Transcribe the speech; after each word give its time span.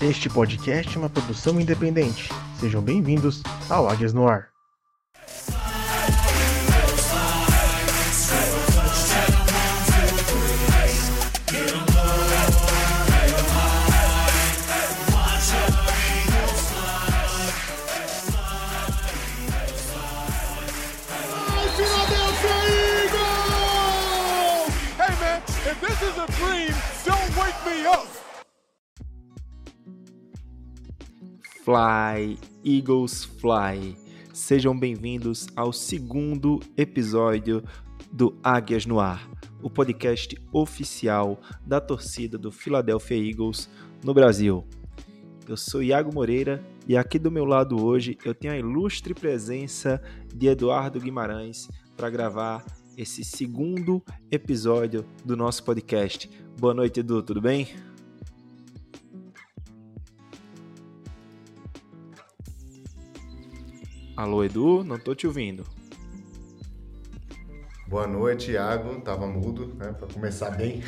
Este 0.00 0.28
podcast 0.30 0.94
é 0.94 0.98
uma 1.00 1.10
produção 1.10 1.60
independente. 1.60 2.28
Sejam 2.60 2.80
bem-vindos 2.80 3.42
ao 3.68 3.88
Águias 3.88 4.12
no 4.12 4.28
Ar. 4.28 4.57
Fly, 31.68 32.38
Eagles 32.64 33.24
Fly. 33.24 33.94
Sejam 34.32 34.74
bem-vindos 34.74 35.48
ao 35.54 35.70
segundo 35.70 36.60
episódio 36.78 37.62
do 38.10 38.34
Águias 38.42 38.86
no 38.86 38.98
Ar, 38.98 39.28
o 39.62 39.68
podcast 39.68 40.34
oficial 40.50 41.38
da 41.66 41.78
torcida 41.78 42.38
do 42.38 42.50
Philadelphia 42.50 43.18
Eagles 43.18 43.68
no 44.02 44.14
Brasil. 44.14 44.66
Eu 45.46 45.58
sou 45.58 45.82
Iago 45.82 46.10
Moreira 46.10 46.64
e 46.86 46.96
aqui 46.96 47.18
do 47.18 47.30
meu 47.30 47.44
lado 47.44 47.84
hoje 47.84 48.16
eu 48.24 48.34
tenho 48.34 48.54
a 48.54 48.58
ilustre 48.58 49.12
presença 49.12 50.00
de 50.34 50.46
Eduardo 50.46 50.98
Guimarães 50.98 51.68
para 51.94 52.08
gravar 52.08 52.64
esse 52.96 53.22
segundo 53.22 54.02
episódio 54.30 55.04
do 55.22 55.36
nosso 55.36 55.62
podcast. 55.62 56.30
Boa 56.58 56.72
noite, 56.72 57.00
Edu, 57.00 57.22
tudo 57.22 57.42
bem? 57.42 57.68
Alô, 64.18 64.42
Edu, 64.42 64.82
não 64.82 64.98
tô 64.98 65.14
te 65.14 65.28
ouvindo. 65.28 65.64
Boa 67.86 68.04
noite, 68.04 68.50
Iago. 68.50 69.00
Tava 69.00 69.28
mudo, 69.28 69.72
né? 69.76 69.92
Para 69.92 70.08
começar 70.12 70.50
bem. 70.50 70.82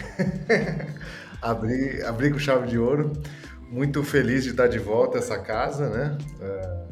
abri, 1.40 2.02
abri 2.02 2.32
com 2.32 2.40
chave 2.40 2.66
de 2.66 2.76
ouro. 2.76 3.12
Muito 3.70 4.02
feliz 4.02 4.42
de 4.42 4.50
estar 4.50 4.66
de 4.66 4.80
volta 4.80 5.18
essa 5.18 5.38
casa, 5.38 5.88
né? 5.88 6.18
É, 6.40 6.88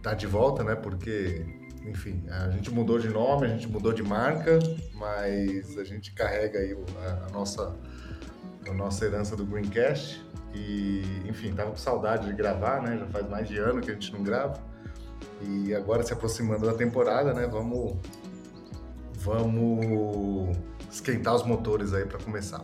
tá 0.00 0.14
de 0.14 0.28
volta, 0.28 0.62
né? 0.62 0.76
Porque, 0.76 1.44
enfim, 1.84 2.22
a 2.30 2.50
gente 2.50 2.70
mudou 2.70 3.00
de 3.00 3.08
nome, 3.08 3.46
a 3.46 3.50
gente 3.50 3.66
mudou 3.66 3.92
de 3.92 4.04
marca, 4.04 4.60
mas 4.94 5.76
a 5.76 5.82
gente 5.82 6.12
carrega 6.12 6.60
aí 6.60 6.72
a, 7.02 7.26
a 7.26 7.30
nossa 7.32 7.74
a 8.64 8.72
nossa 8.72 9.04
herança 9.04 9.34
do 9.34 9.44
Greencast 9.44 10.24
e, 10.54 11.02
enfim, 11.26 11.52
tava 11.52 11.70
com 11.70 11.76
saudade 11.76 12.28
de 12.28 12.32
gravar, 12.32 12.80
né? 12.80 12.96
Já 12.96 13.06
faz 13.08 13.28
mais 13.28 13.48
de 13.48 13.58
ano 13.58 13.80
que 13.80 13.90
a 13.90 13.94
gente 13.94 14.12
não 14.12 14.22
grava. 14.22 14.77
E 15.42 15.74
agora 15.74 16.02
se 16.02 16.12
aproximando 16.12 16.66
da 16.66 16.74
temporada, 16.74 17.32
né? 17.32 17.46
Vamos 17.46 17.96
vamos 19.14 20.56
esquentar 20.90 21.34
os 21.34 21.42
motores 21.44 21.92
aí 21.92 22.04
para 22.04 22.18
começar. 22.18 22.62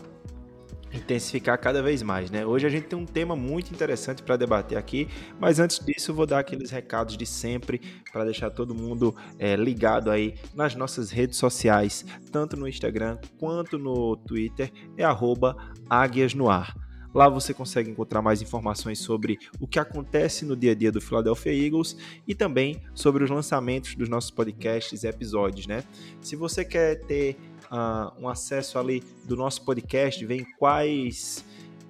intensificar 0.93 1.59
cada 1.59 1.83
vez 1.83 2.03
mais, 2.03 2.31
né? 2.31 2.47
Hoje 2.47 2.67
a 2.67 2.71
gente 2.71 2.87
tem 2.87 2.97
um 2.97 3.05
tema 3.05 3.35
muito 3.35 3.73
interessante 3.73 4.23
para 4.23 4.37
debater 4.37 4.79
aqui, 4.79 5.09
mas 5.41 5.59
antes 5.59 5.85
disso 5.85 6.15
vou 6.15 6.25
dar 6.25 6.39
aqueles 6.39 6.71
recados 6.71 7.17
de 7.17 7.27
sempre 7.27 7.81
para 8.13 8.25
deixar 8.25 8.51
todo 8.51 8.75
mundo 8.75 9.15
é, 9.37 9.57
ligado 9.57 10.09
aí 10.11 10.37
nas 10.55 10.77
nossas 10.77 11.11
redes 11.11 11.37
sociais, 11.37 12.05
tanto 12.31 12.57
no 12.57 12.69
Instagram 12.69 13.19
quanto 13.41 13.77
no 13.77 14.17
Twitter, 14.17 14.73
é 14.97 15.03
arroba 15.03 15.57
Águias 15.91 16.33
no 16.33 16.49
Ar. 16.49 16.84
Lá 17.15 17.29
você 17.29 17.55
consegue 17.55 17.89
encontrar 17.89 18.21
mais 18.21 18.43
informações 18.43 18.99
sobre 18.99 19.39
o 19.61 19.67
que 19.69 19.79
acontece 19.79 20.45
no 20.45 20.57
dia 20.57 20.73
a 20.73 20.75
dia 20.75 20.91
do 20.91 21.01
Philadelphia 21.01 21.53
Eagles 21.53 21.97
e 22.27 22.35
também 22.35 22.83
sobre 22.93 23.23
os 23.23 23.31
lançamentos 23.31 23.95
dos 23.95 24.09
nossos 24.09 24.33
podcasts 24.33 25.05
e 25.05 25.07
episódios, 25.07 25.67
né? 25.67 25.85
Se 26.21 26.35
você 26.35 26.65
quer 26.65 26.97
ter 27.07 27.37
ah, 27.71 28.13
um 28.19 28.29
acesso 28.29 28.79
ali 28.79 29.03
do 29.25 29.37
nosso 29.37 29.65
podcast, 29.65 30.25
ver 30.27 30.41
em 30.41 30.45
quais 30.59 31.45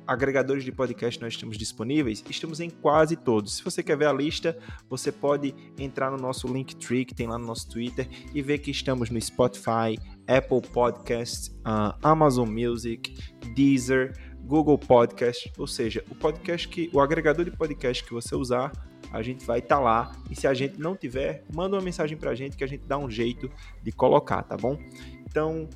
agregadores 0.07 0.65
de 0.65 0.71
podcast 0.71 1.21
nós 1.21 1.33
estamos 1.33 1.57
disponíveis, 1.57 2.23
estamos 2.29 2.61
em 2.61 2.69
quase 2.69 3.17
todos. 3.17 3.57
Se 3.57 3.65
você 3.65 3.83
quer 3.83 3.97
ver 3.97 4.07
a 4.07 4.13
lista, 4.13 4.57
você 4.89 5.11
pode 5.11 5.55
entrar 5.79 6.11
no 6.11 6.19
nosso 6.19 6.47
Linktree, 6.47 7.05
que 7.05 7.15
tem 7.15 7.27
lá 7.27 7.39
no 7.39 7.47
nosso 7.47 7.69
Twitter, 7.69 8.07
e 8.35 8.43
ver 8.43 8.59
que 8.59 8.71
estamos 8.71 9.11
no 9.11 9.21
Spotify, 9.21 9.99
Apple 10.27 10.61
Podcasts, 10.73 11.55
ah, 11.65 11.97
Amazon 12.03 12.49
Music, 12.49 13.17
Deezer, 13.55 14.13
Google 14.45 14.79
Podcast, 14.79 15.53
ou 15.59 15.67
seja, 15.67 16.05
o 16.11 16.15
podcast 16.15 16.69
que 16.69 16.91
o 16.93 17.01
agregador 17.01 17.45
de 17.45 17.51
podcast 17.51 18.05
que 18.05 18.13
você 18.13 18.35
usar, 18.35 18.73
a 19.11 19.23
gente 19.23 19.45
vai 19.45 19.61
estar 19.61 19.81
lá. 19.81 20.13
E 20.31 20.37
se 20.37 20.47
a 20.47 20.55
gente 20.55 20.79
não 20.79 20.97
tiver, 20.97 21.45
manda 21.55 21.77
uma 21.77 21.83
mensagem 21.83 22.17
pra 22.17 22.35
gente 22.35 22.57
que 22.57 22.65
a 22.65 22.67
gente 22.67 22.87
dá 22.87 22.99
um 22.99 23.11
jeito 23.11 23.51
de 23.83 23.93
colocar, 23.93 24.43
tá 24.43 24.57
bom? 24.57 24.79
Então, 25.27 25.69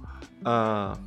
ah, 0.44 0.98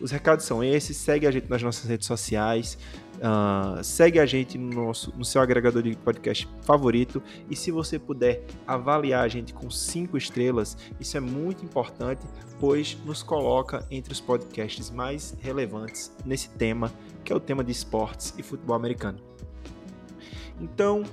os 0.00 0.10
recados 0.10 0.44
são 0.44 0.62
esses. 0.62 0.96
Segue 0.96 1.26
a 1.26 1.30
gente 1.30 1.48
nas 1.48 1.62
nossas 1.62 1.88
redes 1.88 2.06
sociais. 2.06 2.78
Ah, 3.22 3.80
segue 3.82 4.18
a 4.18 4.26
gente 4.26 4.56
no, 4.56 4.86
nosso, 4.86 5.12
no 5.16 5.24
seu 5.24 5.40
agregador 5.40 5.82
de 5.82 5.96
podcast 5.96 6.48
favorito. 6.62 7.22
E 7.50 7.56
se 7.56 7.70
você 7.70 7.98
puder 7.98 8.44
avaliar 8.66 9.24
a 9.24 9.28
gente 9.28 9.52
com 9.52 9.70
cinco 9.70 10.16
estrelas, 10.16 10.76
isso 11.00 11.16
é 11.16 11.20
muito 11.20 11.64
importante, 11.64 12.24
pois 12.58 12.96
nos 13.04 13.22
coloca 13.22 13.86
entre 13.90 14.12
os 14.12 14.20
podcasts 14.20 14.90
mais 14.90 15.36
relevantes 15.40 16.12
nesse 16.24 16.50
tema, 16.50 16.92
que 17.24 17.32
é 17.32 17.36
o 17.36 17.40
tema 17.40 17.64
de 17.64 17.72
esportes 17.72 18.34
e 18.38 18.42
futebol 18.42 18.76
americano. 18.76 19.18
Então, 20.60 21.04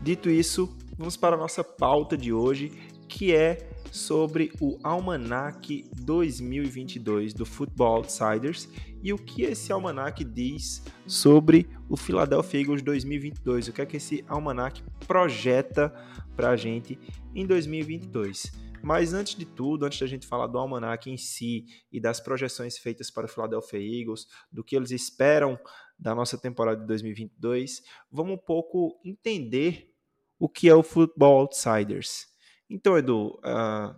dito 0.00 0.28
isso, 0.28 0.76
vamos 0.96 1.16
para 1.16 1.36
a 1.36 1.38
nossa 1.38 1.64
pauta 1.64 2.16
de 2.16 2.32
hoje, 2.32 2.72
que 3.08 3.34
é 3.34 3.70
sobre 3.90 4.52
o 4.60 4.78
Almanac 4.82 5.84
2022 5.96 7.34
do 7.34 7.44
Football 7.44 7.96
Outsiders 7.96 8.68
e 9.02 9.12
o 9.12 9.18
que 9.18 9.42
esse 9.42 9.72
almanac 9.72 10.22
diz 10.24 10.82
sobre 11.06 11.68
o 11.88 11.96
Philadelphia 11.96 12.60
Eagles 12.60 12.82
2022, 12.82 13.68
o 13.68 13.72
que 13.72 13.82
é 13.82 13.86
que 13.86 13.96
esse 13.96 14.24
almanac 14.28 14.82
projeta 15.06 15.88
para 16.36 16.50
a 16.50 16.56
gente 16.56 16.98
em 17.34 17.46
2022. 17.46 18.52
Mas 18.82 19.12
antes 19.12 19.34
de 19.34 19.44
tudo, 19.44 19.84
antes 19.84 20.00
da 20.00 20.06
gente 20.06 20.26
falar 20.26 20.46
do 20.46 20.58
almanac 20.58 21.10
em 21.10 21.16
si 21.16 21.66
e 21.92 22.00
das 22.00 22.18
projeções 22.18 22.78
feitas 22.78 23.10
para 23.10 23.26
o 23.26 23.28
Philadelphia 23.28 23.78
Eagles, 23.78 24.26
do 24.50 24.64
que 24.64 24.74
eles 24.74 24.90
esperam 24.90 25.58
da 25.98 26.14
nossa 26.14 26.38
temporada 26.38 26.80
de 26.80 26.86
2022, 26.86 27.82
vamos 28.10 28.34
um 28.34 28.38
pouco 28.38 28.98
entender 29.04 29.94
o 30.38 30.48
que 30.48 30.68
é 30.68 30.74
o 30.74 30.82
Football 30.82 31.40
Outsiders. 31.40 32.26
Então, 32.70 32.96
Edu, 32.96 33.38
ah, 33.44 33.94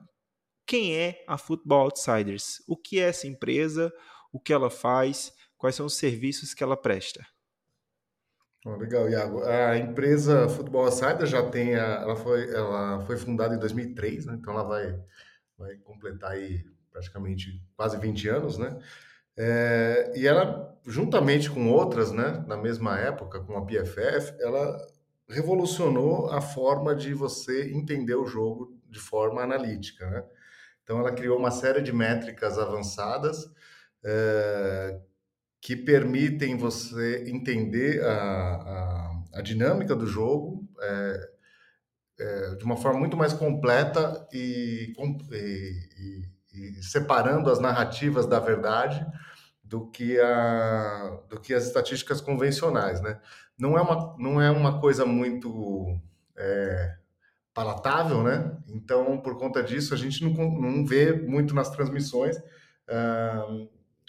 quem 0.67 0.97
é 0.97 1.25
a 1.29 1.39
Football 1.39 1.83
Outsiders? 1.83 2.63
O 2.67 2.77
que 2.77 2.99
é 2.99 3.09
essa 3.09 3.29
empresa? 3.29 3.93
O 4.33 4.41
que 4.41 4.53
ela 4.53 4.71
faz? 4.71 5.33
Quais 5.59 5.77
são 5.77 5.87
os 5.87 5.95
serviços 5.95 6.55
que 6.55 6.65
ela 6.65 6.77
presta? 6.77 7.25
Bom, 8.65 8.77
legal, 8.77 9.09
Iago. 9.11 9.43
A 9.43 9.77
empresa 9.77 10.49
Futebol 10.49 10.85
Outsider 10.85 11.27
já 11.27 11.49
tem, 11.51 11.75
a, 11.75 12.03
ela 12.03 12.17
foi, 12.17 12.49
ela 12.55 13.01
foi 13.07 13.17
fundada 13.17 13.55
em 13.55 13.59
2003, 13.59 14.27
né? 14.27 14.37
Então 14.39 14.55
ela 14.55 14.63
vai, 14.63 14.99
vai 15.59 15.77
completar 15.79 16.33
aí 16.33 16.65
praticamente 16.91 17.61
quase 17.77 17.99
20 17.99 18.29
anos, 18.29 18.59
né? 18.59 18.79
É, 19.37 20.13
e 20.15 20.27
ela, 20.27 20.79
juntamente 20.87 21.51
com 21.51 21.71
outras, 21.71 22.13
né, 22.13 22.45
na 22.47 22.57
mesma 22.57 22.99
época, 22.99 23.41
com 23.41 23.57
a 23.57 23.65
PFF, 23.65 24.35
ela 24.41 24.77
revolucionou 25.29 26.31
a 26.31 26.41
forma 26.41 26.95
de 26.95 27.15
você 27.15 27.73
entender 27.73 28.15
o 28.15 28.27
jogo 28.27 28.79
de 28.89 28.99
forma 28.99 29.43
analítica, 29.43 30.09
né? 30.09 30.25
Então 30.83 30.99
ela 30.99 31.13
criou 31.13 31.39
uma 31.39 31.51
série 31.51 31.81
de 31.81 31.93
métricas 31.93 32.59
avançadas 32.59 33.51
é, 34.05 35.01
que 35.61 35.77
permitem 35.77 36.57
você 36.57 37.25
entender 37.29 38.03
a, 38.05 38.13
a, 38.13 39.23
a 39.35 39.43
dinâmica 39.43 39.95
do 39.97 40.07
jogo 40.07 40.69
é, 40.81 41.31
é, 42.21 42.55
de 42.57 42.65
uma 42.65 42.77
forma 42.77 42.99
muito 43.01 43.17
mais 43.17 43.33
completa 43.33 44.27
e, 44.33 44.93
e- 45.33 46.29
e- 46.55 46.83
separando 46.83 47.51
as 47.51 47.59
narrativas 47.59 48.27
da 48.27 48.39
verdade 48.39 49.05
do 49.65 49.91
que, 49.91 50.21
a, 50.21 51.21
do 51.29 51.41
que 51.41 51.55
as 51.55 51.67
estatísticas 51.67 52.21
convencionais, 52.21 53.01
né? 53.01 53.21
Não 53.59 53.79
é 53.79 53.83
uma, 53.83 54.17
não 54.19 54.41
é 54.41 54.51
uma 54.51 54.81
coisa 54.81 55.07
muito 55.07 55.99
palatável, 57.55 58.23
né? 58.23 58.57
Então, 58.69 59.19
por 59.21 59.37
conta 59.39 59.63
disso, 59.63 59.93
a 59.93 59.97
gente 59.97 60.25
não, 60.25 60.33
não 60.33 60.87
vê 60.87 61.13
muito 61.13 61.55
nas 61.55 61.71
transmissões 61.71 62.37
ah, 62.89 63.47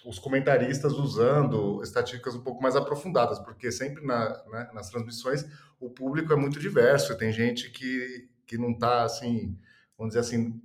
os 0.06 0.20
comentaristas 0.20 0.94
usando 0.94 1.82
estatísticas 1.82 2.36
um 2.36 2.42
pouco 2.42 2.62
mais 2.62 2.76
aprofundadas, 2.76 3.40
porque 3.40 3.72
sempre 3.72 4.06
na, 4.06 4.44
né, 4.48 4.70
nas 4.74 4.90
transmissões 4.90 5.46
o 5.80 5.90
público 5.90 6.34
é 6.34 6.36
muito 6.36 6.60
diverso, 6.60 7.18
tem 7.18 7.32
gente 7.32 7.70
que, 7.72 8.30
que 8.46 8.58
não 8.58 8.72
está, 8.72 9.04
assim, 9.04 9.58
vamos 9.98 10.14
dizer 10.14 10.20
assim, 10.20 10.62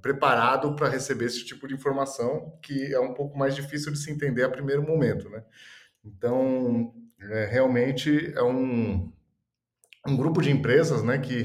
preparado 0.00 0.74
para 0.74 0.88
receber 0.88 1.26
esse 1.26 1.44
tipo 1.44 1.68
de 1.68 1.74
informação, 1.74 2.58
que 2.62 2.92
é 2.92 3.00
um 3.00 3.12
pouco 3.12 3.36
mais 3.36 3.54
difícil 3.54 3.92
de 3.92 3.98
se 3.98 4.10
entender 4.10 4.42
a 4.42 4.50
primeiro 4.50 4.82
momento, 4.82 5.28
né? 5.28 5.44
Então, 6.04 6.94
é, 7.20 7.44
realmente 7.46 8.32
é 8.34 8.42
um, 8.42 9.12
um 10.06 10.16
grupo 10.16 10.40
de 10.40 10.50
empresas 10.50 11.02
né, 11.02 11.18
que, 11.18 11.44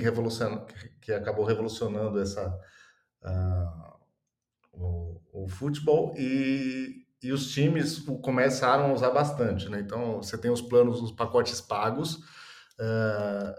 que 1.02 1.12
acabou 1.12 1.44
revolucionando 1.44 2.22
essa, 2.22 2.48
uh, 3.24 5.13
o 5.34 5.48
futebol 5.50 6.14
e, 6.16 7.06
e 7.22 7.32
os 7.32 7.52
times 7.52 8.00
começaram 8.22 8.86
a 8.86 8.94
usar 8.94 9.10
bastante. 9.10 9.68
Né? 9.68 9.80
Então, 9.80 10.22
você 10.22 10.38
tem 10.38 10.52
os 10.52 10.62
planos, 10.62 11.02
os 11.02 11.12
pacotes 11.12 11.60
pagos, 11.60 12.16
uh, 12.80 13.54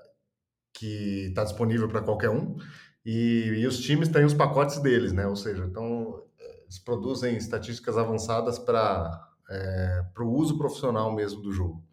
que 0.72 1.26
está 1.28 1.42
disponível 1.42 1.88
para 1.88 2.00
qualquer 2.00 2.30
um, 2.30 2.56
e, 3.04 3.52
e, 3.58 3.66
os 3.66 3.78
times 3.80 4.08
têm 4.08 4.24
os 4.24 4.32
pacotes 4.32 4.78
deles, 4.78 5.12
né? 5.12 5.26
Ou 5.26 5.36
seja, 5.36 5.64
então 5.64 6.24
eles 6.62 6.78
produzem 6.78 7.36
estatísticas 7.36 7.98
avançadas 7.98 8.58
para 8.58 9.28
é, 9.50 10.04
o 10.18 10.24
uso 10.24 10.56
profissional 10.56 11.14
mesmo 11.14 11.42
do 11.42 11.52
jogo. 11.52 11.83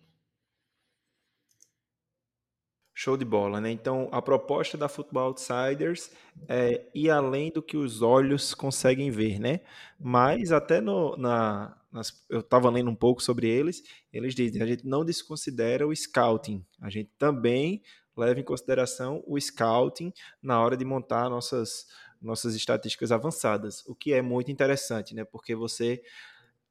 Show 3.03 3.17
de 3.17 3.25
bola, 3.25 3.59
né? 3.59 3.71
Então, 3.71 4.07
a 4.11 4.21
proposta 4.21 4.77
da 4.77 4.87
Football 4.87 5.29
Outsiders 5.29 6.11
é 6.47 6.85
ir 6.93 7.09
além 7.09 7.51
do 7.51 7.59
que 7.59 7.75
os 7.75 8.03
olhos 8.03 8.53
conseguem 8.53 9.09
ver, 9.09 9.39
né? 9.39 9.61
Mas 9.99 10.51
até 10.51 10.79
no, 10.79 11.17
na, 11.17 11.75
nas, 11.91 12.23
eu 12.29 12.41
estava 12.41 12.69
lendo 12.69 12.91
um 12.91 12.95
pouco 12.95 13.23
sobre 13.23 13.49
eles, 13.49 13.81
eles 14.13 14.35
dizem, 14.35 14.61
a 14.61 14.67
gente 14.67 14.85
não 14.85 15.03
desconsidera 15.03 15.87
o 15.87 15.95
scouting, 15.95 16.63
a 16.79 16.91
gente 16.91 17.09
também 17.17 17.81
leva 18.15 18.39
em 18.39 18.43
consideração 18.43 19.23
o 19.25 19.35
scouting 19.41 20.13
na 20.39 20.61
hora 20.61 20.77
de 20.77 20.85
montar 20.85 21.27
nossas, 21.27 21.87
nossas 22.21 22.53
estatísticas 22.53 23.11
avançadas, 23.11 23.83
o 23.87 23.95
que 23.95 24.13
é 24.13 24.21
muito 24.21 24.51
interessante, 24.51 25.15
né? 25.15 25.25
Porque 25.25 25.55
você 25.55 26.03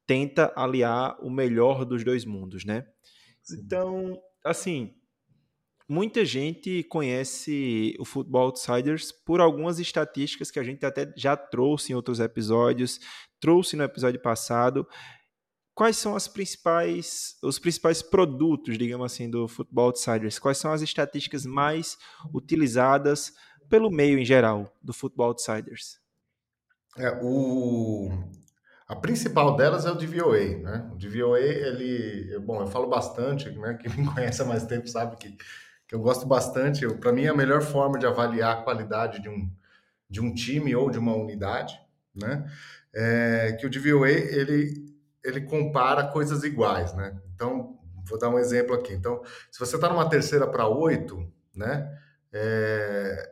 tenta 0.07 0.53
aliar 0.55 1.17
o 1.21 1.29
melhor 1.29 1.83
dos 1.83 2.05
dois 2.05 2.23
mundos, 2.23 2.63
né? 2.63 2.87
Então, 3.51 4.17
assim, 4.45 4.95
muita 5.91 6.23
gente 6.23 6.83
conhece 6.83 7.97
o 7.99 8.05
Football 8.05 8.45
Outsiders 8.45 9.11
por 9.11 9.41
algumas 9.41 9.77
estatísticas 9.77 10.49
que 10.49 10.57
a 10.57 10.63
gente 10.63 10.85
até 10.85 11.11
já 11.17 11.35
trouxe 11.35 11.91
em 11.91 11.95
outros 11.95 12.21
episódios, 12.21 12.97
trouxe 13.41 13.75
no 13.75 13.83
episódio 13.83 14.21
passado. 14.21 14.87
Quais 15.75 15.97
são 15.97 16.15
as 16.15 16.29
principais, 16.29 17.35
os 17.43 17.59
principais 17.59 18.01
produtos, 18.01 18.77
digamos 18.77 19.11
assim, 19.11 19.29
do 19.29 19.49
Football 19.49 19.87
Outsiders? 19.87 20.39
Quais 20.39 20.57
são 20.57 20.71
as 20.71 20.81
estatísticas 20.81 21.45
mais 21.45 21.97
utilizadas 22.33 23.33
pelo 23.69 23.91
meio 23.91 24.17
em 24.17 24.23
geral 24.23 24.73
do 24.81 24.93
Football 24.93 25.27
Outsiders? 25.27 25.99
É, 26.97 27.19
o, 27.21 28.09
a 28.87 28.95
principal 28.95 29.57
delas 29.57 29.85
é 29.85 29.91
o 29.91 29.95
DVOA, 29.95 30.57
né? 30.57 30.89
O 30.93 30.97
DVOA, 30.97 31.39
ele, 31.39 32.39
bom, 32.39 32.61
eu 32.61 32.67
falo 32.67 32.87
bastante, 32.87 33.49
né? 33.49 33.73
Quem 33.73 33.91
me 33.93 34.13
conhece 34.13 34.41
há 34.41 34.45
mais 34.45 34.65
tempo 34.65 34.87
sabe 34.87 35.17
que 35.17 35.35
que 35.91 35.95
eu 35.95 35.99
gosto 35.99 36.25
bastante. 36.25 36.87
Para 36.87 37.11
mim, 37.11 37.25
é 37.25 37.27
a 37.27 37.35
melhor 37.35 37.61
forma 37.61 37.99
de 37.99 38.05
avaliar 38.05 38.53
a 38.53 38.61
qualidade 38.61 39.21
de 39.21 39.27
um, 39.27 39.51
de 40.09 40.21
um 40.21 40.33
time 40.33 40.73
ou 40.73 40.89
de 40.89 40.97
uma 40.97 41.13
unidade, 41.13 41.77
né? 42.15 42.49
É 42.93 43.57
que 43.59 43.65
o 43.65 43.69
DVOA 43.69 44.09
ele, 44.09 44.85
ele 45.21 45.41
compara 45.41 46.07
coisas 46.07 46.45
iguais, 46.45 46.93
né? 46.93 47.19
Então, 47.35 47.77
vou 48.05 48.17
dar 48.17 48.29
um 48.29 48.39
exemplo 48.39 48.73
aqui. 48.73 48.93
Então, 48.93 49.21
se 49.51 49.59
você 49.59 49.75
está 49.75 49.89
numa 49.89 50.07
terceira 50.07 50.47
para 50.47 50.65
oito, 50.65 51.29
né? 51.53 51.93
É, 52.31 53.29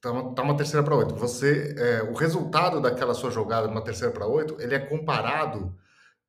tá 0.00 0.12
uma, 0.12 0.34
tá 0.36 0.42
uma 0.42 0.56
terceira 0.56 0.84
para 0.84 0.94
oito. 0.94 1.16
Você, 1.16 1.74
é, 1.76 2.02
o 2.04 2.14
resultado 2.14 2.80
daquela 2.80 3.12
sua 3.12 3.32
jogada 3.32 3.66
numa 3.66 3.82
terceira 3.82 4.14
para 4.14 4.28
oito, 4.28 4.56
ele 4.60 4.76
é 4.76 4.78
comparado 4.78 5.76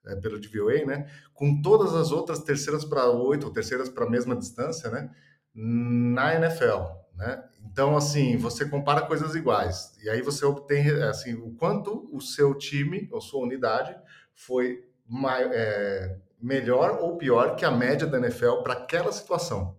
é, 0.07 0.15
pelo 0.15 0.39
DVOA, 0.39 0.85
né? 0.85 1.09
Com 1.33 1.61
todas 1.61 1.93
as 1.93 2.11
outras 2.11 2.39
terceiras 2.39 2.85
para 2.85 3.09
oito, 3.09 3.45
ou 3.47 3.53
terceiras 3.53 3.89
para 3.89 4.05
a 4.05 4.09
mesma 4.09 4.35
distância, 4.35 4.89
né? 4.89 5.09
Na 5.53 6.35
NFL, 6.35 6.81
né? 7.15 7.43
Então, 7.63 7.97
assim, 7.97 8.37
você 8.37 8.65
compara 8.67 9.01
coisas 9.01 9.35
iguais. 9.35 9.93
E 10.03 10.09
aí 10.09 10.21
você 10.21 10.45
obtém, 10.45 10.89
assim, 11.03 11.33
o 11.33 11.51
quanto 11.51 12.09
o 12.11 12.21
seu 12.21 12.53
time, 12.53 13.09
ou 13.11 13.19
sua 13.19 13.43
unidade, 13.43 13.95
foi 14.33 14.83
maior, 15.07 15.51
é, 15.53 16.17
melhor 16.41 16.99
ou 17.01 17.17
pior 17.17 17.55
que 17.55 17.65
a 17.65 17.71
média 17.71 18.07
da 18.07 18.17
NFL 18.17 18.61
para 18.63 18.73
aquela 18.73 19.11
situação. 19.11 19.75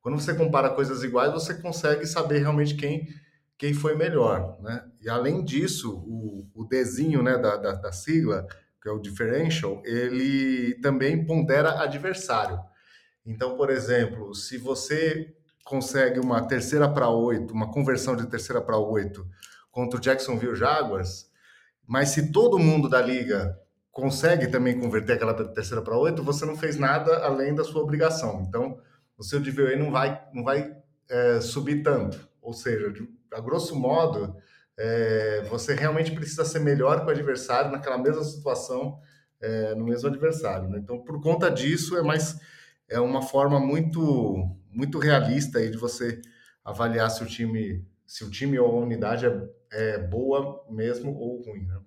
Quando 0.00 0.20
você 0.20 0.34
compara 0.34 0.70
coisas 0.70 1.02
iguais, 1.02 1.32
você 1.32 1.54
consegue 1.54 2.06
saber 2.06 2.38
realmente 2.38 2.74
quem 2.74 3.06
quem 3.58 3.72
foi 3.72 3.94
melhor, 3.96 4.58
né? 4.60 4.84
E 5.00 5.08
além 5.08 5.42
disso, 5.42 5.96
o, 6.06 6.46
o 6.54 6.64
desenho 6.64 7.22
né, 7.22 7.38
da, 7.38 7.56
da, 7.56 7.72
da 7.72 7.92
sigla 7.92 8.46
que 8.86 8.90
é 8.90 8.92
o 8.92 9.00
differential, 9.00 9.82
ele 9.84 10.78
também 10.80 11.26
pondera 11.26 11.82
adversário. 11.82 12.56
Então, 13.26 13.56
por 13.56 13.68
exemplo, 13.68 14.32
se 14.32 14.56
você 14.56 15.34
consegue 15.64 16.20
uma 16.20 16.46
terceira 16.46 16.88
para 16.88 17.10
oito, 17.10 17.52
uma 17.52 17.72
conversão 17.72 18.14
de 18.14 18.28
terceira 18.28 18.62
para 18.62 18.78
oito 18.78 19.26
contra 19.72 19.98
o 19.98 20.00
Jacksonville 20.00 20.54
Jaguars, 20.54 21.28
mas 21.84 22.10
se 22.10 22.30
todo 22.30 22.60
mundo 22.60 22.88
da 22.88 23.02
liga 23.02 23.58
consegue 23.90 24.46
também 24.46 24.78
converter 24.78 25.14
aquela 25.14 25.34
terceira 25.34 25.82
para 25.82 25.98
oito, 25.98 26.22
você 26.22 26.46
não 26.46 26.56
fez 26.56 26.78
nada 26.78 27.24
além 27.24 27.56
da 27.56 27.64
sua 27.64 27.82
obrigação. 27.82 28.46
Então, 28.48 28.78
o 29.18 29.24
seu 29.24 29.40
DVOA 29.40 29.74
não 29.74 29.90
vai, 29.90 30.22
não 30.32 30.44
vai 30.44 30.76
é, 31.08 31.40
subir 31.40 31.82
tanto. 31.82 32.28
Ou 32.40 32.52
seja, 32.52 32.94
a 33.32 33.40
grosso 33.40 33.74
modo, 33.74 34.36
é, 34.78 35.42
você 35.48 35.74
realmente 35.74 36.12
precisa 36.12 36.44
ser 36.44 36.60
melhor 36.60 37.00
que 37.00 37.06
o 37.06 37.10
adversário 37.10 37.70
naquela 37.70 37.98
mesma 37.98 38.22
situação, 38.24 38.98
é, 39.40 39.74
no 39.74 39.84
mesmo 39.84 40.08
adversário. 40.08 40.68
Né? 40.68 40.78
Então, 40.78 41.02
por 41.02 41.20
conta 41.20 41.50
disso, 41.50 41.96
é 41.96 42.02
mais 42.02 42.38
é 42.88 43.00
uma 43.00 43.22
forma 43.22 43.58
muito 43.58 44.48
muito 44.70 44.98
realista 44.98 45.58
aí 45.58 45.70
de 45.70 45.78
você 45.78 46.20
avaliar 46.64 47.10
se 47.10 47.22
o 47.22 47.26
time 47.26 47.84
se 48.06 48.24
o 48.24 48.30
time 48.30 48.58
ou 48.58 48.78
a 48.78 48.84
unidade 48.84 49.26
é, 49.26 49.32
é 49.72 49.98
boa 49.98 50.64
mesmo 50.70 51.12
ou 51.14 51.42
ruim. 51.42 51.66
Né? 51.66 51.80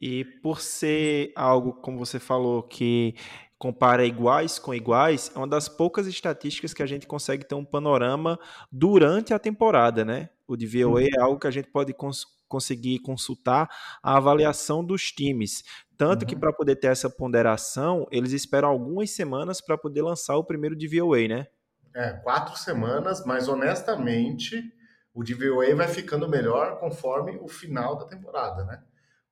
E 0.00 0.24
por 0.24 0.60
ser 0.60 1.32
algo, 1.34 1.74
como 1.74 1.98
você 1.98 2.18
falou, 2.20 2.62
que 2.62 3.14
compara 3.60 4.06
iguais 4.06 4.58
com 4.58 4.72
iguais, 4.72 5.30
é 5.34 5.38
uma 5.38 5.46
das 5.46 5.68
poucas 5.68 6.06
estatísticas 6.06 6.72
que 6.72 6.82
a 6.82 6.86
gente 6.86 7.06
consegue 7.06 7.44
ter 7.44 7.54
um 7.54 7.64
panorama 7.64 8.38
durante 8.72 9.34
a 9.34 9.38
temporada, 9.38 10.02
né? 10.02 10.30
O 10.48 10.56
de 10.56 10.66
VOA 10.66 11.02
é 11.02 11.20
algo 11.20 11.38
que 11.38 11.46
a 11.46 11.50
gente 11.50 11.68
pode 11.70 11.92
cons 11.92 12.24
conseguir 12.48 12.98
consultar 13.00 13.70
a 14.02 14.16
avaliação 14.16 14.82
dos 14.82 15.12
times. 15.12 15.62
Tanto 15.96 16.22
uhum. 16.22 16.28
que 16.28 16.34
para 16.34 16.52
poder 16.52 16.76
ter 16.76 16.88
essa 16.88 17.08
ponderação, 17.08 18.08
eles 18.10 18.32
esperam 18.32 18.70
algumas 18.70 19.10
semanas 19.10 19.60
para 19.60 19.78
poder 19.78 20.02
lançar 20.02 20.36
o 20.36 20.42
primeiro 20.42 20.74
de 20.74 20.88
VOA, 20.88 21.28
né? 21.28 21.46
É, 21.94 22.14
quatro 22.14 22.58
semanas, 22.58 23.24
mas 23.24 23.46
honestamente, 23.46 24.72
o 25.14 25.22
de 25.22 25.34
VOA 25.34 25.76
vai 25.76 25.86
ficando 25.86 26.28
melhor 26.28 26.80
conforme 26.80 27.38
o 27.40 27.46
final 27.46 27.96
da 27.96 28.06
temporada, 28.06 28.64
né? 28.64 28.82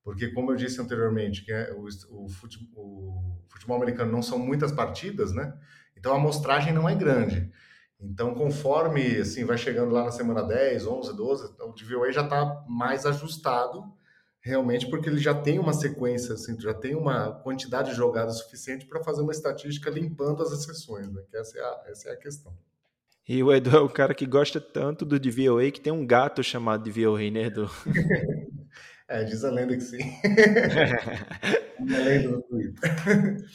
Porque, 0.08 0.28
como 0.28 0.50
eu 0.50 0.56
disse 0.56 0.80
anteriormente, 0.80 1.44
que 1.44 1.52
é 1.52 1.70
o, 1.70 1.84
o, 1.84 2.28
futebol, 2.30 2.82
o 2.82 3.42
futebol 3.46 3.76
americano 3.76 4.10
não 4.10 4.22
são 4.22 4.38
muitas 4.38 4.72
partidas, 4.72 5.34
né? 5.34 5.52
Então 5.94 6.14
a 6.14 6.16
amostragem 6.16 6.72
não 6.72 6.88
é 6.88 6.94
grande. 6.94 7.52
Então, 8.00 8.34
conforme 8.34 9.02
assim 9.18 9.44
vai 9.44 9.58
chegando 9.58 9.92
lá 9.92 10.04
na 10.04 10.10
semana 10.10 10.42
10, 10.42 10.86
11, 10.86 11.14
12, 11.14 11.54
o 11.60 11.72
DVOA 11.74 12.10
já 12.10 12.22
está 12.22 12.64
mais 12.66 13.04
ajustado, 13.04 13.84
realmente, 14.40 14.88
porque 14.88 15.10
ele 15.10 15.18
já 15.18 15.34
tem 15.34 15.58
uma 15.58 15.74
sequência, 15.74 16.36
assim, 16.36 16.58
já 16.58 16.72
tem 16.72 16.94
uma 16.94 17.30
quantidade 17.42 17.90
de 17.90 17.96
jogadas 17.96 18.38
suficiente 18.38 18.86
para 18.86 19.04
fazer 19.04 19.20
uma 19.20 19.32
estatística 19.32 19.90
limpando 19.90 20.42
as 20.42 20.52
exceções, 20.52 21.12
né? 21.12 21.20
Que 21.30 21.36
essa 21.36 21.58
é 21.58 21.60
a, 21.60 21.82
essa 21.86 22.08
é 22.08 22.12
a 22.14 22.16
questão. 22.16 22.56
E 23.28 23.42
o 23.42 23.52
Edu 23.52 23.76
é 23.76 23.80
o 23.80 23.90
cara 23.90 24.14
que 24.14 24.24
gosta 24.24 24.58
tanto 24.58 25.04
do 25.04 25.20
DVOA 25.20 25.70
que 25.70 25.82
tem 25.82 25.92
um 25.92 26.06
gato 26.06 26.42
chamado 26.42 26.90
DVOA, 26.90 27.30
né, 27.30 27.42
Edu? 27.42 27.70
É, 29.08 29.24
diz 29.24 29.42
a 29.42 29.50
lenda 29.50 29.74
que 29.74 29.82
sim. 29.82 29.98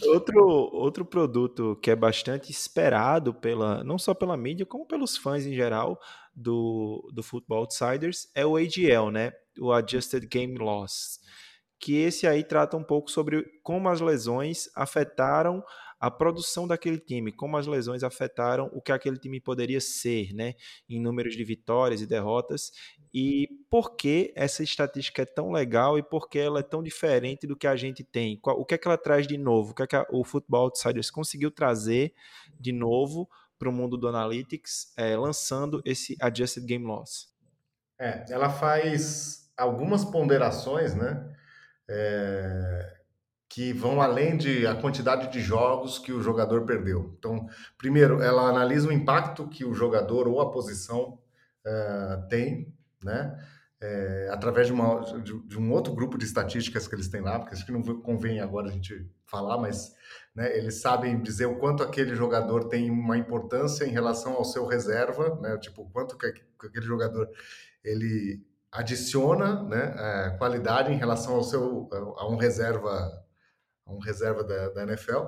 Outro, 0.08 0.70
outro 0.74 1.06
produto 1.06 1.78
que 1.82 1.92
é 1.92 1.96
bastante 1.96 2.52
esperado 2.52 3.34
pela, 3.34 3.84
não 3.84 3.98
só 3.98 4.14
pela 4.14 4.38
mídia, 4.38 4.66
como 4.66 4.86
pelos 4.86 5.18
fãs 5.18 5.46
em 5.46 5.54
geral 5.54 6.00
do, 6.34 7.10
do 7.14 7.22
Football 7.22 7.60
Outsiders 7.60 8.30
é 8.34 8.46
o 8.46 8.56
AGL, 8.56 9.12
né? 9.12 9.34
O 9.60 9.72
Adjusted 9.72 10.26
Game 10.28 10.58
Loss. 10.58 11.20
Que 11.80 11.98
esse 11.98 12.26
aí 12.26 12.44
trata 12.44 12.78
um 12.78 12.84
pouco 12.84 13.12
sobre 13.12 13.44
como 13.62 13.90
as 13.90 14.00
lesões 14.00 14.70
afetaram 14.76 15.64
a 16.04 16.12
produção 16.12 16.68
daquele 16.68 17.00
time, 17.00 17.32
como 17.32 17.56
as 17.56 17.66
lesões 17.66 18.04
afetaram 18.04 18.70
o 18.74 18.82
que 18.82 18.92
aquele 18.92 19.18
time 19.18 19.40
poderia 19.40 19.80
ser, 19.80 20.34
né, 20.34 20.54
em 20.90 21.00
números 21.00 21.34
de 21.34 21.46
vitórias 21.46 22.02
e 22.02 22.06
derrotas, 22.06 22.74
e 23.14 23.48
por 23.70 23.96
que 23.96 24.34
essa 24.36 24.62
estatística 24.62 25.22
é 25.22 25.26
tão 25.26 25.50
legal 25.50 25.98
e 25.98 26.04
por 26.04 26.28
que 26.28 26.38
ela 26.38 26.60
é 26.60 26.62
tão 26.62 26.84
diferente 26.84 27.48
do 27.48 27.56
que 27.56 27.66
a 27.66 27.78
gente 27.78 28.04
tem. 28.04 28.38
O 28.44 28.66
que 28.66 28.74
é 28.74 28.78
que 28.78 28.86
ela 28.86 28.98
traz 28.98 29.26
de 29.26 29.38
novo? 29.38 29.72
O 29.72 29.74
que 29.74 29.84
é 29.84 29.88
que 29.88 29.96
o 30.12 30.26
Football 30.26 30.66
Outsiders 30.66 31.10
conseguiu 31.10 31.50
trazer 31.50 32.14
de 32.60 32.74
novo 32.74 33.30
para 33.58 33.70
o 33.70 33.72
mundo 33.72 33.96
do 33.96 34.10
Analytics, 34.10 34.94
é, 34.98 35.16
lançando 35.16 35.82
esse 35.86 36.18
Adjusted 36.20 36.66
Game 36.66 36.86
Loss? 36.86 37.34
É, 37.98 38.26
ela 38.30 38.50
faz 38.50 39.50
algumas 39.56 40.04
ponderações, 40.04 40.94
né? 40.96 41.34
É, 41.90 42.93
que 43.54 43.72
vão 43.72 44.02
além 44.02 44.36
de 44.36 44.66
a 44.66 44.74
quantidade 44.74 45.32
de 45.32 45.40
jogos 45.40 46.00
que 46.00 46.12
o 46.12 46.24
jogador 46.24 46.66
perdeu. 46.66 47.14
Então, 47.20 47.48
primeiro, 47.78 48.20
ela 48.20 48.50
analisa 48.50 48.90
o 48.90 48.92
impacto 48.92 49.48
que 49.48 49.64
o 49.64 49.76
jogador 49.76 50.28
ou 50.28 50.42
a 50.42 50.52
posição 50.52 51.20
uh, 51.64 52.28
tem, 52.30 52.74
né? 53.04 53.40
É, 53.80 54.30
através 54.32 54.66
de, 54.66 54.74
uma, 54.74 55.02
de, 55.22 55.38
de, 55.48 55.60
um 55.60 55.72
outro 55.72 55.94
grupo 55.94 56.18
de 56.18 56.26
estatísticas 56.26 56.88
que 56.88 56.96
eles 56.96 57.10
têm 57.10 57.22
lá, 57.22 57.38
porque 57.38 57.54
acho 57.54 57.66
que 57.66 57.72
não 57.72 57.84
convém 58.02 58.40
agora 58.40 58.70
a 58.70 58.72
gente 58.72 59.08
falar, 59.26 59.58
mas 59.58 59.94
né, 60.34 60.58
eles 60.58 60.82
sabem 60.82 61.22
dizer 61.22 61.46
o 61.46 61.58
quanto 61.58 61.84
aquele 61.84 62.16
jogador 62.16 62.70
tem 62.70 62.90
uma 62.90 63.18
importância 63.18 63.84
em 63.84 63.92
relação 63.92 64.34
ao 64.34 64.46
seu 64.46 64.66
reserva, 64.66 65.38
né, 65.42 65.58
tipo, 65.58 65.88
quanto 65.92 66.18
que, 66.18 66.32
que 66.32 66.68
aquele 66.68 66.86
jogador 66.86 67.30
ele 67.84 68.42
adiciona 68.72 69.62
né, 69.64 69.94
é, 69.98 70.38
qualidade 70.38 70.92
em 70.92 70.98
relação 70.98 71.36
ao 71.36 71.44
seu 71.44 71.90
a 72.18 72.26
um 72.26 72.38
reserva 72.38 73.22
um 73.88 74.00
reserva 74.00 74.44
da, 74.44 74.70
da 74.70 74.84
NFL. 74.84 75.28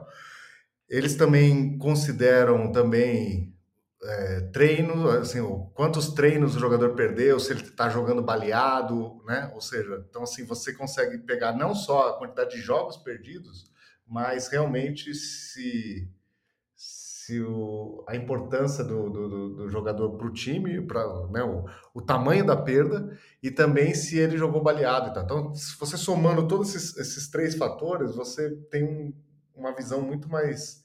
Eles 0.88 1.16
também 1.16 1.78
consideram 1.78 2.72
também 2.72 3.56
é, 4.04 4.42
treino, 4.52 5.10
assim, 5.10 5.40
quantos 5.74 6.14
treinos 6.14 6.56
o 6.56 6.60
jogador 6.60 6.94
perdeu, 6.96 7.40
se 7.40 7.52
ele 7.52 7.62
está 7.62 7.90
jogando 7.90 8.22
baleado, 8.22 9.22
né? 9.26 9.52
Ou 9.54 9.62
seja, 9.62 10.06
então 10.08 10.24
assim 10.24 10.46
você 10.46 10.74
consegue 10.74 11.18
pegar 11.20 11.54
não 11.54 11.74
só 11.74 12.10
a 12.10 12.18
quantidade 12.18 12.56
de 12.56 12.62
jogos 12.62 12.98
perdidos, 12.98 13.72
mas 14.08 14.48
realmente 14.48 15.14
se 15.14 16.08
se 17.26 17.42
o, 17.42 18.04
a 18.08 18.16
importância 18.16 18.84
do, 18.84 19.10
do, 19.10 19.56
do 19.56 19.70
jogador 19.70 20.16
para 20.16 20.28
o 20.28 20.32
time, 20.32 20.80
para 20.86 21.04
né, 21.30 21.44
o, 21.44 21.66
o, 21.92 22.00
tamanho 22.00 22.46
da 22.46 22.56
perda 22.56 23.18
e 23.42 23.50
também 23.50 23.96
se 23.96 24.20
ele 24.20 24.38
jogou 24.38 24.62
baleado. 24.62 25.12
Tá? 25.12 25.24
Então, 25.24 25.52
se 25.56 25.76
você 25.80 25.98
somando 25.98 26.48
todos 26.48 26.76
esses, 26.76 26.96
esses 26.98 27.28
três 27.28 27.56
fatores, 27.56 28.14
você 28.14 28.52
tem 28.70 28.84
um, 28.84 29.14
uma 29.56 29.76
visão 29.76 30.04
muito 30.04 30.30
mais 30.30 30.84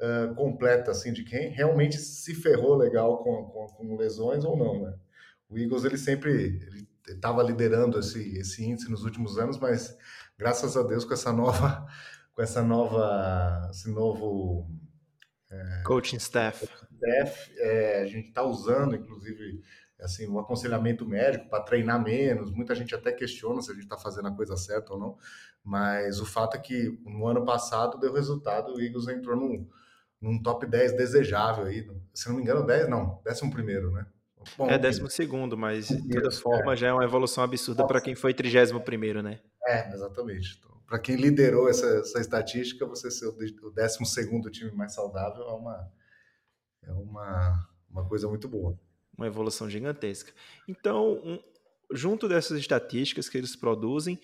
uh, 0.00 0.34
completa 0.34 0.92
assim 0.92 1.12
de 1.12 1.24
quem 1.24 1.50
realmente 1.50 1.98
se 1.98 2.34
ferrou 2.34 2.74
legal 2.74 3.22
com, 3.22 3.44
com, 3.44 3.66
com 3.66 3.96
lesões 3.96 4.44
ou 4.44 4.56
não. 4.56 4.80
Né? 4.80 4.94
O 5.50 5.58
Eagles 5.58 5.84
ele 5.84 5.98
sempre 5.98 6.58
estava 7.06 7.42
liderando 7.42 7.98
esse, 7.98 8.38
esse 8.38 8.64
índice 8.64 8.90
nos 8.90 9.04
últimos 9.04 9.36
anos, 9.36 9.58
mas 9.58 9.94
graças 10.38 10.74
a 10.74 10.82
Deus 10.82 11.04
com 11.04 11.12
essa 11.12 11.34
nova 11.34 11.86
com 12.34 12.40
essa 12.40 12.62
nova 12.62 13.68
esse 13.70 13.90
novo 13.90 14.70
é, 15.52 15.82
coaching 15.84 16.16
staff. 16.16 16.64
staff 16.64 17.52
é, 17.58 18.00
a 18.00 18.06
gente 18.06 18.28
está 18.28 18.42
usando, 18.42 18.96
inclusive, 18.96 19.62
assim, 20.00 20.26
o 20.26 20.38
aconselhamento 20.38 21.06
médico 21.06 21.48
para 21.48 21.62
treinar 21.62 22.02
menos. 22.02 22.50
Muita 22.50 22.74
gente 22.74 22.94
até 22.94 23.12
questiona 23.12 23.60
se 23.60 23.70
a 23.70 23.74
gente 23.74 23.84
está 23.84 23.98
fazendo 23.98 24.28
a 24.28 24.34
coisa 24.34 24.56
certa 24.56 24.94
ou 24.94 24.98
não, 24.98 25.18
mas 25.62 26.20
o 26.20 26.26
fato 26.26 26.56
é 26.56 26.60
que 26.60 26.98
no 27.04 27.26
ano 27.26 27.44
passado 27.44 27.98
deu 27.98 28.12
resultado, 28.12 28.74
o 28.74 28.80
Eagles 28.80 29.06
entrou 29.08 29.36
num, 29.36 29.68
num 30.20 30.42
top 30.42 30.66
10 30.66 30.96
desejável 30.96 31.66
aí. 31.66 31.86
Se 32.14 32.28
não 32.28 32.36
me 32.36 32.42
engano, 32.42 32.66
10 32.66 32.88
não, 32.88 33.20
décimo 33.24 33.52
primeiro, 33.52 33.90
né? 33.92 34.06
Bom, 34.56 34.68
é 34.68 34.76
décimo 34.76 35.08
segundo, 35.08 35.56
mas 35.56 35.86
de 35.88 36.08
toda 36.08 36.30
forma 36.32 36.72
é. 36.72 36.76
já 36.76 36.88
é 36.88 36.92
uma 36.92 37.04
evolução 37.04 37.44
absurda 37.44 37.86
para 37.86 38.00
quem 38.00 38.14
foi 38.14 38.34
trigésimo 38.34 38.80
primeiro, 38.80 39.22
né? 39.22 39.38
É, 39.66 39.92
exatamente. 39.92 40.58
Então, 40.58 40.71
para 40.92 40.98
quem 40.98 41.16
liderou 41.16 41.70
essa, 41.70 41.86
essa, 41.86 42.20
estatística, 42.20 42.84
você 42.84 43.10
ser 43.10 43.26
o 43.26 43.32
12 43.32 44.50
time 44.50 44.70
mais 44.72 44.92
saudável 44.92 45.42
é 45.48 45.52
uma, 45.54 45.92
é 46.82 46.92
uma, 46.92 47.68
uma 47.90 48.06
coisa 48.06 48.28
muito 48.28 48.46
boa. 48.46 48.78
Uma 49.16 49.26
evolução 49.26 49.70
gigantesca. 49.70 50.34
Então, 50.68 51.14
um, 51.24 51.42
junto 51.90 52.28
dessas 52.28 52.58
estatísticas 52.58 53.30
que 53.30 53.38
eles 53.38 53.56
produzem, 53.56 54.20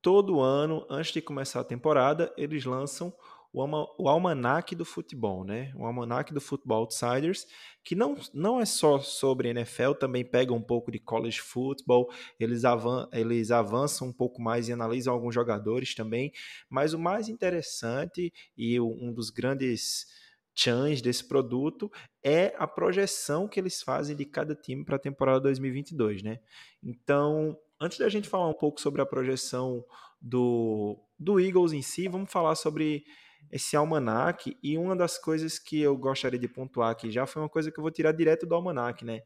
todo 0.00 0.40
ano, 0.40 0.86
antes 0.88 1.12
de 1.12 1.20
começar 1.20 1.60
a 1.60 1.64
temporada, 1.64 2.32
eles 2.34 2.64
lançam 2.64 3.12
o, 3.54 4.08
almanac 4.08 4.74
do 4.74 4.84
futebol, 4.84 5.44
né? 5.44 5.72
O 5.76 5.86
almanac 5.86 6.34
do 6.34 6.40
Football 6.40 6.80
Outsiders, 6.80 7.46
que 7.84 7.94
não, 7.94 8.16
não 8.32 8.60
é 8.60 8.64
só 8.64 8.98
sobre 8.98 9.48
NFL, 9.50 9.92
também 9.92 10.24
pega 10.24 10.52
um 10.52 10.60
pouco 10.60 10.90
de 10.90 10.98
college 10.98 11.40
football, 11.40 12.10
eles, 12.40 12.64
avan 12.64 13.08
eles 13.12 13.52
avançam 13.52 14.08
um 14.08 14.12
pouco 14.12 14.42
mais 14.42 14.68
e 14.68 14.72
analisam 14.72 15.14
alguns 15.14 15.32
jogadores 15.32 15.94
também, 15.94 16.32
mas 16.68 16.94
o 16.94 16.98
mais 16.98 17.28
interessante 17.28 18.32
e 18.56 18.80
um 18.80 19.12
dos 19.12 19.30
grandes 19.30 20.06
chans 20.52 21.00
desse 21.00 21.26
produto 21.26 21.90
é 22.24 22.54
a 22.58 22.66
projeção 22.66 23.46
que 23.46 23.60
eles 23.60 23.82
fazem 23.82 24.16
de 24.16 24.24
cada 24.24 24.56
time 24.56 24.84
para 24.84 24.96
a 24.96 25.00
temporada 25.00 25.40
2022, 25.40 26.24
né? 26.24 26.40
Então, 26.82 27.56
antes 27.80 27.98
da 27.98 28.08
gente 28.08 28.28
falar 28.28 28.48
um 28.48 28.54
pouco 28.54 28.80
sobre 28.80 29.00
a 29.00 29.06
projeção 29.06 29.84
do, 30.20 30.98
do 31.16 31.38
Eagles 31.38 31.72
em 31.72 31.82
si, 31.82 32.08
vamos 32.08 32.32
falar 32.32 32.56
sobre 32.56 33.04
esse 33.50 33.76
almanac 33.76 34.56
e 34.62 34.76
uma 34.76 34.96
das 34.96 35.18
coisas 35.18 35.58
que 35.58 35.80
eu 35.80 35.96
gostaria 35.96 36.38
de 36.38 36.48
pontuar 36.48 36.90
aqui 36.90 37.10
já 37.10 37.26
foi 37.26 37.42
uma 37.42 37.48
coisa 37.48 37.70
que 37.70 37.78
eu 37.78 37.82
vou 37.82 37.90
tirar 37.90 38.12
direto 38.12 38.46
do 38.46 38.54
almanac, 38.54 39.04
né? 39.04 39.22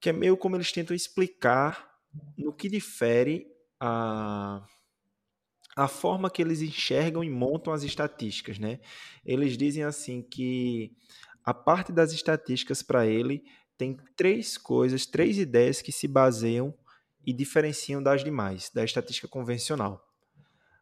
Que 0.00 0.10
é 0.10 0.12
meio 0.12 0.36
como 0.36 0.56
eles 0.56 0.72
tentam 0.72 0.94
explicar 0.94 1.90
no 2.36 2.52
que 2.52 2.68
difere 2.68 3.46
a 3.80 4.66
a 5.74 5.88
forma 5.88 6.30
que 6.30 6.42
eles 6.42 6.60
enxergam 6.60 7.24
e 7.24 7.30
montam 7.30 7.72
as 7.72 7.82
estatísticas, 7.82 8.58
né? 8.58 8.78
Eles 9.24 9.56
dizem 9.56 9.82
assim 9.84 10.22
que 10.22 10.92
a 11.44 11.54
parte 11.54 11.90
das 11.92 12.12
estatísticas 12.12 12.82
para 12.82 13.06
ele 13.06 13.42
tem 13.76 13.96
três 14.16 14.58
coisas, 14.58 15.06
três 15.06 15.38
ideias 15.38 15.80
que 15.80 15.90
se 15.90 16.06
baseiam 16.06 16.74
e 17.26 17.32
diferenciam 17.32 18.02
das 18.02 18.22
demais, 18.22 18.70
da 18.74 18.84
estatística 18.84 19.26
convencional. 19.26 20.06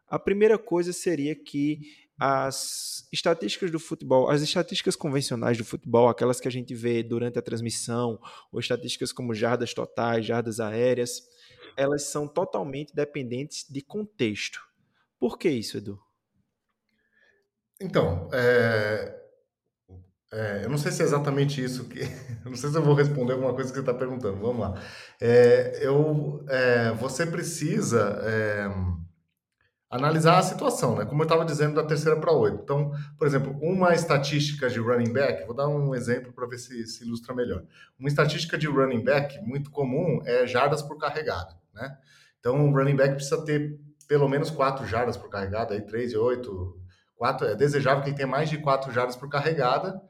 A 0.07 0.19
primeira 0.19 0.57
coisa 0.57 0.91
seria 0.91 1.35
que 1.35 1.79
as 2.23 3.07
estatísticas 3.11 3.71
do 3.71 3.79
futebol, 3.79 4.29
as 4.29 4.43
estatísticas 4.43 4.95
convencionais 4.95 5.57
do 5.57 5.65
futebol, 5.65 6.07
aquelas 6.07 6.39
que 6.39 6.47
a 6.47 6.51
gente 6.51 6.75
vê 6.75 7.01
durante 7.01 7.39
a 7.39 7.41
transmissão, 7.41 8.19
ou 8.51 8.59
estatísticas 8.59 9.11
como 9.11 9.33
jardas 9.33 9.73
totais, 9.73 10.23
jardas 10.23 10.59
aéreas, 10.59 11.23
elas 11.75 12.03
são 12.03 12.27
totalmente 12.27 12.93
dependentes 12.93 13.65
de 13.67 13.81
contexto. 13.81 14.61
Por 15.19 15.35
que 15.39 15.49
isso, 15.49 15.77
Edu? 15.77 15.99
Então, 17.81 18.29
é, 18.31 19.19
é, 20.31 20.61
eu 20.63 20.69
não 20.69 20.77
sei 20.77 20.91
se 20.91 21.01
é 21.01 21.05
exatamente 21.05 21.63
isso 21.63 21.85
que. 21.85 22.01
Não 22.45 22.55
sei 22.55 22.69
se 22.69 22.75
eu 22.75 22.83
vou 22.83 22.93
responder 22.93 23.33
alguma 23.33 23.53
coisa 23.53 23.69
que 23.69 23.75
você 23.75 23.81
está 23.81 23.93
perguntando. 23.93 24.37
Vamos 24.37 24.59
lá. 24.59 24.81
É, 25.19 25.79
eu, 25.81 26.43
é, 26.49 26.91
você 26.91 27.25
precisa 27.25 28.19
é, 28.23 28.67
analisar 29.91 30.39
a 30.39 30.41
situação, 30.41 30.95
né? 30.95 31.03
Como 31.03 31.21
eu 31.21 31.25
estava 31.25 31.43
dizendo, 31.43 31.75
da 31.75 31.83
terceira 31.83 32.17
para 32.17 32.31
oito. 32.31 32.61
Então, 32.63 32.93
por 33.17 33.27
exemplo, 33.27 33.53
uma 33.61 33.93
estatística 33.93 34.69
de 34.69 34.79
running 34.79 35.11
back, 35.11 35.45
vou 35.45 35.53
dar 35.53 35.67
um 35.67 35.93
exemplo 35.93 36.31
para 36.31 36.47
ver 36.47 36.57
se 36.57 36.87
se 36.87 37.03
ilustra 37.03 37.35
melhor. 37.35 37.63
Uma 37.99 38.07
estatística 38.07 38.57
de 38.57 38.67
running 38.67 39.03
back 39.03 39.37
muito 39.41 39.69
comum 39.69 40.21
é 40.25 40.47
jardas 40.47 40.81
por 40.81 40.97
carregada, 40.97 41.57
né? 41.73 41.97
Então, 42.39 42.65
o 42.65 42.73
running 42.73 42.95
back 42.95 43.15
precisa 43.15 43.43
ter 43.43 43.77
pelo 44.07 44.29
menos 44.29 44.49
quatro 44.49 44.85
jardas 44.87 45.17
por 45.17 45.29
carregada, 45.29 45.73
aí 45.73 45.81
três 45.81 46.13
e 46.13 46.17
oito, 46.17 46.79
quatro. 47.15 47.45
É 47.45 47.55
desejável 47.55 48.01
que 48.01 48.09
ele 48.09 48.15
tenha 48.15 48.27
mais 48.27 48.49
de 48.49 48.57
quatro 48.57 48.91
jardas 48.93 49.17
por 49.17 49.29
carregada 49.29 50.01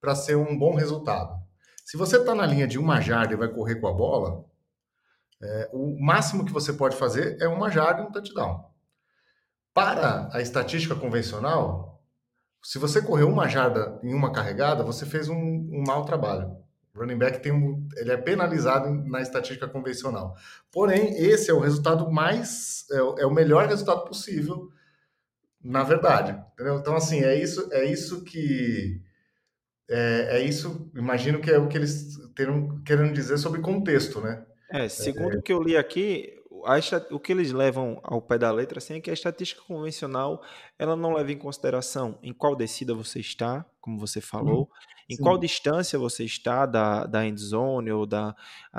para 0.00 0.14
ser 0.14 0.36
um 0.36 0.58
bom 0.58 0.74
resultado. 0.74 1.36
Se 1.84 1.96
você 1.96 2.16
está 2.16 2.34
na 2.34 2.46
linha 2.46 2.66
de 2.66 2.78
uma 2.78 3.00
jarda 3.00 3.34
e 3.34 3.36
vai 3.36 3.48
correr 3.48 3.76
com 3.76 3.86
a 3.86 3.92
bola, 3.92 4.44
é, 5.42 5.70
o 5.72 5.96
máximo 6.00 6.44
que 6.44 6.52
você 6.52 6.72
pode 6.72 6.96
fazer 6.96 7.36
é 7.40 7.46
uma 7.46 7.70
jarda 7.70 8.02
e 8.02 8.06
um 8.06 8.10
touchdown. 8.10 8.75
Para 9.76 10.30
a 10.32 10.40
estatística 10.40 10.94
convencional, 10.94 12.02
se 12.64 12.78
você 12.78 13.02
correu 13.02 13.28
uma 13.28 13.46
jarda 13.46 14.00
em 14.02 14.14
uma 14.14 14.32
carregada, 14.32 14.82
você 14.82 15.04
fez 15.04 15.28
um, 15.28 15.36
um 15.36 15.84
mau 15.86 16.02
trabalho. 16.06 16.56
O 16.94 17.00
running 17.00 17.18
back 17.18 17.42
tem 17.42 17.52
um, 17.52 17.86
ele 17.94 18.10
é 18.10 18.16
penalizado 18.16 18.90
na 18.90 19.20
estatística 19.20 19.68
convencional. 19.68 20.34
Porém, 20.72 21.14
esse 21.18 21.50
é 21.50 21.52
o 21.52 21.60
resultado 21.60 22.10
mais 22.10 22.86
é, 22.90 22.96
é 23.22 23.26
o 23.26 23.30
melhor 23.30 23.68
resultado 23.68 24.06
possível, 24.06 24.70
na 25.62 25.84
verdade. 25.84 26.42
Entendeu? 26.54 26.78
Então, 26.78 26.96
assim, 26.96 27.22
é 27.22 27.38
isso, 27.38 27.68
é 27.70 27.84
isso 27.84 28.24
que 28.24 29.02
é, 29.90 30.38
é 30.38 30.40
isso. 30.40 30.90
Imagino 30.94 31.38
que 31.38 31.50
é 31.50 31.58
o 31.58 31.68
que 31.68 31.76
eles 31.76 32.16
terão, 32.34 32.80
querendo 32.82 33.12
dizer 33.12 33.36
sobre 33.36 33.60
contexto, 33.60 34.22
né? 34.22 34.42
É, 34.70 34.88
segundo 34.88 35.34
é, 35.34 35.38
o 35.38 35.42
que 35.42 35.52
eu 35.52 35.62
li 35.62 35.76
aqui, 35.76 36.32
a, 36.66 37.14
o 37.14 37.20
que 37.20 37.32
eles 37.32 37.52
levam 37.52 38.00
ao 38.02 38.20
pé 38.20 38.36
da 38.38 38.50
letra 38.50 38.78
assim, 38.78 38.94
é 38.94 39.00
que 39.00 39.10
a 39.10 39.14
estatística 39.14 39.62
convencional 39.62 40.42
ela 40.78 40.96
não 40.96 41.14
leva 41.14 41.32
em 41.32 41.38
consideração 41.38 42.18
em 42.22 42.32
qual 42.32 42.56
descida 42.56 42.94
você 42.94 43.20
está, 43.20 43.64
como 43.80 43.98
você 43.98 44.20
falou, 44.20 44.62
hum, 44.62 44.66
em 45.08 45.16
qual 45.16 45.38
distância 45.38 45.98
você 45.98 46.24
está 46.24 46.66
da, 46.66 47.06
da 47.06 47.24
end 47.24 47.40
zone 47.40 47.92
ou 47.92 48.04
da, 48.04 48.34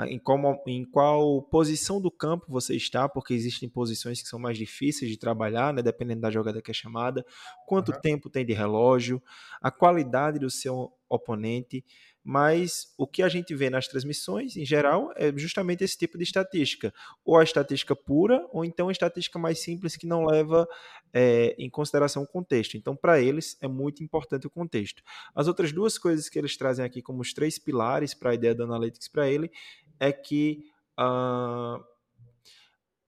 em, 0.06 0.18
qual, 0.18 0.62
em 0.66 0.84
qual 0.84 1.42
posição 1.42 2.00
do 2.00 2.10
campo 2.10 2.44
você 2.48 2.76
está, 2.76 3.08
porque 3.08 3.32
existem 3.32 3.68
posições 3.68 4.20
que 4.20 4.28
são 4.28 4.38
mais 4.38 4.58
difíceis 4.58 5.10
de 5.10 5.16
trabalhar, 5.16 5.72
né, 5.72 5.82
dependendo 5.82 6.20
da 6.20 6.30
jogada 6.30 6.60
que 6.60 6.70
é 6.70 6.74
chamada, 6.74 7.24
quanto 7.66 7.92
uhum. 7.92 8.00
tempo 8.00 8.28
tem 8.28 8.44
de 8.44 8.52
relógio, 8.52 9.22
a 9.60 9.70
qualidade 9.70 10.38
do 10.38 10.50
seu 10.50 10.92
oponente, 11.08 11.82
mas 12.30 12.92
o 12.98 13.06
que 13.06 13.22
a 13.22 13.28
gente 13.30 13.54
vê 13.54 13.70
nas 13.70 13.88
transmissões, 13.88 14.54
em 14.54 14.62
geral, 14.66 15.10
é 15.16 15.32
justamente 15.34 15.82
esse 15.82 15.96
tipo 15.96 16.18
de 16.18 16.24
estatística. 16.24 16.92
Ou 17.24 17.38
a 17.38 17.42
estatística 17.42 17.96
pura, 17.96 18.46
ou 18.52 18.66
então 18.66 18.90
a 18.90 18.92
estatística 18.92 19.38
mais 19.38 19.60
simples 19.60 19.96
que 19.96 20.06
não 20.06 20.26
leva 20.26 20.68
é, 21.10 21.56
em 21.58 21.70
consideração 21.70 22.24
o 22.24 22.26
contexto. 22.26 22.76
Então, 22.76 22.94
para 22.94 23.18
eles, 23.18 23.56
é 23.62 23.66
muito 23.66 24.04
importante 24.04 24.46
o 24.46 24.50
contexto. 24.50 25.02
As 25.34 25.48
outras 25.48 25.72
duas 25.72 25.96
coisas 25.96 26.28
que 26.28 26.38
eles 26.38 26.54
trazem 26.54 26.84
aqui 26.84 27.00
como 27.00 27.22
os 27.22 27.32
três 27.32 27.58
pilares 27.58 28.12
para 28.12 28.32
a 28.32 28.34
ideia 28.34 28.54
do 28.54 28.62
Analytics 28.64 29.08
para 29.08 29.26
ele 29.26 29.50
é 29.98 30.12
que. 30.12 30.66
Uh, 31.00 31.82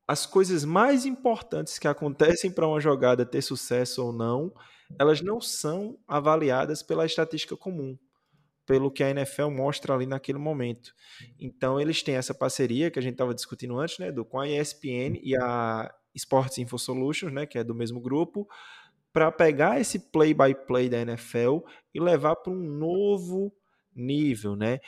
as 0.08 0.24
coisas 0.24 0.64
mais 0.64 1.04
importantes 1.04 1.78
que 1.78 1.86
acontecem 1.86 2.50
para 2.50 2.66
uma 2.66 2.80
jogada 2.80 3.26
ter 3.26 3.42
sucesso 3.42 4.04
ou 4.04 4.12
não, 4.12 4.52
elas 4.98 5.20
não 5.20 5.40
são 5.40 5.98
avaliadas 6.08 6.82
pela 6.82 7.06
estatística 7.06 7.56
comum, 7.56 7.96
pelo 8.70 8.88
que 8.88 9.02
a 9.02 9.10
NFL 9.10 9.48
mostra 9.48 9.92
ali 9.92 10.06
naquele 10.06 10.38
momento. 10.38 10.94
Então 11.40 11.80
eles 11.80 12.04
têm 12.04 12.14
essa 12.14 12.32
parceria 12.32 12.88
que 12.88 13.00
a 13.00 13.02
gente 13.02 13.14
estava 13.14 13.34
discutindo 13.34 13.76
antes, 13.76 13.98
né, 13.98 14.12
do 14.12 14.24
com 14.24 14.38
a 14.38 14.48
ESPN 14.48 15.18
e 15.20 15.36
a 15.36 15.92
Sports 16.14 16.58
Info 16.58 16.78
Solutions, 16.78 17.32
né, 17.32 17.46
que 17.46 17.58
é 17.58 17.64
do 17.64 17.74
mesmo 17.74 18.00
grupo, 18.00 18.48
para 19.12 19.32
pegar 19.32 19.80
esse 19.80 19.98
play 19.98 20.32
by 20.32 20.54
play 20.68 20.88
da 20.88 21.00
NFL 21.00 21.58
e 21.92 21.98
levar 21.98 22.36
para 22.36 22.52
um 22.52 22.62
novo 22.62 23.52
nível, 23.92 24.54
né? 24.54 24.78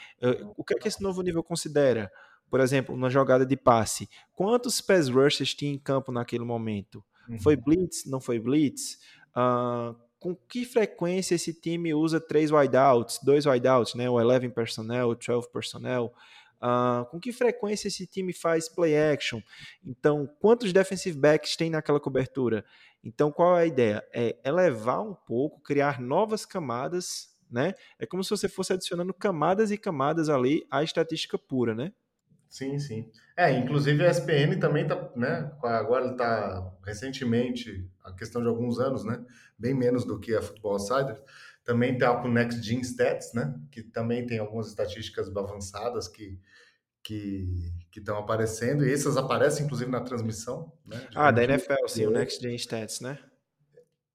O 0.57 0.63
que 0.63 0.75
é 0.75 0.79
que 0.79 0.87
esse 0.87 1.03
novo 1.03 1.21
nível 1.23 1.43
considera? 1.43 2.09
por 2.49 2.61
exemplo, 2.61 2.95
na 2.99 3.09
jogada 3.09 3.47
de 3.47 3.57
passe, 3.57 4.11
quantos 4.35 4.79
pass 4.83 5.09
rushers 5.09 5.55
tinha 5.55 5.73
em 5.73 5.79
campo 5.79 6.13
naquele 6.13 6.45
momento? 6.45 7.03
Uhum. 7.27 7.41
Foi 7.41 7.57
blitz? 7.57 8.05
Não 8.05 8.21
foi 8.21 8.39
blitz? 8.39 8.99
Uh, 9.35 9.97
com 10.23 10.37
que 10.37 10.65
frequência 10.65 11.35
esse 11.35 11.53
time 11.53 11.93
usa 11.93 12.21
três 12.21 12.53
wideouts, 12.53 13.19
dois 13.25 13.45
wideouts, 13.45 13.97
né? 13.97 14.09
O 14.09 14.15
11 14.15 14.49
personnel, 14.51 15.09
o 15.09 15.15
12 15.17 15.51
personnel? 15.51 16.15
Uh, 16.63 17.05
com 17.07 17.19
que 17.19 17.33
frequência 17.33 17.89
esse 17.89 18.07
time 18.07 18.33
faz 18.33 18.69
play 18.69 18.97
action? 18.97 19.41
Então, 19.85 20.31
quantos 20.41 20.73
defensive 20.73 21.19
backs 21.19 21.57
tem 21.57 21.71
naquela 21.71 21.99
cobertura? 21.99 22.65
Então, 23.03 23.33
qual 23.33 23.59
é 23.59 23.63
a 23.63 23.67
ideia? 23.67 24.09
É 24.15 24.37
elevar 24.45 25.03
um 25.03 25.13
pouco, 25.13 25.61
criar 25.61 26.01
novas 26.01 26.47
camadas, 26.47 27.37
né? 27.51 27.75
É 27.99 28.07
como 28.07 28.23
se 28.23 28.31
você 28.31 28.49
fosse 28.49 28.73
adicionando 28.73 29.13
camadas 29.13 29.73
e 29.73 29.77
camadas 29.77 30.29
ali 30.29 30.65
à 30.71 30.85
estatística 30.85 31.37
pura, 31.37 31.75
né? 31.75 31.93
Sim, 32.53 32.79
sim. 32.79 33.11
É, 33.35 33.51
inclusive 33.51 34.05
a 34.05 34.11
ESPN 34.11 34.59
também 34.61 34.87
tá, 34.87 35.11
né? 35.17 35.51
Agora 35.63 36.11
está 36.11 36.71
recentemente, 36.85 37.89
a 38.05 38.13
questão 38.13 38.43
de 38.43 38.49
alguns 38.49 38.79
anos, 38.79 39.07
né? 39.07 39.25
Bem 39.59 39.73
menos 39.73 40.05
do 40.05 40.21
que 40.21 40.35
a 40.35 40.43
Football 40.43 40.77
Insider, 40.77 41.19
também 41.65 41.95
está 41.95 42.15
com 42.15 42.29
o 42.29 42.31
Next 42.31 42.63
Gen 42.63 42.83
Stats, 42.83 43.33
né? 43.33 43.59
Que 43.71 43.83
também 43.83 44.27
tem 44.27 44.39
algumas 44.39 44.69
estatísticas 44.69 45.35
avançadas 45.35 46.07
que 46.07 46.39
que 47.03 47.73
estão 47.97 48.17
aparecendo, 48.17 48.87
e 48.87 48.93
essas 48.93 49.17
aparecem 49.17 49.65
inclusive 49.65 49.91
na 49.91 50.03
transmissão. 50.03 50.73
Né, 50.87 51.05
ah, 51.17 51.33
da 51.33 51.43
NFL, 51.43 51.89
sim, 51.89 52.07
o 52.07 52.11
Next 52.11 52.41
Gen 52.41 52.55
Stats, 52.55 53.01
né? 53.01 53.19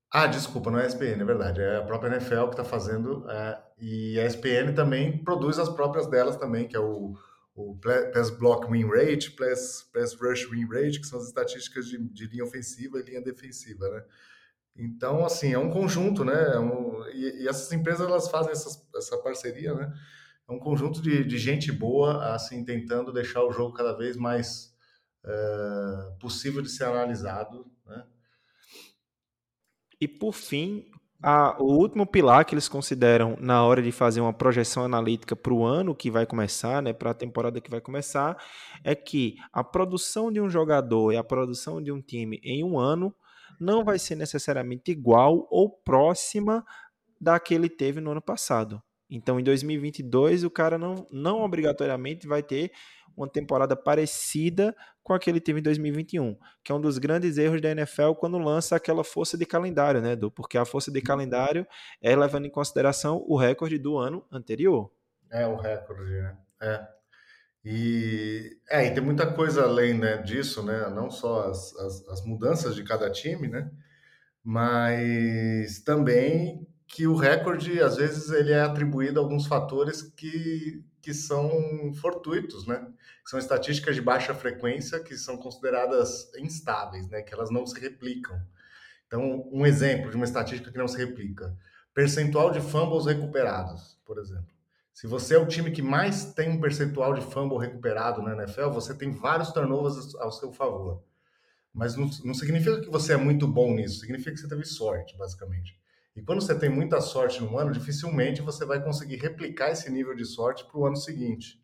Ah, 0.10 0.26
desculpa, 0.26 0.72
não 0.72 0.80
é 0.80 0.84
a 0.84 0.88
ESPN, 0.88 1.22
é 1.22 1.26
verdade. 1.26 1.60
É 1.60 1.78
a 1.78 1.82
própria 1.82 2.16
NFL 2.16 2.46
que 2.46 2.52
está 2.52 2.64
fazendo. 2.64 3.30
É, 3.30 3.62
e 3.78 4.18
a 4.20 4.26
ESPN 4.26 4.74
também 4.74 5.22
produz 5.22 5.60
as 5.60 5.68
próprias 5.68 6.08
delas 6.08 6.38
também, 6.38 6.66
que 6.66 6.78
é 6.78 6.80
o 6.80 7.18
o 7.58 7.76
pass 8.14 8.30
block 8.30 8.70
win 8.70 8.88
rate, 8.88 9.32
pass, 9.32 9.90
pass 9.92 10.14
rush 10.14 10.46
win 10.46 10.68
rate, 10.68 11.00
que 11.00 11.08
são 11.08 11.18
as 11.18 11.26
estatísticas 11.26 11.88
de, 11.88 11.98
de 11.98 12.28
linha 12.28 12.44
ofensiva 12.44 13.00
e 13.00 13.04
linha 13.04 13.22
defensiva, 13.22 13.90
né? 13.90 14.06
Então, 14.76 15.26
assim, 15.26 15.54
é 15.54 15.58
um 15.58 15.72
conjunto, 15.72 16.24
né? 16.24 16.54
É 16.54 16.60
um, 16.60 17.04
e, 17.10 17.42
e, 17.42 17.48
essas 17.48 17.72
empresas, 17.72 18.08
elas 18.08 18.30
fazem 18.30 18.52
essas, 18.52 18.88
essa 18.96 19.18
parceria, 19.18 19.74
né? 19.74 19.92
É 20.48 20.52
um 20.52 20.60
conjunto 20.60 21.02
de, 21.02 21.26
de, 21.26 21.38
gente 21.40 21.72
boa, 21.72 22.36
assim, 22.36 22.64
tentando 22.64 23.12
deixar 23.12 23.44
o 23.44 23.52
jogo 23.52 23.74
cada 23.74 23.98
vez 23.98 24.16
mais 24.16 24.72
é, 25.26 26.16
possível 26.20 26.62
de 26.62 26.70
ser 26.70 26.84
analisado, 26.84 27.66
né? 27.88 28.06
E, 30.00 30.08
por 30.08 30.34
fim, 30.34 30.92
a, 31.22 31.56
o 31.62 31.78
último 31.78 32.06
pilar 32.06 32.46
que 32.46 32.54
eles 32.54 32.68
consideram 32.68 33.36
na 33.40 33.64
hora 33.64 33.82
de 33.82 33.92
fazer 33.92 34.22
uma 34.22 34.34
projeção 34.34 34.84
analítica 34.84 35.36
para 35.36 35.54
o 35.54 35.66
ano 35.66 35.96
que 35.96 36.12
vai 36.12 36.26
começar, 36.26 36.82
né, 36.82 36.94
para 36.94 37.12
a 37.12 37.16
temporada 37.16 37.60
que 37.60 37.72
vai 37.72 37.82
começar, 37.82 38.38
é 38.84 38.94
que 38.94 39.36
a 39.52 39.64
produção 39.64 40.32
de 40.32 40.40
um 40.40 40.50
jogador 40.50 41.12
e 41.12 41.18
a 41.18 41.24
produção 41.24 41.82
de 41.82 41.92
um 41.92 42.02
time 42.02 42.40
em 42.44 42.64
um 42.64 42.80
ano 42.80 43.14
não 43.60 43.84
vai 43.84 43.98
ser 43.98 44.16
necessariamente 44.16 44.92
igual 44.92 45.48
ou 45.50 45.70
próxima 45.70 46.64
da 47.20 47.40
que 47.40 47.54
ele 47.54 47.70
teve 47.70 48.00
no 48.00 48.12
ano 48.12 48.22
passado. 48.22 48.82
Então, 49.10 49.40
em 49.40 49.44
2022, 49.44 50.44
o 50.44 50.50
cara 50.50 50.78
não, 50.78 51.08
não 51.12 51.42
obrigatoriamente 51.42 52.28
vai 52.28 52.44
ter 52.44 52.72
uma 53.16 53.28
temporada 53.28 53.76
parecida 53.76 54.76
com 55.08 55.14
a 55.14 55.20
que 55.20 55.40
teve 55.40 55.62
em 55.62 55.64
2021, 55.64 56.38
que 56.62 56.70
é 56.70 56.76
um 56.76 56.82
dos 56.82 56.98
grandes 56.98 57.38
erros 57.38 57.62
da 57.62 57.72
NFL 57.72 58.12
quando 58.20 58.38
lança 58.38 58.76
aquela 58.76 59.06
força 59.06 59.38
de 59.38 59.46
calendário, 59.46 60.02
né, 60.02 60.12
Edu? 60.12 60.30
Porque 60.30 60.58
a 60.58 60.66
força 60.66 60.92
de 60.92 61.02
calendário 61.02 61.66
é 62.02 62.14
levando 62.14 62.46
em 62.46 62.50
consideração 62.50 63.24
o 63.26 63.38
recorde 63.38 63.78
do 63.78 63.98
ano 63.98 64.26
anterior. 64.30 64.92
É, 65.32 65.48
o 65.48 65.56
recorde, 65.56 66.12
né? 66.12 66.38
É. 66.62 66.88
E, 67.64 68.60
é, 68.70 68.86
e 68.86 68.94
tem 68.94 69.02
muita 69.02 69.32
coisa 69.32 69.64
além 69.64 69.98
né, 69.98 70.18
disso, 70.18 70.62
né? 70.62 70.90
Não 70.90 71.10
só 71.10 71.50
as, 71.50 71.74
as, 71.78 72.08
as 72.10 72.26
mudanças 72.26 72.76
de 72.76 72.84
cada 72.84 73.10
time, 73.10 73.48
né? 73.48 73.72
Mas 74.44 75.80
também 75.80 76.68
que 76.86 77.08
o 77.08 77.16
recorde, 77.16 77.82
às 77.82 77.96
vezes, 77.96 78.30
ele 78.30 78.52
é 78.52 78.60
atribuído 78.60 79.22
a 79.22 79.24
alguns 79.24 79.48
fatores 79.48 80.02
que, 80.02 80.84
que 81.08 81.14
são 81.14 81.94
fortuitos, 82.02 82.68
né? 82.68 82.86
São 83.26 83.40
estatísticas 83.40 83.96
de 83.96 84.02
baixa 84.02 84.34
frequência 84.34 85.00
que 85.00 85.16
são 85.16 85.38
consideradas 85.38 86.30
instáveis, 86.36 87.08
né? 87.08 87.22
Que 87.22 87.34
elas 87.34 87.50
não 87.50 87.66
se 87.66 87.80
replicam. 87.80 88.38
Então, 89.08 89.48
um 89.50 89.66
exemplo 89.66 90.10
de 90.10 90.18
uma 90.18 90.26
estatística 90.26 90.70
que 90.70 90.78
não 90.78 90.86
se 90.86 90.98
replica. 90.98 91.58
Percentual 91.94 92.52
de 92.52 92.60
fumbles 92.60 93.06
recuperados, 93.06 93.98
por 94.04 94.20
exemplo. 94.20 94.54
Se 94.94 95.08
você 95.08 95.36
é 95.36 95.40
o 95.40 95.48
time 95.48 95.72
que 95.72 95.82
mais 95.82 96.34
tem 96.34 96.50
um 96.50 96.60
percentual 96.60 97.14
de 97.14 97.22
fumble 97.22 97.58
recuperado 97.58 98.22
na 98.22 98.34
NFL, 98.34 98.72
você 98.72 98.94
tem 98.94 99.10
vários 99.10 99.54
turnovers 99.54 100.14
ao 100.16 100.34
seu 100.34 100.52
favor. 100.52 101.02
Mas 101.74 101.96
não, 101.96 102.10
não 102.26 102.34
significa 102.34 102.82
que 102.82 102.90
você 102.90 103.14
é 103.14 103.18
muito 103.18 103.48
bom 103.48 103.74
nisso, 103.74 104.02
significa 104.02 104.32
que 104.32 104.42
você 104.42 104.50
teve 104.50 104.66
sorte, 104.66 105.16
basicamente. 105.16 105.80
E 106.18 106.22
quando 106.24 106.42
você 106.42 106.56
tem 106.56 106.68
muita 106.68 107.00
sorte 107.00 107.44
no 107.44 107.60
ano, 107.60 107.72
dificilmente 107.72 108.42
você 108.42 108.66
vai 108.66 108.84
conseguir 108.84 109.18
replicar 109.18 109.70
esse 109.70 109.88
nível 109.92 110.16
de 110.16 110.26
sorte 110.26 110.66
para 110.66 110.80
o 110.80 110.88
ano 110.88 110.96
seguinte. 110.96 111.62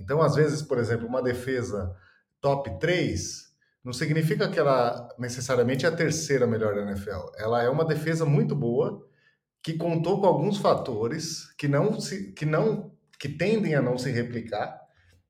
Então, 0.00 0.20
às 0.20 0.34
vezes, 0.34 0.60
por 0.62 0.78
exemplo, 0.78 1.06
uma 1.06 1.22
defesa 1.22 1.94
top 2.40 2.76
3 2.80 3.54
não 3.84 3.92
significa 3.92 4.48
que 4.48 4.58
ela 4.58 5.08
necessariamente 5.16 5.86
é 5.86 5.88
a 5.88 5.94
terceira 5.94 6.44
melhor 6.44 6.74
da 6.74 6.82
NFL. 6.82 7.30
Ela 7.36 7.62
é 7.62 7.68
uma 7.68 7.84
defesa 7.84 8.24
muito 8.24 8.56
boa 8.56 9.06
que 9.62 9.74
contou 9.74 10.20
com 10.20 10.26
alguns 10.26 10.58
fatores 10.58 11.52
que 11.56 11.68
não 11.68 12.00
se, 12.00 12.32
que 12.32 12.44
não 12.44 12.92
que 13.16 13.28
tendem 13.28 13.76
a 13.76 13.80
não 13.80 13.96
se 13.96 14.10
replicar, 14.10 14.76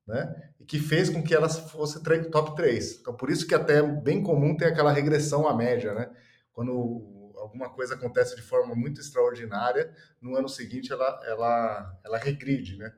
né? 0.07 0.51
E 0.59 0.65
que 0.65 0.79
fez 0.79 1.07
com 1.07 1.21
que 1.21 1.35
ela 1.35 1.47
fosse 1.47 2.01
top 2.31 2.55
3. 2.55 2.99
Então, 2.99 3.13
por 3.13 3.29
isso 3.29 3.45
que 3.45 3.53
até 3.53 3.77
é 3.77 3.83
bem 3.83 4.23
comum 4.23 4.57
ter 4.57 4.65
aquela 4.65 4.91
regressão 4.91 5.47
à 5.47 5.55
média, 5.55 5.93
né? 5.93 6.09
Quando 6.51 7.14
alguma 7.45 7.69
coisa 7.69 7.95
acontece 7.95 8.35
de 8.35 8.41
forma 8.41 8.75
muito 8.75 8.99
extraordinária, 8.99 9.93
no 10.21 10.35
ano 10.35 10.49
seguinte 10.49 10.91
ela, 10.91 11.19
ela, 11.25 11.99
ela 12.03 12.17
regride, 12.17 12.77
né? 12.77 12.93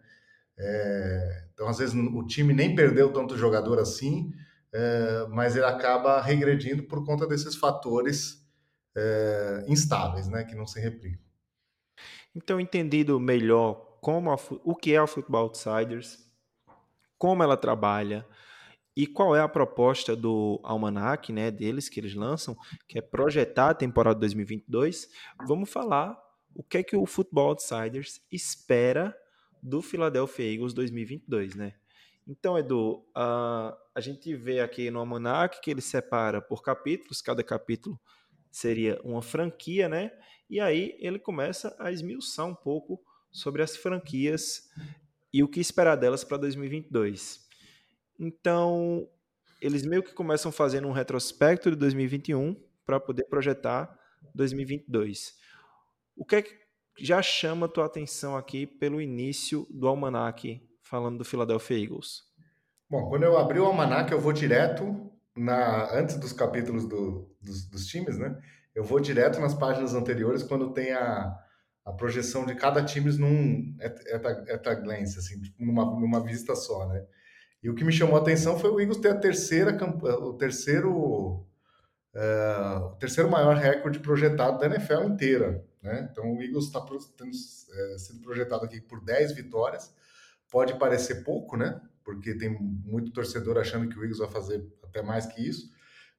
É, 0.59 1.47
então, 1.53 1.67
às 1.67 1.77
vezes, 1.77 1.93
o 1.93 2.25
time 2.25 2.53
nem 2.53 2.75
perdeu 2.75 3.13
tanto 3.13 3.37
jogador 3.37 3.79
assim, 3.79 4.31
é, 4.73 5.27
mas 5.29 5.55
ele 5.55 5.65
acaba 5.65 6.19
regredindo 6.19 6.83
por 6.83 7.05
conta 7.05 7.27
desses 7.27 7.55
fatores 7.55 8.43
é, 8.95 9.65
instáveis, 9.67 10.27
né? 10.27 10.43
Que 10.43 10.55
não 10.55 10.65
se 10.65 10.79
replicam. 10.79 11.21
Então, 12.35 12.59
entendido 12.59 13.19
melhor 13.19 13.97
como 14.01 14.31
a, 14.31 14.37
o 14.63 14.75
que 14.75 14.93
é 14.93 14.97
a 14.97 15.07
Football 15.07 15.43
Outsiders, 15.43 16.27
como 17.17 17.43
ela 17.43 17.57
trabalha, 17.57 18.25
e 18.97 19.05
qual 19.05 19.35
é 19.35 19.39
a 19.39 19.47
proposta 19.47 20.15
do 20.15 20.59
Almanac, 20.63 21.31
né, 21.31 21.51
deles 21.51 21.87
que 21.87 21.99
eles 21.99 22.15
lançam, 22.15 22.57
que 22.87 22.97
é 22.97 23.01
projetar 23.01 23.69
a 23.69 23.73
temporada 23.75 24.19
2022? 24.19 25.07
Vamos 25.45 25.69
falar 25.69 26.19
o 26.55 26.63
que 26.63 26.79
é 26.79 26.83
que 26.83 26.97
o 26.97 27.05
Football 27.05 27.49
Outsiders 27.49 28.19
espera 28.31 29.15
do 29.61 29.83
Philadelphia 29.83 30.51
Eagles 30.51 30.73
2022, 30.73 31.53
né? 31.53 31.75
Então, 32.27 32.57
Edu, 32.57 33.05
uh, 33.15 33.77
a 33.93 34.01
gente 34.01 34.35
vê 34.35 34.61
aqui 34.61 34.89
no 34.89 34.97
Almanac 34.97 35.61
que 35.61 35.69
ele 35.69 35.81
separa 35.81 36.41
por 36.41 36.63
capítulos, 36.63 37.21
cada 37.21 37.43
capítulo 37.43 37.99
seria 38.51 38.99
uma 39.03 39.21
franquia, 39.21 39.87
né? 39.87 40.11
E 40.49 40.59
aí 40.59 40.97
ele 40.99 41.19
começa 41.19 41.75
a 41.77 41.91
esmiuçar 41.91 42.47
um 42.47 42.55
pouco 42.55 42.99
sobre 43.31 43.61
as 43.61 43.77
franquias 43.77 44.71
e 45.31 45.43
o 45.43 45.47
que 45.47 45.59
esperar 45.59 45.97
delas 45.97 46.23
para 46.23 46.37
2022. 46.37 47.46
Então, 48.19 49.07
eles 49.61 49.85
meio 49.85 50.03
que 50.03 50.13
começam 50.13 50.51
fazendo 50.51 50.87
um 50.87 50.91
retrospecto 50.91 51.69
de 51.69 51.75
2021 51.75 52.55
para 52.85 52.99
poder 52.99 53.25
projetar 53.25 53.97
2022. 54.33 55.35
O 56.15 56.25
que 56.25 56.35
é 56.37 56.41
que 56.41 56.55
já 56.99 57.21
chama 57.21 57.67
tua 57.67 57.85
atenção 57.85 58.35
aqui 58.35 58.65
pelo 58.65 59.01
início 59.01 59.67
do 59.69 59.87
almanac, 59.87 60.61
falando 60.81 61.19
do 61.19 61.25
Philadelphia 61.25 61.77
Eagles? 61.77 62.23
Bom, 62.89 63.09
quando 63.09 63.23
eu 63.23 63.37
abri 63.37 63.59
o 63.59 63.65
almanac, 63.65 64.11
eu 64.11 64.19
vou 64.19 64.33
direto 64.33 65.11
na 65.35 65.93
antes 65.93 66.15
dos 66.17 66.33
capítulos 66.33 66.87
do, 66.87 67.29
dos, 67.41 67.65
dos 67.69 67.85
times, 67.85 68.17
né? 68.17 68.39
Eu 68.73 68.83
vou 68.83 68.99
direto 68.99 69.39
nas 69.39 69.53
páginas 69.53 69.93
anteriores 69.93 70.43
quando 70.43 70.73
tem 70.73 70.91
a, 70.93 71.35
a 71.85 71.91
projeção 71.93 72.45
de 72.45 72.55
cada 72.55 72.83
time 72.83 73.11
num 73.17 73.75
at, 73.81 74.67
a 74.67 74.75
glance, 74.75 75.17
assim, 75.17 75.39
tipo, 75.41 75.63
numa, 75.63 75.85
numa 75.99 76.23
vista 76.23 76.55
só, 76.55 76.87
né? 76.87 77.05
E 77.67 77.69
o 77.69 77.75
que 77.75 77.83
me 77.83 77.91
chamou 77.91 78.15
a 78.15 78.21
atenção 78.21 78.57
foi 78.57 78.69
o 78.69 78.79
Eagles 78.79 78.97
ter 78.99 79.09
a 79.09 79.19
terceira, 79.19 79.77
o 80.21 80.33
terceiro, 80.35 81.45
uh, 82.15 82.85
o 82.93 82.95
terceiro 82.95 83.29
maior 83.29 83.57
recorde 83.57 83.99
projetado 83.99 84.57
da 84.57 84.67
NFL 84.67 85.03
inteira, 85.03 85.65
né? 85.83 86.07
Então 86.09 86.31
o 86.31 86.41
Eagles 86.41 86.67
está 86.67 86.79
é, 86.79 87.97
sendo 87.97 88.21
projetado 88.21 88.63
aqui 88.63 88.79
por 88.79 89.03
10 89.03 89.33
vitórias. 89.33 89.93
Pode 90.49 90.79
parecer 90.79 91.25
pouco, 91.25 91.57
né? 91.57 91.81
Porque 92.05 92.37
tem 92.37 92.57
muito 92.57 93.11
torcedor 93.11 93.57
achando 93.57 93.89
que 93.89 93.99
o 93.99 94.01
Eagles 94.01 94.19
vai 94.19 94.29
fazer 94.29 94.65
até 94.81 95.01
mais 95.01 95.25
que 95.25 95.45
isso, 95.45 95.69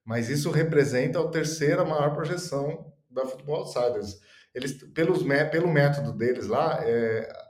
mas 0.05 0.29
isso 0.29 0.51
representa 0.51 1.19
a 1.19 1.31
terceira 1.31 1.83
maior 1.83 2.13
projeção 2.13 2.93
da 3.09 3.25
Football 3.25 3.61
Outsiders. 3.61 4.21
Eles, 4.55 4.75
pelos, 4.93 5.23
pelo 5.51 5.73
método 5.73 6.13
deles 6.13 6.47
lá, 6.47 6.85
é, 6.85 7.21
é, 7.21 7.48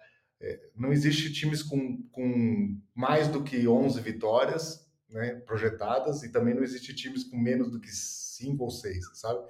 não 0.76 0.92
existe 0.92 1.32
times 1.32 1.62
com, 1.62 2.02
com 2.12 2.80
mais 2.94 3.28
do 3.28 3.42
que 3.42 3.66
11 3.66 4.00
vitórias 4.00 4.88
né, 5.10 5.34
projetadas 5.46 6.22
e 6.22 6.30
também 6.30 6.54
não 6.54 6.62
existe 6.62 6.94
times 6.94 7.24
com 7.24 7.36
menos 7.36 7.70
do 7.70 7.80
que 7.80 7.90
5 7.90 8.62
ou 8.62 8.70
6, 8.70 9.10
sabe? 9.14 9.40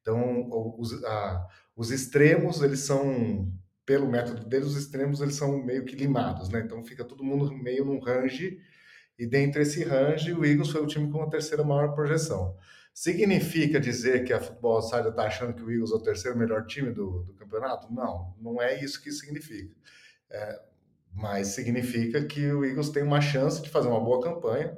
Então, 0.00 0.48
os, 0.78 1.04
a, 1.04 1.46
os 1.76 1.90
extremos, 1.90 2.62
eles 2.62 2.80
são, 2.80 3.52
pelo 3.84 4.10
método 4.10 4.46
deles, 4.46 4.68
os 4.68 4.76
extremos, 4.76 5.20
eles 5.20 5.34
são 5.34 5.62
meio 5.62 5.84
que 5.84 5.94
limados, 5.94 6.48
né? 6.48 6.60
Então, 6.60 6.82
fica 6.82 7.04
todo 7.04 7.24
mundo 7.24 7.52
meio 7.52 7.84
num 7.84 7.98
range 7.98 8.58
e 9.18 9.26
dentro 9.26 9.60
desse 9.60 9.82
range, 9.82 10.32
o 10.32 10.44
Eagles 10.44 10.70
foi 10.70 10.80
o 10.80 10.86
time 10.86 11.10
com 11.10 11.20
a 11.22 11.28
terceira 11.28 11.64
maior 11.64 11.92
projeção. 11.92 12.56
Significa 12.94 13.78
dizer 13.80 14.24
que 14.24 14.32
a 14.32 14.40
Futebol 14.40 14.76
Outsider 14.76 15.08
está 15.08 15.24
achando 15.24 15.54
que 15.54 15.62
o 15.62 15.70
Eagles 15.70 15.90
é 15.90 15.94
o 15.94 16.02
terceiro 16.02 16.38
melhor 16.38 16.66
time 16.66 16.90
do, 16.90 17.24
do 17.24 17.34
campeonato? 17.34 17.92
Não, 17.92 18.34
não 18.40 18.62
é 18.62 18.82
isso 18.82 19.02
que 19.02 19.10
significa. 19.10 19.74
É, 20.30 20.60
mas 21.14 21.48
significa 21.48 22.24
que 22.24 22.50
o 22.52 22.64
Eagles 22.64 22.90
tem 22.90 23.02
uma 23.02 23.20
chance 23.20 23.62
de 23.62 23.70
fazer 23.70 23.88
uma 23.88 24.00
boa 24.00 24.22
campanha 24.22 24.76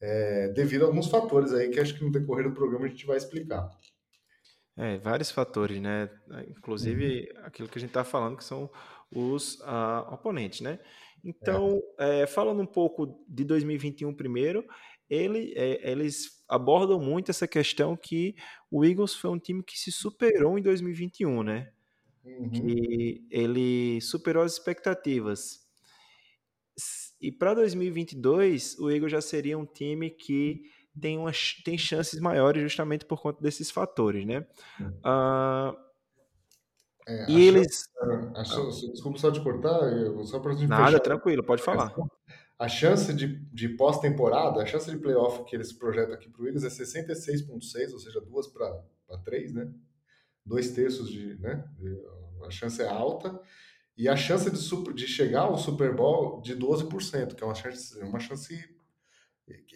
é, 0.00 0.48
devido 0.48 0.84
a 0.84 0.86
alguns 0.86 1.08
fatores 1.08 1.52
aí 1.52 1.68
que 1.68 1.80
acho 1.80 1.94
que 1.94 2.04
no 2.04 2.10
decorrer 2.10 2.48
do 2.48 2.54
programa 2.54 2.86
a 2.86 2.88
gente 2.88 3.06
vai 3.06 3.16
explicar. 3.16 3.70
É, 4.76 4.96
vários 4.98 5.30
fatores, 5.30 5.80
né? 5.80 6.08
Inclusive 6.48 7.28
uhum. 7.34 7.42
aquilo 7.44 7.68
que 7.68 7.78
a 7.78 7.80
gente 7.80 7.90
está 7.90 8.04
falando 8.04 8.36
que 8.36 8.44
são 8.44 8.70
os 9.10 9.58
uh, 9.60 10.12
oponentes, 10.12 10.60
né? 10.60 10.78
Então, 11.24 11.82
é. 11.98 12.20
É, 12.20 12.26
falando 12.26 12.62
um 12.62 12.66
pouco 12.66 13.24
de 13.28 13.44
2021 13.44 14.14
primeiro, 14.14 14.64
ele, 15.10 15.52
é, 15.56 15.90
eles 15.90 16.44
abordam 16.48 17.00
muito 17.00 17.30
essa 17.30 17.48
questão 17.48 17.96
que 17.96 18.36
o 18.70 18.84
Eagles 18.84 19.14
foi 19.14 19.30
um 19.30 19.38
time 19.38 19.64
que 19.64 19.76
se 19.76 19.90
superou 19.90 20.56
em 20.58 20.62
2021, 20.62 21.42
né? 21.42 21.72
Uhum. 22.38 22.50
Que 22.50 23.26
ele 23.30 24.00
superou 24.00 24.42
as 24.42 24.52
expectativas. 24.52 25.60
E 27.20 27.32
para 27.32 27.54
2022, 27.54 28.78
o 28.78 28.90
Eagles 28.90 29.10
já 29.10 29.20
seria 29.20 29.58
um 29.58 29.66
time 29.66 30.10
que 30.10 30.62
tem, 31.00 31.18
uma, 31.18 31.32
tem 31.64 31.76
chances 31.76 32.20
maiores 32.20 32.62
justamente 32.62 33.04
por 33.04 33.20
conta 33.20 33.42
desses 33.42 33.70
fatores, 33.70 34.24
né? 34.24 34.46
Uh, 34.80 35.76
é, 37.08 37.30
e 37.30 37.48
eles. 37.48 37.88
A, 38.34 38.42
desculpa 38.92 39.18
só 39.18 39.30
de 39.30 39.40
cortar, 39.40 39.80
só 40.24 40.38
para 40.38 40.54
Nada, 40.54 40.86
fechar. 40.86 41.00
tranquilo, 41.00 41.42
pode 41.42 41.62
falar. 41.62 41.94
A 42.58 42.68
chance 42.68 43.14
de, 43.14 43.38
de 43.52 43.68
pós-temporada, 43.70 44.60
a 44.60 44.66
chance 44.66 44.90
de 44.90 44.98
playoff 44.98 45.44
que 45.44 45.56
eles 45.56 45.72
projetam 45.72 46.14
aqui 46.14 46.28
para 46.28 46.42
o 46.42 46.46
Eagles 46.46 46.64
é 46.64 46.68
66,6, 46.68 47.92
ou 47.92 47.98
seja, 47.98 48.20
duas 48.20 48.46
para 48.48 48.82
três, 49.24 49.52
né? 49.52 49.72
Dois 50.48 50.70
terços 50.70 51.10
de. 51.10 51.34
Né? 51.38 51.62
A 52.44 52.50
chance 52.50 52.80
é 52.80 52.88
alta. 52.88 53.38
E 53.96 54.08
a 54.08 54.16
chance 54.16 54.48
de, 54.48 54.56
super, 54.56 54.94
de 54.94 55.06
chegar 55.06 55.42
ao 55.42 55.58
Super 55.58 55.94
Bowl 55.94 56.40
de 56.40 56.56
12%, 56.56 57.34
que 57.34 57.42
é 57.42 57.46
uma 57.46 57.54
chance, 57.54 57.98
uma 58.00 58.20
chance. 58.20 58.56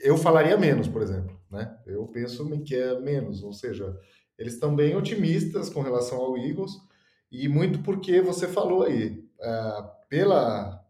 Eu 0.00 0.16
falaria 0.16 0.56
menos, 0.56 0.88
por 0.88 1.02
exemplo. 1.02 1.38
Né? 1.50 1.76
Eu 1.87 2.06
penso 2.06 2.48
que 2.62 2.74
é 2.74 2.98
menos, 3.00 3.42
ou 3.42 3.52
seja, 3.52 3.98
eles 4.38 4.54
estão 4.54 4.74
bem 4.74 4.96
otimistas 4.96 5.68
com 5.68 5.82
relação 5.82 6.18
ao 6.18 6.38
Eagles, 6.38 6.72
e 7.30 7.48
muito 7.48 7.80
porque 7.80 8.20
você 8.20 8.46
falou 8.46 8.85
aí, 8.85 9.28
uh, 9.40 9.90
pela 10.08 10.82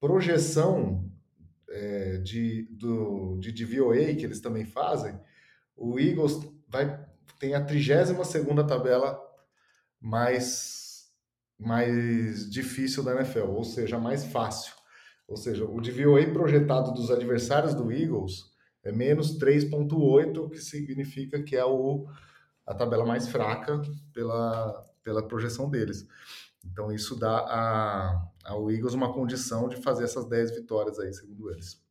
projeção 0.00 1.08
é, 1.68 2.18
de, 2.18 2.68
do, 2.70 3.36
de 3.38 3.52
DVOA 3.52 4.14
que 4.14 4.24
eles 4.24 4.40
também 4.40 4.64
fazem, 4.64 5.18
o 5.76 5.98
Eagles 5.98 6.40
vai, 6.68 7.04
tem 7.38 7.54
a 7.54 7.64
32 7.64 8.16
tabela 8.66 9.27
mais, 10.00 11.10
mais 11.58 12.48
difícil 12.50 13.02
da 13.02 13.14
NFL, 13.14 13.48
ou 13.50 13.64
seja, 13.64 13.98
mais 13.98 14.24
fácil. 14.24 14.72
Ou 15.26 15.36
seja, 15.36 15.64
o 15.64 15.80
DVOA 15.80 16.32
projetado 16.32 16.92
dos 16.92 17.10
adversários 17.10 17.74
do 17.74 17.92
Eagles 17.92 18.50
é 18.82 18.92
menos 18.92 19.38
3,8, 19.38 20.38
o 20.38 20.48
que 20.48 20.58
significa 20.58 21.42
que 21.42 21.56
é 21.56 21.64
o, 21.64 22.06
a 22.66 22.74
tabela 22.74 23.04
mais 23.04 23.28
fraca 23.28 23.82
pela, 24.14 24.86
pela 25.02 25.26
projeção 25.26 25.68
deles. 25.68 26.06
Então, 26.64 26.92
isso 26.92 27.14
dá 27.14 27.38
a, 27.38 28.28
ao 28.44 28.70
Eagles 28.70 28.94
uma 28.94 29.12
condição 29.12 29.68
de 29.68 29.76
fazer 29.76 30.04
essas 30.04 30.26
10 30.26 30.52
vitórias 30.52 30.98
aí, 30.98 31.12
segundo 31.12 31.50
eles. 31.50 31.82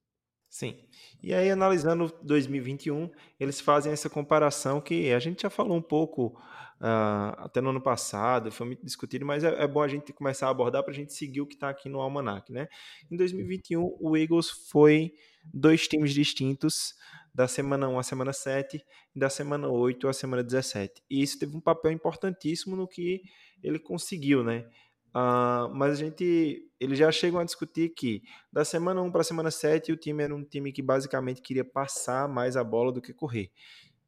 Sim. 0.50 0.76
E 1.22 1.34
aí, 1.34 1.52
analisando 1.52 2.12
2021, 2.24 3.12
eles 3.40 3.60
fazem 3.60 3.92
essa 3.92 4.10
comparação 4.10 4.82
que 4.82 5.12
a 5.12 5.20
gente 5.20 5.44
já 5.44 5.50
falou 5.50 5.78
um 5.78 5.82
pouco 5.82 6.40
uh, 6.82 7.34
até 7.38 7.62
no 7.62 7.70
ano 7.70 7.82
passado, 7.82 8.52
foi 8.52 8.68
muito 8.68 8.86
discutido, 8.86 9.26
mas 9.26 9.44
é, 9.44 9.64
é 9.64 9.68
bom 9.68 9.82
a 9.82 9.88
gente 9.88 10.14
começar 10.14 10.48
a 10.48 10.50
abordar 10.50 10.84
para 10.84 10.92
a 10.92 10.96
gente 10.96 11.14
seguir 11.14 11.42
o 11.42 11.48
que 11.48 11.56
está 11.56 11.70
aqui 11.70 11.90
no 11.90 12.00
Almanac, 12.00 12.52
né? 12.52 12.68
Em 13.12 13.18
2021, 13.18 13.98
o 14.00 14.18
Eagles 14.18 14.50
foi 14.50 15.14
dois 15.54 15.88
times 15.88 16.14
distintos, 16.14 16.96
da 17.38 17.48
semana 17.48 17.88
1 17.88 18.00
à 18.00 18.04
semana 18.04 18.34
7 18.34 18.84
e 19.16 19.20
da 19.20 19.30
semana 19.30 19.68
8 19.68 20.08
à 20.08 20.14
semana 20.14 20.44
17. 20.44 21.04
E 21.08 21.22
isso 21.22 21.38
teve 21.38 21.56
um 21.56 21.62
papel 21.62 21.92
importantíssimo 21.92 22.76
no 22.76 22.88
que 22.88 23.22
ele 23.62 23.78
conseguiu, 23.78 24.44
né? 24.44 24.68
Uh, 25.10 25.70
mas 25.74 25.94
a 25.94 25.96
gente, 25.96 26.68
eles 26.80 26.98
já 26.98 27.12
chegam 27.12 27.40
a 27.40 27.44
discutir 27.44 27.90
que 27.90 28.24
da 28.52 28.66
semana 28.66 29.04
1 29.04 29.12
para 29.12 29.22
a 29.22 29.24
semana 29.24 29.52
7 29.52 29.92
o 29.92 29.98
time 29.98 30.24
era 30.24 30.36
um 30.36 30.44
time 30.44 30.72
que 30.72 30.82
basicamente 30.82 31.40
queria 31.40 31.64
passar 31.64 32.28
mais 32.28 32.58
a 32.58 32.64
bola 32.64 32.92
do 32.92 33.02
que 33.02 33.14
correr. 33.14 33.52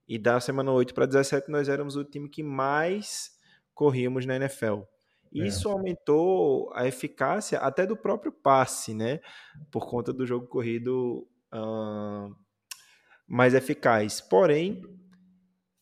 E 0.10 0.18
da 0.18 0.40
semana 0.40 0.72
8 0.72 0.92
para 0.92 1.06
17 1.06 1.52
nós 1.52 1.70
éramos 1.70 1.96
o 1.96 2.04
time 2.04 2.28
que 2.28 2.42
mais 2.42 3.30
corríamos 3.76 4.26
na 4.26 4.38
NFL. 4.38 4.82
É. 5.36 5.48
Isso 5.48 5.70
aumentou 5.70 6.74
a 6.74 6.88
eficácia 6.88 7.60
até 7.60 7.86
do 7.86 7.96
próprio 7.96 8.32
passe, 8.32 8.96
né? 8.96 9.20
Por 9.70 9.88
conta 9.88 10.12
do 10.12 10.26
jogo 10.26 10.48
corrido 10.48 11.28
uh, 11.54 12.36
mais 13.28 13.54
eficaz. 13.54 14.20
Porém, 14.20 14.82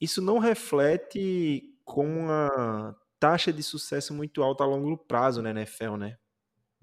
isso 0.01 0.21
não 0.21 0.39
reflete 0.39 1.63
com 1.85 2.05
uma 2.05 2.93
taxa 3.17 3.53
de 3.53 3.63
sucesso 3.63 4.13
muito 4.13 4.43
alta 4.43 4.65
a 4.65 4.67
longo 4.67 4.97
prazo 4.97 5.41
na 5.41 5.51
NFL, 5.51 5.95
né? 5.95 6.17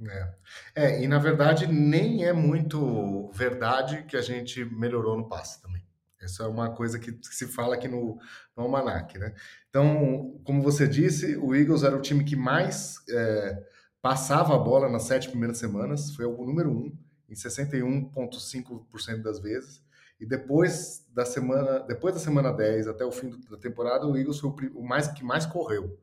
É. 0.01 0.35
é, 0.75 1.05
e 1.05 1.07
na 1.07 1.21
verdade 1.21 1.69
nem 1.69 2.25
é 2.25 2.33
muito 2.33 3.31
verdade 3.33 4.03
que 4.05 4.17
a 4.17 4.21
gente 4.21 4.65
melhorou 4.65 5.17
no 5.17 5.29
passe 5.29 5.63
também. 5.63 5.84
Essa 6.25 6.45
é 6.45 6.47
uma 6.47 6.71
coisa 6.71 6.99
que 6.99 7.17
se 7.23 7.47
fala 7.47 7.75
aqui 7.75 7.87
no, 7.87 8.19
no 8.57 8.63
Almanac, 8.63 9.19
né? 9.19 9.35
Então, 9.69 10.41
como 10.45 10.63
você 10.63 10.89
disse, 10.89 11.37
o 11.37 11.55
Eagles 11.55 11.83
era 11.83 11.97
o 11.97 12.01
time 12.01 12.25
que 12.25 12.37
mais 12.37 12.97
é, 13.09 13.63
passava 14.01 14.55
a 14.55 14.59
bola 14.59 14.89
nas 14.89 15.05
sete 15.05 15.29
primeiras 15.29 15.59
semanas, 15.59 16.15
foi 16.15 16.25
o 16.25 16.45
número 16.45 16.71
um, 16.71 16.97
em 17.29 17.35
61,5% 17.35 19.23
das 19.23 19.41
vezes. 19.41 19.83
E 20.21 20.27
depois 20.27 21.07
da 21.13 21.25
semana, 21.25 21.81
depois 21.81 22.15
da 22.15 22.21
semana 22.21 22.53
10 22.53 22.87
até 22.89 23.05
o 23.05 23.11
fim 23.11 23.31
da 23.51 23.57
temporada, 23.57 24.07
o 24.07 24.17
Eagles 24.17 24.39
foi 24.39 24.51
o 24.75 24.83
mais 24.83 25.09
que 25.09 25.25
mais 25.25 25.45
correu, 25.45 25.99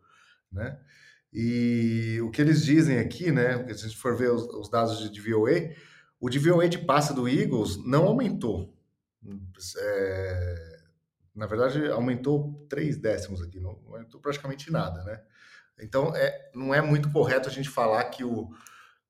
né? 0.51 0.79
E 1.33 2.19
o 2.21 2.29
que 2.29 2.41
eles 2.41 2.63
dizem 2.63 2.99
aqui, 2.99 3.31
né, 3.31 3.65
se 3.73 3.85
a 3.85 3.87
gente 3.87 3.97
for 3.97 4.17
ver 4.17 4.31
os, 4.31 4.43
os 4.49 4.69
dados 4.69 4.99
de 4.99 5.09
DVOA, 5.09 5.71
o 6.19 6.29
DVOA 6.29 6.67
de 6.67 6.79
passe 6.79 7.13
do 7.13 7.27
Eagles 7.27 7.77
não 7.85 8.05
aumentou. 8.05 8.77
É, 9.77 10.79
na 11.35 11.45
verdade, 11.45 11.87
aumentou 11.87 12.65
três 12.69 12.97
décimos 12.97 13.41
aqui, 13.41 13.59
não 13.59 13.79
aumentou 13.87 14.19
praticamente 14.19 14.71
nada, 14.71 15.03
né? 15.03 15.21
Então, 15.79 16.15
é, 16.15 16.51
não 16.53 16.73
é 16.73 16.81
muito 16.81 17.11
correto 17.11 17.49
a 17.49 17.51
gente 17.51 17.69
falar 17.69 18.03
que 18.05 18.23
o, 18.23 18.51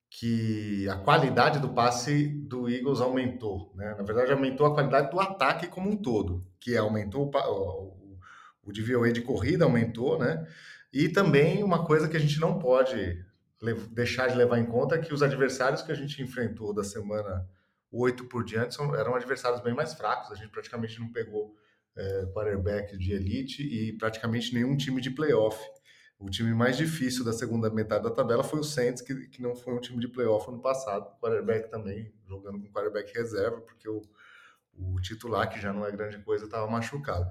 que 0.10 0.88
a 0.90 0.96
qualidade 0.98 1.60
do 1.60 1.70
passe 1.70 2.28
do 2.28 2.70
Eagles 2.70 3.00
aumentou. 3.00 3.72
Né? 3.76 3.96
Na 3.98 4.04
verdade, 4.04 4.32
aumentou 4.32 4.68
a 4.68 4.74
qualidade 4.74 5.10
do 5.10 5.20
ataque 5.20 5.68
como 5.68 5.90
um 5.90 5.96
todo, 5.96 6.46
que 6.60 6.76
aumentou 6.78 7.32
o, 7.34 8.18
o, 8.64 8.70
o 8.70 8.72
de 9.12 9.22
corrida 9.22 9.66
aumentou, 9.66 10.20
né? 10.20 10.46
E 10.94 11.08
também 11.08 11.64
uma 11.64 11.86
coisa 11.86 12.10
que 12.10 12.18
a 12.18 12.20
gente 12.20 12.40
não 12.40 12.60
pode 12.60 13.26
deixar 13.92 14.28
de 14.28 14.36
levar 14.36 14.60
em 14.60 14.66
conta 14.66 14.96
é 14.96 14.98
que 14.98 15.14
os 15.14 15.24
adversários 15.24 15.82
que 15.82 15.92
a 15.92 15.96
gente 15.96 16.22
enfrentou 16.22 16.74
da 16.74 16.84
semana 16.84 17.48
8 17.92 18.26
por 18.26 18.44
diante 18.44 18.76
são, 18.76 18.96
eram 18.96 19.16
adversários 19.16 19.62
bem 19.62 19.74
mais 19.74 19.94
fracos. 19.94 20.32
A 20.32 20.36
gente 20.36 20.50
praticamente 20.50 21.00
não 21.00 21.12
pegou 21.12 21.56
é, 21.96 22.26
quarterback 22.34 22.98
de 22.98 23.12
elite 23.12 23.62
e 23.64 23.94
praticamente 23.98 24.54
nenhum 24.54 24.78
time 24.78 25.02
de 25.02 25.12
playoff. 25.12 25.60
O 26.18 26.30
time 26.30 26.54
mais 26.54 26.78
difícil 26.78 27.26
da 27.26 27.34
segunda 27.34 27.70
metade 27.70 28.04
da 28.04 28.12
tabela 28.12 28.44
foi 28.44 28.60
o 28.60 28.64
Saints, 28.64 29.02
que, 29.02 29.28
que 29.28 29.42
não 29.42 29.56
foi 29.56 29.74
um 29.74 29.80
time 29.80 30.00
de 30.00 30.08
playoff 30.08 30.48
ano 30.50 30.62
passado. 30.62 31.10
Quarterback 31.20 31.70
também, 31.70 32.14
jogando 32.28 32.60
com 32.60 32.72
quarterback 32.72 33.12
reserva, 33.14 33.60
porque 33.62 33.90
o, 33.90 34.02
o 34.78 35.02
titular, 35.02 35.50
que 35.50 35.60
já 35.60 35.74
não 35.74 35.86
é 35.86 35.92
grande 35.92 36.20
coisa, 36.20 36.46
estava 36.46 36.70
machucado. 36.70 37.28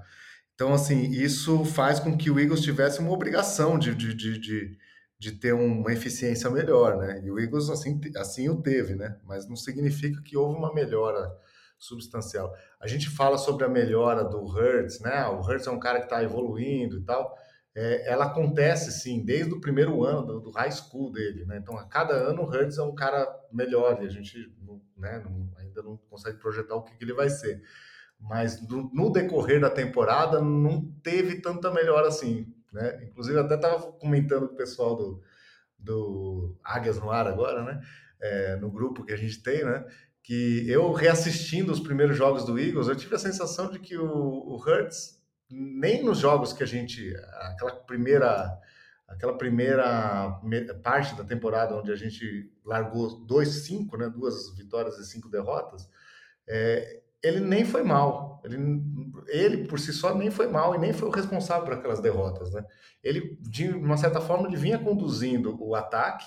Então, 0.53 0.73
assim, 0.73 1.09
isso 1.09 1.63
faz 1.63 1.99
com 1.99 2.17
que 2.17 2.29
o 2.29 2.39
Eagles 2.39 2.61
tivesse 2.61 2.99
uma 2.99 3.11
obrigação 3.11 3.79
de, 3.79 3.95
de, 3.95 4.13
de, 4.13 4.37
de, 4.37 4.77
de 5.21 5.33
ter 5.33 5.53
uma 5.53 5.93
eficiência 5.93 6.49
melhor, 6.49 6.97
né? 6.97 7.21
E 7.23 7.29
o 7.29 7.39
Eagles, 7.39 7.69
assim, 7.69 8.01
assim 8.15 8.49
o 8.49 8.59
teve, 8.59 8.95
né? 8.95 9.19
Mas 9.23 9.47
não 9.47 9.55
significa 9.55 10.19
que 10.23 10.35
houve 10.35 10.57
uma 10.57 10.73
melhora 10.73 11.31
substancial. 11.77 12.51
A 12.79 12.87
gente 12.87 13.07
fala 13.07 13.37
sobre 13.37 13.63
a 13.63 13.69
melhora 13.69 14.23
do 14.23 14.43
Hurts, 14.43 14.99
né? 14.99 15.27
O 15.27 15.39
Hurts 15.39 15.67
é 15.67 15.71
um 15.71 15.79
cara 15.79 15.99
que 15.99 16.05
está 16.05 16.23
evoluindo 16.23 16.97
e 16.97 17.03
tal 17.03 17.37
é, 17.73 18.11
ela 18.11 18.25
acontece, 18.25 18.91
sim, 18.91 19.23
desde 19.23 19.53
o 19.53 19.61
primeiro 19.61 20.03
ano 20.03 20.25
do, 20.25 20.39
do, 20.41 20.51
high 20.51 20.71
school 20.71 21.11
dele, 21.11 21.45
né? 21.45 21.57
Então, 21.57 21.77
a 21.77 21.85
cada 21.85 22.13
ano 22.13 22.41
o 22.41 22.45
Hurts 22.45 22.77
é 22.77 22.83
um 22.83 22.93
cara 22.93 23.27
melhor 23.51 24.01
e 24.01 24.05
a 24.05 24.09
gente 24.09 24.53
né, 24.97 25.19
não, 25.23 25.49
ainda 25.57 25.81
não 25.81 25.97
consegue 26.09 26.37
projetar 26.37 26.75
o 26.75 26.83
que, 26.83 26.97
que 26.97 27.03
ele 27.03 27.13
vai 27.13 27.29
ser. 27.29 27.63
Mas 28.19 28.67
no, 28.67 28.91
no, 28.93 29.09
decorrer 29.09 29.61
da 29.61 29.69
temporada 29.69 30.41
não 30.41 30.85
teve 31.01 31.41
tanta 31.41 31.71
melhora 31.71 32.09
assim, 32.09 32.53
né? 32.71 33.03
Inclusive, 33.03 33.39
até 33.39 33.55
estava 33.55 33.91
comentando 33.93 34.47
com 34.47 34.53
o 34.53 34.57
pessoal 34.57 34.95
do, 34.95 35.21
do 35.77 36.57
Águias 36.63 36.99
no 36.99 37.11
Ar 37.11 37.27
agora, 37.27 37.63
né? 37.63 37.81
É, 38.21 38.55
no 38.57 38.71
grupo 38.71 39.03
que 39.03 39.13
a 39.13 39.17
gente 39.17 39.41
tem, 39.41 39.63
né? 39.65 39.85
Que 40.23 40.69
eu 40.69 40.91
reassistindo 40.91 41.71
os 41.71 41.79
primeiros 41.79 42.15
jogos 42.15 42.45
do 42.45 42.59
Eagles, 42.59 42.87
eu 42.87 42.95
tive 42.95 43.15
a 43.15 43.19
sensação 43.19 43.69
de 43.69 43.79
que 43.79 43.97
o, 43.97 44.05
o 44.05 44.55
Hurts 44.55 45.21
nem 45.49 46.03
nos 46.03 46.19
jogos 46.19 46.53
que 46.53 46.63
a 46.63 46.65
gente, 46.67 47.13
aquela 47.51 47.75
primeira, 47.75 48.57
aquela 49.07 49.37
primeira 49.37 50.39
parte 50.81 51.15
da 51.15 51.23
temporada 51.23 51.75
onde 51.75 51.91
a 51.91 51.95
gente 51.95 52.49
largou 52.63 53.25
2-5, 53.27 53.97
né, 53.97 54.09
duas 54.09 54.55
vitórias 54.55 54.97
e 54.97 55.05
cinco 55.05 55.27
derrotas, 55.29 55.89
é, 56.47 57.01
ele 57.23 57.39
nem 57.39 57.65
foi 57.65 57.83
mal. 57.83 58.41
Ele, 58.43 58.57
ele, 59.27 59.67
por 59.67 59.79
si 59.79 59.93
só, 59.93 60.15
nem 60.15 60.31
foi 60.31 60.47
mal 60.47 60.75
e 60.75 60.77
nem 60.77 60.93
foi 60.93 61.07
o 61.07 61.11
responsável 61.11 61.63
por 61.63 61.73
aquelas 61.73 61.99
derrotas. 61.99 62.51
Né? 62.51 62.65
Ele, 63.03 63.37
de 63.41 63.69
uma 63.69 63.97
certa 63.97 64.19
forma, 64.19 64.47
ele 64.47 64.57
vinha 64.57 64.79
conduzindo 64.79 65.57
o 65.61 65.75
ataque 65.75 66.25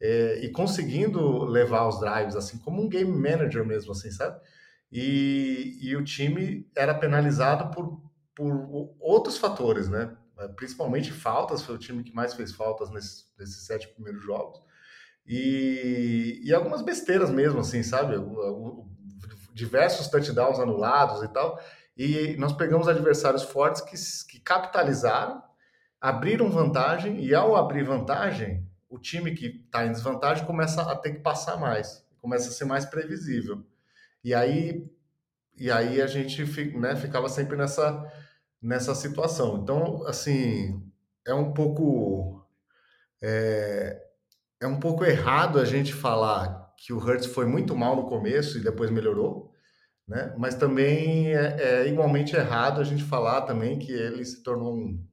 é, 0.00 0.40
e 0.44 0.50
conseguindo 0.50 1.44
levar 1.44 1.86
os 1.86 2.00
drives, 2.00 2.36
assim, 2.36 2.58
como 2.58 2.82
um 2.82 2.88
game 2.88 3.10
manager 3.10 3.64
mesmo, 3.64 3.92
assim, 3.92 4.10
sabe? 4.10 4.40
E, 4.90 5.78
e 5.80 5.96
o 5.96 6.04
time 6.04 6.68
era 6.76 6.94
penalizado 6.94 7.74
por 7.74 8.04
por 8.34 8.92
outros 8.98 9.38
fatores, 9.38 9.88
né? 9.88 10.16
É, 10.38 10.48
principalmente 10.48 11.12
faltas, 11.12 11.62
foi 11.62 11.76
o 11.76 11.78
time 11.78 12.02
que 12.02 12.12
mais 12.12 12.34
fez 12.34 12.52
faltas 12.52 12.90
nesses, 12.90 13.32
nesses 13.38 13.64
sete 13.64 13.88
primeiros 13.88 14.22
jogos. 14.24 14.60
E, 15.26 16.40
e 16.42 16.52
algumas 16.52 16.82
besteiras 16.82 17.30
mesmo, 17.30 17.60
assim, 17.60 17.82
sabe? 17.82 18.16
O, 18.16 18.32
o, 18.32 18.93
diversos 19.54 20.08
touchdowns 20.08 20.58
anulados 20.58 21.22
e 21.22 21.28
tal. 21.28 21.58
E 21.96 22.36
nós 22.36 22.52
pegamos 22.52 22.88
adversários 22.88 23.44
fortes 23.44 23.80
que, 23.80 23.96
que 24.32 24.40
capitalizaram, 24.40 25.42
abriram 26.00 26.50
vantagem, 26.50 27.24
e 27.24 27.34
ao 27.34 27.54
abrir 27.54 27.84
vantagem, 27.84 28.68
o 28.90 28.98
time 28.98 29.32
que 29.32 29.62
está 29.64 29.86
em 29.86 29.92
desvantagem 29.92 30.44
começa 30.44 30.82
a 30.82 30.96
ter 30.96 31.12
que 31.12 31.20
passar 31.20 31.56
mais, 31.56 32.04
começa 32.20 32.48
a 32.48 32.52
ser 32.52 32.64
mais 32.64 32.84
previsível. 32.84 33.64
E 34.22 34.34
aí, 34.34 34.90
e 35.56 35.70
aí 35.70 36.02
a 36.02 36.06
gente 36.06 36.44
né, 36.76 36.96
ficava 36.96 37.28
sempre 37.28 37.56
nessa 37.56 38.12
nessa 38.60 38.94
situação. 38.94 39.58
Então, 39.58 40.06
assim, 40.06 40.82
é 41.26 41.34
um 41.34 41.52
pouco 41.52 42.42
é, 43.22 44.02
é 44.60 44.66
um 44.66 44.80
pouco 44.80 45.04
errado 45.04 45.60
a 45.60 45.64
gente 45.66 45.92
falar 45.92 46.63
que 46.78 46.92
o 46.92 46.98
Hertz 46.98 47.26
foi 47.26 47.46
muito 47.46 47.76
mal 47.76 47.96
no 47.96 48.08
começo 48.08 48.58
e 48.58 48.62
depois 48.62 48.90
melhorou, 48.90 49.52
né? 50.06 50.34
Mas 50.38 50.54
também 50.54 51.34
é, 51.34 51.56
é 51.58 51.88
igualmente 51.88 52.34
errado 52.36 52.80
a 52.80 52.84
gente 52.84 53.02
falar 53.02 53.42
também 53.42 53.78
que 53.78 53.92
ele 53.92 54.24
se 54.24 54.42
tornou 54.42 54.74
um, 54.74 55.04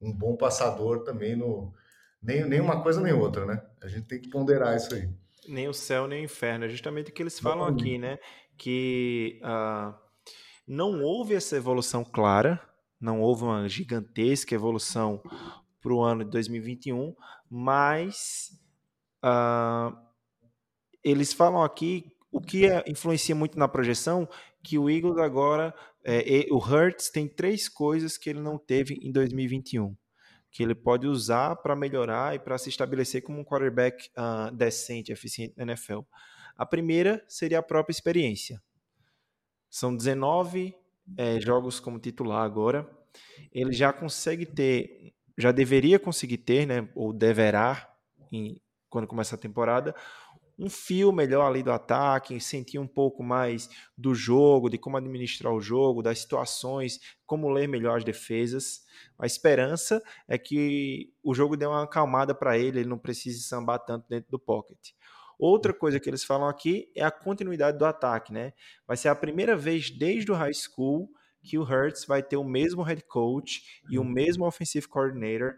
um 0.00 0.12
bom 0.12 0.36
passador 0.36 1.04
também 1.04 1.36
no 1.36 1.72
nem, 2.20 2.44
nem 2.44 2.60
uma 2.60 2.82
coisa 2.82 3.00
nem 3.00 3.12
outra, 3.12 3.46
né? 3.46 3.62
A 3.82 3.86
gente 3.86 4.06
tem 4.06 4.20
que 4.20 4.28
ponderar 4.28 4.76
isso 4.76 4.94
aí. 4.94 5.08
Nem 5.46 5.68
o 5.68 5.74
céu 5.74 6.06
nem 6.06 6.22
o 6.22 6.24
inferno, 6.24 6.64
é 6.64 6.68
justamente 6.68 7.10
o 7.10 7.14
que 7.14 7.22
eles 7.22 7.38
falam 7.38 7.66
aqui, 7.66 7.96
né? 7.96 8.18
Que 8.56 9.40
uh, 9.42 9.94
não 10.66 11.02
houve 11.02 11.34
essa 11.34 11.56
evolução 11.56 12.04
clara 12.04 12.60
não 13.00 13.20
houve 13.20 13.44
uma 13.44 13.68
gigantesca 13.68 14.54
evolução 14.54 15.22
para 15.80 15.92
o 15.92 16.02
ano 16.02 16.24
de 16.24 16.30
2021, 16.30 17.14
mas 17.48 18.50
uh, 19.24 19.96
eles 21.10 21.32
falam 21.32 21.62
aqui 21.62 22.10
o 22.30 22.40
que 22.40 22.66
é, 22.66 22.84
influencia 22.86 23.34
muito 23.34 23.58
na 23.58 23.68
projeção 23.68 24.28
que 24.62 24.78
o 24.78 24.90
Eagles 24.90 25.18
agora, 25.18 25.74
é, 26.04 26.46
o 26.50 26.58
Hurts 26.58 27.10
tem 27.10 27.26
três 27.28 27.68
coisas 27.68 28.18
que 28.18 28.28
ele 28.28 28.40
não 28.40 28.58
teve 28.58 28.98
em 29.02 29.10
2021, 29.12 29.96
que 30.50 30.62
ele 30.62 30.74
pode 30.74 31.06
usar 31.06 31.56
para 31.56 31.76
melhorar 31.76 32.34
e 32.34 32.38
para 32.38 32.58
se 32.58 32.68
estabelecer 32.68 33.22
como 33.22 33.38
um 33.38 33.44
quarterback 33.44 34.10
uh, 34.16 34.54
decente, 34.54 35.12
eficiente 35.12 35.54
na 35.56 35.62
NFL. 35.64 36.00
A 36.56 36.66
primeira 36.66 37.24
seria 37.28 37.60
a 37.60 37.62
própria 37.62 37.92
experiência. 37.92 38.60
São 39.70 39.94
19 39.94 40.74
é, 41.16 41.40
jogos 41.40 41.78
como 41.80 41.98
titular 41.98 42.42
agora, 42.42 42.88
ele 43.52 43.72
já 43.72 43.92
consegue 43.92 44.44
ter, 44.44 45.14
já 45.36 45.52
deveria 45.52 45.98
conseguir 45.98 46.38
ter, 46.38 46.66
né, 46.66 46.88
ou 46.94 47.12
deverá, 47.12 47.94
em, 48.32 48.60
quando 48.88 49.06
começa 49.06 49.34
a 49.34 49.38
temporada, 49.38 49.94
um 50.58 50.68
fio 50.68 51.12
melhor 51.12 51.46
ali 51.46 51.62
do 51.62 51.70
ataque, 51.70 52.40
sentir 52.40 52.78
um 52.78 52.86
pouco 52.86 53.22
mais 53.22 53.68
do 53.96 54.14
jogo, 54.14 54.68
de 54.68 54.76
como 54.76 54.96
administrar 54.96 55.52
o 55.52 55.60
jogo, 55.60 56.02
das 56.02 56.18
situações, 56.18 56.98
como 57.24 57.48
ler 57.48 57.68
melhor 57.68 57.98
as 57.98 58.04
defesas. 58.04 58.82
A 59.18 59.26
esperança 59.26 60.02
é 60.26 60.36
que 60.36 61.12
o 61.22 61.32
jogo 61.32 61.56
dê 61.56 61.64
uma 61.64 61.84
acalmada 61.84 62.34
para 62.34 62.58
ele, 62.58 62.80
ele 62.80 62.88
não 62.88 62.98
precise 62.98 63.42
sambar 63.42 63.78
tanto 63.78 64.08
dentro 64.08 64.30
do 64.30 64.38
pocket. 64.38 64.78
Outra 65.38 65.72
coisa 65.72 66.00
que 66.00 66.10
eles 66.10 66.24
falam 66.24 66.48
aqui 66.48 66.90
é 66.96 67.04
a 67.04 67.12
continuidade 67.12 67.78
do 67.78 67.86
ataque, 67.86 68.32
né? 68.32 68.52
Vai 68.84 68.96
ser 68.96 69.08
a 69.08 69.14
primeira 69.14 69.56
vez 69.56 69.88
desde 69.88 70.32
o 70.32 70.34
high 70.34 70.52
school 70.52 71.08
que 71.40 71.56
o 71.56 71.62
Hurts 71.62 72.04
vai 72.04 72.20
ter 72.20 72.36
o 72.36 72.42
mesmo 72.42 72.82
head 72.82 73.02
coach 73.04 73.62
e 73.88 73.98
o 73.98 74.04
mesmo 74.04 74.44
offensive 74.44 74.88
coordinator 74.88 75.54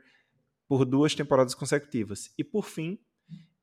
por 0.69 0.85
duas 0.85 1.15
temporadas 1.15 1.55
consecutivas. 1.55 2.31
E 2.37 2.45
por 2.45 2.67
fim, 2.67 2.99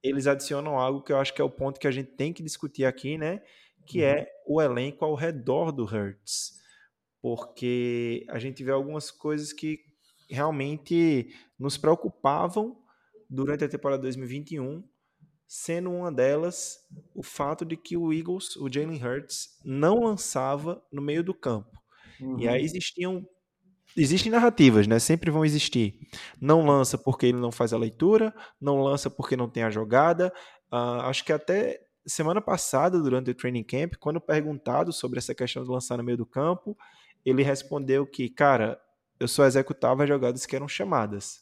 eles 0.04 0.28
adicionam 0.28 0.80
algo 0.80 1.02
que 1.02 1.12
eu 1.12 1.18
acho 1.18 1.34
que 1.34 1.42
é 1.42 1.44
o 1.44 1.50
ponto 1.50 1.80
que 1.80 1.88
a 1.88 1.92
gente 1.92 2.12
tem 2.12 2.34
que 2.34 2.44
discutir 2.44 2.86
aqui, 2.86 3.18
né? 3.18 3.42
Que 3.86 4.04
é 4.04 4.32
uhum. 4.48 4.56
o 4.56 4.62
elenco 4.62 5.06
ao 5.06 5.16
redor 5.16 5.72
do 5.72 5.84
Hurts. 5.84 6.60
Porque 7.22 8.26
a 8.30 8.40
gente 8.40 8.64
vê 8.64 8.72
algumas 8.72 9.10
coisas 9.12 9.52
que 9.52 9.80
realmente 10.30 11.34
nos 11.58 11.78
preocupavam 11.78 12.78
durante 13.30 13.64
a 13.64 13.70
temporada 13.70 14.04
2021 14.04 14.84
sendo 15.48 15.90
uma 15.90 16.12
delas 16.12 16.78
o 17.16 17.24
fato 17.24 17.64
de 17.64 17.78
que 17.78 17.96
o 17.96 18.12
Eagles, 18.12 18.58
o 18.58 18.70
Jalen 18.72 19.02
Hurts, 19.02 19.58
não 19.64 20.02
lançava 20.04 20.84
no 20.92 21.02
meio 21.02 21.24
do 21.24 21.34
campo. 21.34 21.72
Uhum. 22.20 22.40
E 22.40 22.48
aí 22.48 22.62
existiam 22.62 23.28
existem 23.98 24.32
narrativas, 24.32 24.86
né? 24.86 25.00
Sempre 25.00 25.32
vão 25.32 25.44
existir. 25.44 26.00
Não 26.40 26.66
lança 26.66 26.98
porque 26.98 27.26
ele 27.26 27.40
não 27.40 27.52
faz 27.52 27.74
a 27.74 27.78
leitura, 27.78 28.34
não 28.62 28.82
lança 28.82 29.10
porque 29.10 29.36
não 29.36 29.50
tem 29.50 29.64
a 29.64 29.72
jogada. 29.72 30.32
Uh, 30.72 31.02
acho 31.04 31.26
que 31.26 31.34
até 31.34 31.82
semana 32.06 32.40
passada, 32.40 33.02
durante 33.02 33.32
o 33.32 33.36
training 33.36 33.64
camp, 33.64 33.96
quando 34.00 34.22
perguntado 34.22 34.94
sobre 34.94 35.18
essa 35.18 35.34
questão 35.34 35.64
de 35.64 35.70
lançar 35.70 35.98
no 35.98 36.04
meio 36.04 36.18
do 36.18 36.26
campo, 36.26 36.78
ele 37.26 37.44
respondeu 37.44 38.06
que, 38.06 38.30
cara, 38.30 38.80
eu 39.20 39.28
só 39.28 39.46
executava 39.46 40.08
jogadas 40.08 40.46
que 40.46 40.56
eram 40.56 40.68
chamadas. 40.68 41.42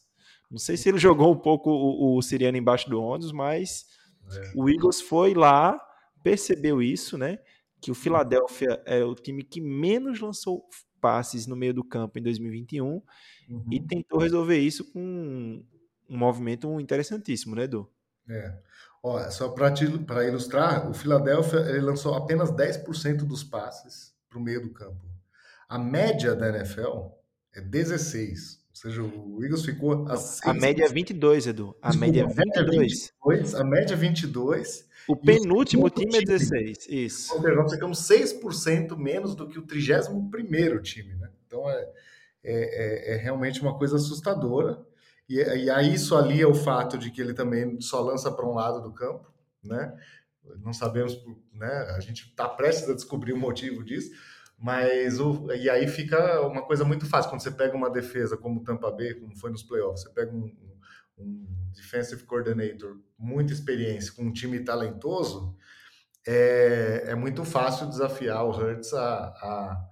Não 0.50 0.58
sei 0.58 0.78
se 0.78 0.88
ele 0.90 0.98
jogou 0.98 1.32
um 1.34 1.38
pouco 1.38 1.70
o, 1.70 2.18
o 2.18 2.22
Siriano 2.22 2.58
embaixo 2.58 2.90
do 2.90 3.02
ônibus, 3.02 3.32
mas 3.32 3.86
é. 4.32 4.52
o 4.56 4.70
Eagles 4.70 5.02
foi 5.02 5.34
lá, 5.34 5.80
percebeu 6.24 6.82
isso, 6.82 7.18
né? 7.18 7.38
Que 7.82 7.92
o 7.92 7.96
Philadelphia 7.96 8.82
é 8.86 9.04
o 9.04 9.14
time 9.14 9.44
que 9.44 9.60
menos 9.60 10.20
lançou 10.20 10.64
passes 11.06 11.46
no 11.46 11.56
meio 11.56 11.72
do 11.72 11.84
campo 11.84 12.18
em 12.18 12.24
2021 12.24 13.00
uhum. 13.48 13.66
e 13.72 13.80
tentou 13.80 14.20
resolver 14.20 14.58
isso 14.58 14.84
com 14.92 15.64
um 16.10 16.18
movimento 16.18 16.80
interessantíssimo, 16.80 17.56
né, 17.56 17.66
Edu? 17.66 17.88
É. 18.28 18.58
Ó, 19.04 19.20
só 19.30 19.50
para 19.50 19.72
ilustrar, 20.28 20.90
o 20.90 20.96
Philadelphia 20.96 21.60
ele 21.60 21.82
lançou 21.82 22.16
apenas 22.16 22.50
10% 22.52 23.18
dos 23.18 23.44
passes 23.44 24.16
para 24.28 24.40
o 24.40 24.42
meio 24.42 24.64
do 24.64 24.72
campo. 24.72 25.06
A 25.70 25.78
média 25.78 26.36
da 26.36 26.50
NFL 26.50 27.12
é 27.54 27.62
16. 27.62 28.66
Ou 28.68 28.76
seja, 28.76 29.04
o 29.04 29.44
Eagles 29.44 29.64
ficou 29.64 30.08
a, 30.08 30.16
a 30.50 30.54
média 30.56 30.86
é 30.86 30.90
22, 30.90 31.46
Edu. 31.46 31.76
A 31.84 31.90
Desculpa, 31.90 32.06
média 32.08 32.22
é 32.22 32.28
22. 32.28 33.14
22. 33.24 33.56
A 33.56 33.64
média 33.64 33.94
é 33.94 33.98
22. 33.98 34.85
O 35.08 35.16
penúltimo 35.16 35.86
o 35.86 35.90
time 35.90 36.18
é 36.18 36.22
16. 36.22 36.88
Isso. 36.90 37.34
Ou 37.36 37.42
seja, 37.42 37.56
nós 37.56 37.72
ficamos 37.72 38.00
6% 38.08 38.98
menos 38.98 39.36
do 39.36 39.48
que 39.48 39.60
o 39.60 39.62
31 39.62 40.30
time, 40.82 41.16
né? 41.16 41.30
Então 41.46 41.70
é, 41.70 41.92
é, 42.44 43.14
é, 43.14 43.14
é 43.14 43.18
realmente 43.18 43.62
uma 43.62 43.78
coisa 43.78 43.98
assustadora. 43.98 44.84
E, 45.30 45.36
e 45.36 45.70
aí 45.70 45.94
isso 45.94 46.16
ali 46.16 46.42
é 46.42 46.48
o 46.48 46.54
fato 46.54 46.98
de 46.98 47.12
que 47.12 47.22
ele 47.22 47.34
também 47.34 47.80
só 47.82 48.02
lança 48.02 48.32
para 48.32 48.46
um 48.46 48.54
lado 48.54 48.82
do 48.82 48.94
campo, 48.94 49.32
né? 49.64 49.96
Não 50.64 50.74
sabemos, 50.74 51.20
né? 51.54 51.94
A 51.96 52.00
gente 52.00 52.28
está 52.28 52.48
prestes 52.48 52.90
a 52.90 52.94
descobrir 52.94 53.34
o 53.34 53.38
motivo 53.38 53.84
disso, 53.84 54.12
mas 54.58 55.20
o, 55.20 55.52
e 55.54 55.70
aí 55.70 55.88
fica 55.88 56.42
uma 56.42 56.62
coisa 56.62 56.86
muito 56.86 57.06
fácil 57.08 57.30
quando 57.30 57.42
você 57.42 57.52
pega 57.52 57.76
uma 57.76 57.90
defesa 57.90 58.38
como 58.38 58.60
o 58.60 58.64
Tampa 58.64 58.92
Bay, 58.92 59.16
como 59.16 59.36
foi 59.36 59.50
nos 59.50 59.64
playoffs, 59.64 60.04
você 60.04 60.10
pega 60.10 60.32
um, 60.32 60.56
um 61.18 61.72
defensive 61.74 62.24
coordinator 62.24 62.98
muita 63.18 63.54
experiência 63.54 64.14
com 64.14 64.24
um 64.24 64.34
time 64.34 64.60
talentoso, 64.60 65.56
é, 66.28 67.04
é 67.08 67.16
muito 67.16 67.44
fácil 67.44 67.88
desafiar 67.88 68.44
o 68.44 68.52
Hurts 68.52 68.94
a, 68.94 69.00
a, 69.02 69.90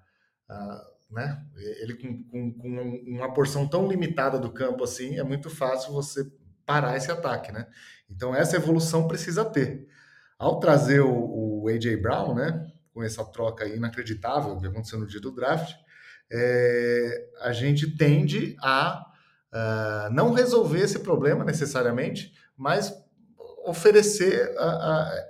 a 0.49 0.93
né? 1.11 1.45
Ele 1.55 1.93
com, 1.95 2.23
com, 2.23 2.53
com, 2.53 3.03
uma 3.07 3.31
porção 3.33 3.67
tão 3.67 3.87
limitada 3.87 4.39
do 4.39 4.51
campo 4.51 4.83
assim, 4.83 5.19
é 5.19 5.23
muito 5.23 5.49
fácil 5.49 5.93
você 5.93 6.25
parar 6.65 6.97
esse 6.97 7.11
ataque, 7.11 7.51
né? 7.51 7.67
Então 8.09 8.33
essa 8.35 8.55
evolução 8.55 9.07
precisa 9.07 9.45
ter. 9.45 9.87
Ao 10.39 10.59
trazer 10.59 11.01
o, 11.01 11.61
o 11.63 11.67
AJ 11.67 12.01
Brown, 12.01 12.33
né? 12.33 12.67
Com 12.91 13.03
essa 13.03 13.23
troca 13.23 13.67
inacreditável 13.67 14.57
que 14.57 14.65
aconteceu 14.65 14.99
no 14.99 15.07
dia 15.07 15.21
do 15.21 15.31
draft, 15.31 15.75
é, 16.31 17.29
a 17.41 17.53
gente 17.53 17.95
tende 17.95 18.55
a 18.59 19.05
uh, 19.53 20.11
não 20.11 20.33
resolver 20.33 20.81
esse 20.81 20.99
problema 20.99 21.45
necessariamente, 21.45 22.33
mas 22.57 22.93
oferecer 23.65 24.53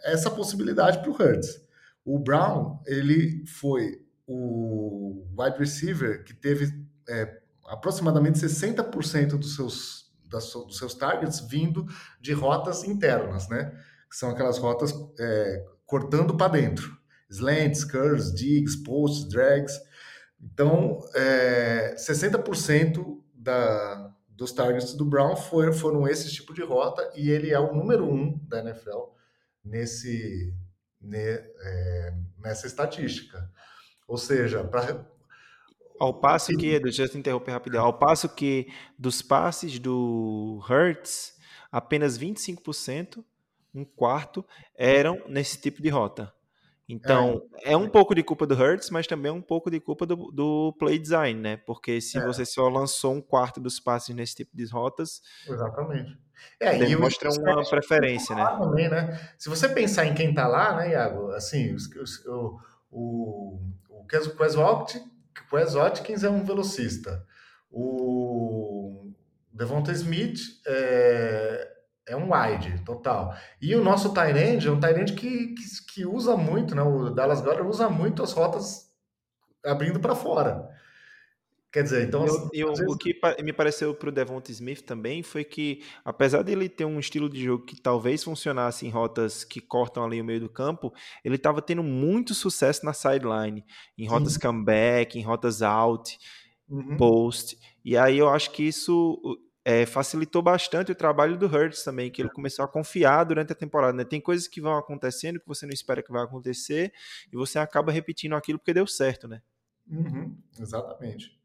essa 0.04 0.32
possibilidade 0.32 1.00
para 1.00 1.10
o 1.10 1.14
Hurts. 1.14 1.62
O 2.04 2.18
Brown 2.18 2.82
ele 2.88 3.46
foi 3.46 4.02
o 4.26 5.24
wide 5.38 5.60
receiver 5.60 6.24
que 6.24 6.34
teve 6.34 6.74
é, 7.08 7.42
aproximadamente 7.68 8.40
60% 8.40 9.38
dos 9.38 9.56
seus, 9.56 10.12
das, 10.30 10.52
dos 10.52 10.78
seus 10.78 10.96
targets 10.96 11.40
vindo 11.42 11.86
de 12.20 12.34
rotas 12.34 12.84
internas, 12.84 13.48
né? 13.50 13.72
São 14.10 14.30
aquelas 14.30 14.58
rotas 14.58 14.94
é, 15.20 15.66
cortando 15.86 16.36
para 16.36 16.52
dentro. 16.52 16.98
Slants, 17.30 17.84
curves, 17.84 18.34
digs, 18.34 18.76
posts, 18.76 19.28
drags. 19.30 19.74
Então, 20.42 21.00
é, 21.16 21.96
60% 21.98 23.18
da, 23.34 24.13
dos 24.36 24.52
targets 24.52 24.94
do 24.94 25.06
Brown 25.06 25.36
foram, 25.36 25.74
foram 25.74 26.08
esse 26.08 26.32
tipo 26.32 26.54
de 26.54 26.64
rota 26.64 27.12
e 27.16 27.30
ele 27.30 27.52
é 27.52 27.60
o 27.60 27.74
número 27.74 28.06
um 28.06 28.38
da 28.48 28.60
NFL 28.60 29.12
nesse, 29.64 30.54
ne, 31.00 31.18
é, 31.18 32.14
nessa 32.38 32.68
estatística. 32.68 33.50
Ou 34.08 34.18
seja, 34.18 34.64
para 34.64 35.06
ao 36.00 36.14
passo 36.14 36.52
que, 36.58 36.80
deixa 36.80 37.04
eu 37.04 37.10
te 37.10 37.18
interromper 37.18 37.52
rapidinho, 37.52 37.82
ao 37.82 37.98
passo 37.98 38.28
que 38.28 38.68
dos 38.98 39.22
passes 39.22 39.80
do 39.80 40.60
Hertz, 40.68 41.38
apenas 41.72 42.18
25%, 42.18 43.24
um 43.74 43.86
quarto, 43.86 44.46
eram 44.76 45.22
nesse 45.28 45.60
tipo 45.60 45.82
de 45.82 45.90
rota. 45.90 46.34
Então, 46.94 47.42
é, 47.64 47.74
é 47.74 47.78
um 47.78 47.90
pouco 47.90 48.14
de 48.14 48.24
culpa 48.24 48.46
do 48.46 48.56
Hertz, 48.56 48.90
mas 48.90 49.08
também 49.08 49.30
é 49.30 49.34
um 49.34 49.42
pouco 49.42 49.72
de 49.72 49.80
culpa 49.80 50.06
do, 50.06 50.32
do 50.32 50.76
play 50.78 51.00
design, 51.00 51.40
né? 51.40 51.58
Porque 51.58 52.00
se 52.00 52.18
é. 52.18 52.26
você 52.26 52.46
só 52.46 52.68
lançou 52.70 53.14
um 53.14 53.22
quarto 53.22 53.60
dos 53.60 53.80
passes 53.80 54.16
nesse 54.16 54.36
tipo 54.36 54.56
de 54.56 54.66
rotas. 54.66 55.22
Exatamente. 55.48 56.18
É, 56.60 56.78
e 56.78 56.96
mostra 56.96 57.30
uma 57.32 57.68
preferência, 57.70 58.36
né? 58.36 58.46
Também, 58.58 58.90
né? 58.90 59.20
Se 59.38 59.50
você 59.50 59.68
pensar 59.70 60.06
em 60.06 60.14
quem 60.14 60.34
tá 60.34 60.48
lá, 60.48 60.76
né, 60.76 60.92
Iago? 60.92 61.32
Assim, 61.32 61.76
o, 62.28 62.60
o, 62.92 63.60
o 63.90 64.06
Quez 64.06 64.28
Watkins 65.74 66.24
é 66.24 66.30
um 66.30 66.44
velocista. 66.44 67.26
O 67.72 69.12
Devonta 69.52 69.92
Smith 69.92 70.40
é, 70.68 71.73
é 72.08 72.16
um 72.16 72.32
wide 72.34 72.84
total. 72.84 73.36
E 73.62 73.76
o 73.76 73.84
nosso 73.84 74.14
Tyrande 74.14 74.68
é 74.68 74.72
um 74.72 74.80
Tyrande 74.80 75.14
que, 75.14 75.54
que, 75.54 75.64
que, 75.94 76.06
usa 76.06 76.36
muito, 76.36 76.76
né? 76.76 76.82
O 76.82 77.10
Dallas 77.10 77.42
Goddard 77.42 77.68
usa 77.68 77.90
muito 77.90 78.22
as 78.22 78.34
rotas 78.34 78.92
abrindo 79.66 80.00
para 80.00 80.16
fora. 80.16 80.70
Quer 81.74 81.82
dizer, 81.84 82.08
então. 82.08 82.24
Eu, 82.28 82.50
eu, 82.54 82.68
vezes... 82.68 82.86
O 82.88 82.96
que 82.96 83.20
me 83.42 83.52
pareceu 83.52 83.96
para 83.96 84.10
o 84.10 84.12
Devonta 84.12 84.52
Smith 84.52 84.82
também 84.82 85.24
foi 85.24 85.44
que, 85.44 85.82
apesar 86.06 86.44
dele 86.44 86.70
ter 86.70 86.86
um 86.86 87.00
estilo 87.00 87.28
de 87.28 87.44
jogo 87.44 87.66
que 87.66 87.82
talvez 87.82 88.24
funcionasse 88.24 88.86
em 88.86 88.90
rotas 88.90 89.44
que 89.44 89.60
cortam 89.60 90.04
ali 90.06 90.22
o 90.22 90.24
meio 90.24 90.40
do 90.40 90.50
campo, 90.50 90.94
ele 91.24 91.36
estava 91.36 91.64
tendo 91.64 91.82
muito 91.82 92.36
sucesso 92.36 92.86
na 92.86 92.94
sideline, 92.94 93.66
em 93.98 94.08
rotas 94.08 94.34
Sim. 94.34 94.42
comeback, 94.42 95.18
em 95.18 95.24
rotas 95.24 95.64
out, 95.64 96.16
uhum. 96.70 96.96
post. 96.96 97.58
E 97.84 97.98
aí 97.98 98.20
eu 98.20 98.30
acho 98.30 98.52
que 98.52 98.62
isso 98.62 99.20
é, 99.66 99.86
facilitou 99.86 100.42
bastante 100.42 100.92
o 100.92 100.96
trabalho 100.96 101.38
do 101.38 101.46
Hurts 101.46 101.84
também, 101.84 102.12
que 102.12 102.22
ele 102.22 102.30
começou 102.30 102.66
a 102.66 102.68
confiar 102.68 103.24
durante 103.24 103.54
a 103.54 103.56
temporada. 103.56 103.94
Né? 103.94 104.04
Tem 104.04 104.20
coisas 104.20 104.48
que 104.48 104.60
vão 104.60 104.78
acontecendo 104.78 105.40
que 105.40 105.48
você 105.48 105.66
não 105.66 105.74
espera 105.74 106.04
que 106.04 106.12
vai 106.12 106.24
acontecer 106.24 106.94
e 107.32 107.36
você 107.36 107.58
acaba 107.58 107.92
repetindo 107.92 108.36
aquilo 108.36 108.60
porque 108.60 108.74
deu 108.74 108.86
certo, 108.86 109.28
né? 109.28 109.42
Uhum, 109.90 110.38
exatamente. 110.60 111.38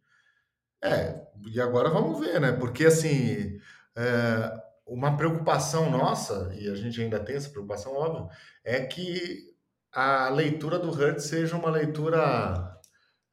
É, 0.82 1.26
e 1.46 1.60
agora 1.60 1.90
vamos 1.90 2.20
ver, 2.20 2.40
né? 2.40 2.52
Porque 2.52 2.86
assim, 2.86 3.58
é, 3.96 4.62
uma 4.86 5.16
preocupação 5.16 5.90
nossa, 5.90 6.52
e 6.58 6.68
a 6.68 6.74
gente 6.74 7.00
ainda 7.00 7.20
tem 7.20 7.36
essa 7.36 7.50
preocupação, 7.50 7.92
óbvio, 7.92 8.28
é 8.64 8.80
que 8.84 9.54
a 9.92 10.28
leitura 10.28 10.78
do 10.78 10.90
Hertz 10.90 11.24
seja 11.24 11.56
uma 11.56 11.70
leitura 11.70 12.78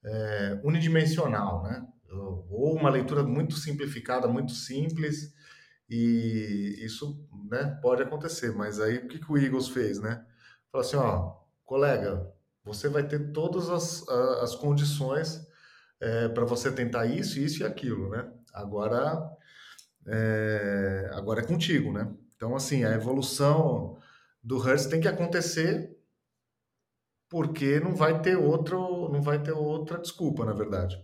é, 0.04 0.60
unidimensional, 0.64 1.64
né? 1.64 1.86
Ou 2.18 2.76
uma 2.76 2.90
leitura 2.90 3.24
muito 3.24 3.56
simplificada, 3.56 4.28
muito 4.28 4.52
simples, 4.52 5.34
e 5.90 6.76
isso 6.80 7.28
né, 7.50 7.80
pode 7.82 8.04
acontecer. 8.04 8.52
Mas 8.54 8.80
aí 8.80 8.98
o 8.98 9.08
que, 9.08 9.20
que 9.20 9.32
o 9.32 9.38
Eagles 9.38 9.70
fez, 9.70 10.00
né? 10.00 10.26
Falou 10.72 10.86
assim: 10.86 10.98
ó, 10.98 11.36
colega, 11.64 12.32
você 12.64 12.90
vai 12.90 13.08
ter 13.08 13.32
todas 13.32 13.70
as, 13.70 14.08
as 14.42 14.56
condições 14.56 15.46
é, 16.00 16.28
para 16.30 16.46
você 16.46 16.72
tentar 16.72 17.06
isso, 17.06 17.40
isso 17.40 17.64
e 17.64 17.66
aquilo, 17.66 18.10
né? 18.10 18.32
Agora 18.54 19.36
é, 20.08 21.10
agora 21.14 21.42
é 21.42 21.46
contigo, 21.46 21.92
né? 21.92 22.14
Então, 22.36 22.56
assim, 22.56 22.84
a 22.84 22.92
evolução 22.92 23.98
do 24.44 24.58
Hurst 24.58 24.90
tem 24.90 25.02
que 25.02 25.08
acontecer 25.08 25.96
porque 27.30 27.80
não 27.80 27.96
vai 27.96 28.22
ter 28.22 28.36
outro, 28.36 29.10
não 29.10 29.22
vai 29.22 29.42
ter 29.42 29.52
outra 29.52 29.98
desculpa, 29.98 30.46
na 30.46 30.54
verdade. 30.54 30.96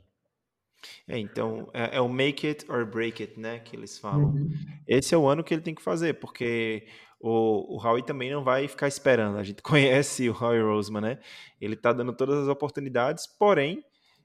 É, 1.07 1.17
então, 1.17 1.69
é, 1.73 1.97
é, 1.97 2.01
o 2.01 2.09
make 2.09 2.47
it 2.47 2.69
or 2.71 2.85
break 2.85 3.21
it, 3.21 3.39
né, 3.39 3.59
que 3.59 3.75
eles 3.75 3.97
falam. 3.97 4.31
Uhum. 4.31 4.51
Esse 4.87 5.13
é 5.13 5.17
o 5.17 5.27
ano 5.27 5.43
que 5.43 5.53
ele 5.53 5.61
tem 5.61 5.75
que 5.75 5.81
fazer, 5.81 6.15
porque 6.15 6.87
o, 7.19 7.75
o 7.75 7.85
Howie 7.85 8.03
também 8.03 8.31
não 8.31 8.43
vai 8.43 8.67
ficar 8.67 8.87
esperando. 8.87 9.37
A 9.37 9.43
gente 9.43 9.61
conhece 9.63 10.29
o 10.29 10.33
Howie 10.33 10.61
Roseman, 10.61 11.01
né? 11.01 11.19
Ele 11.59 11.75
tá 11.75 11.93
dando 11.93 12.13
todas 12.13 12.37
as 12.39 12.47
oportunidades, 12.47 13.27
porém, 13.27 13.83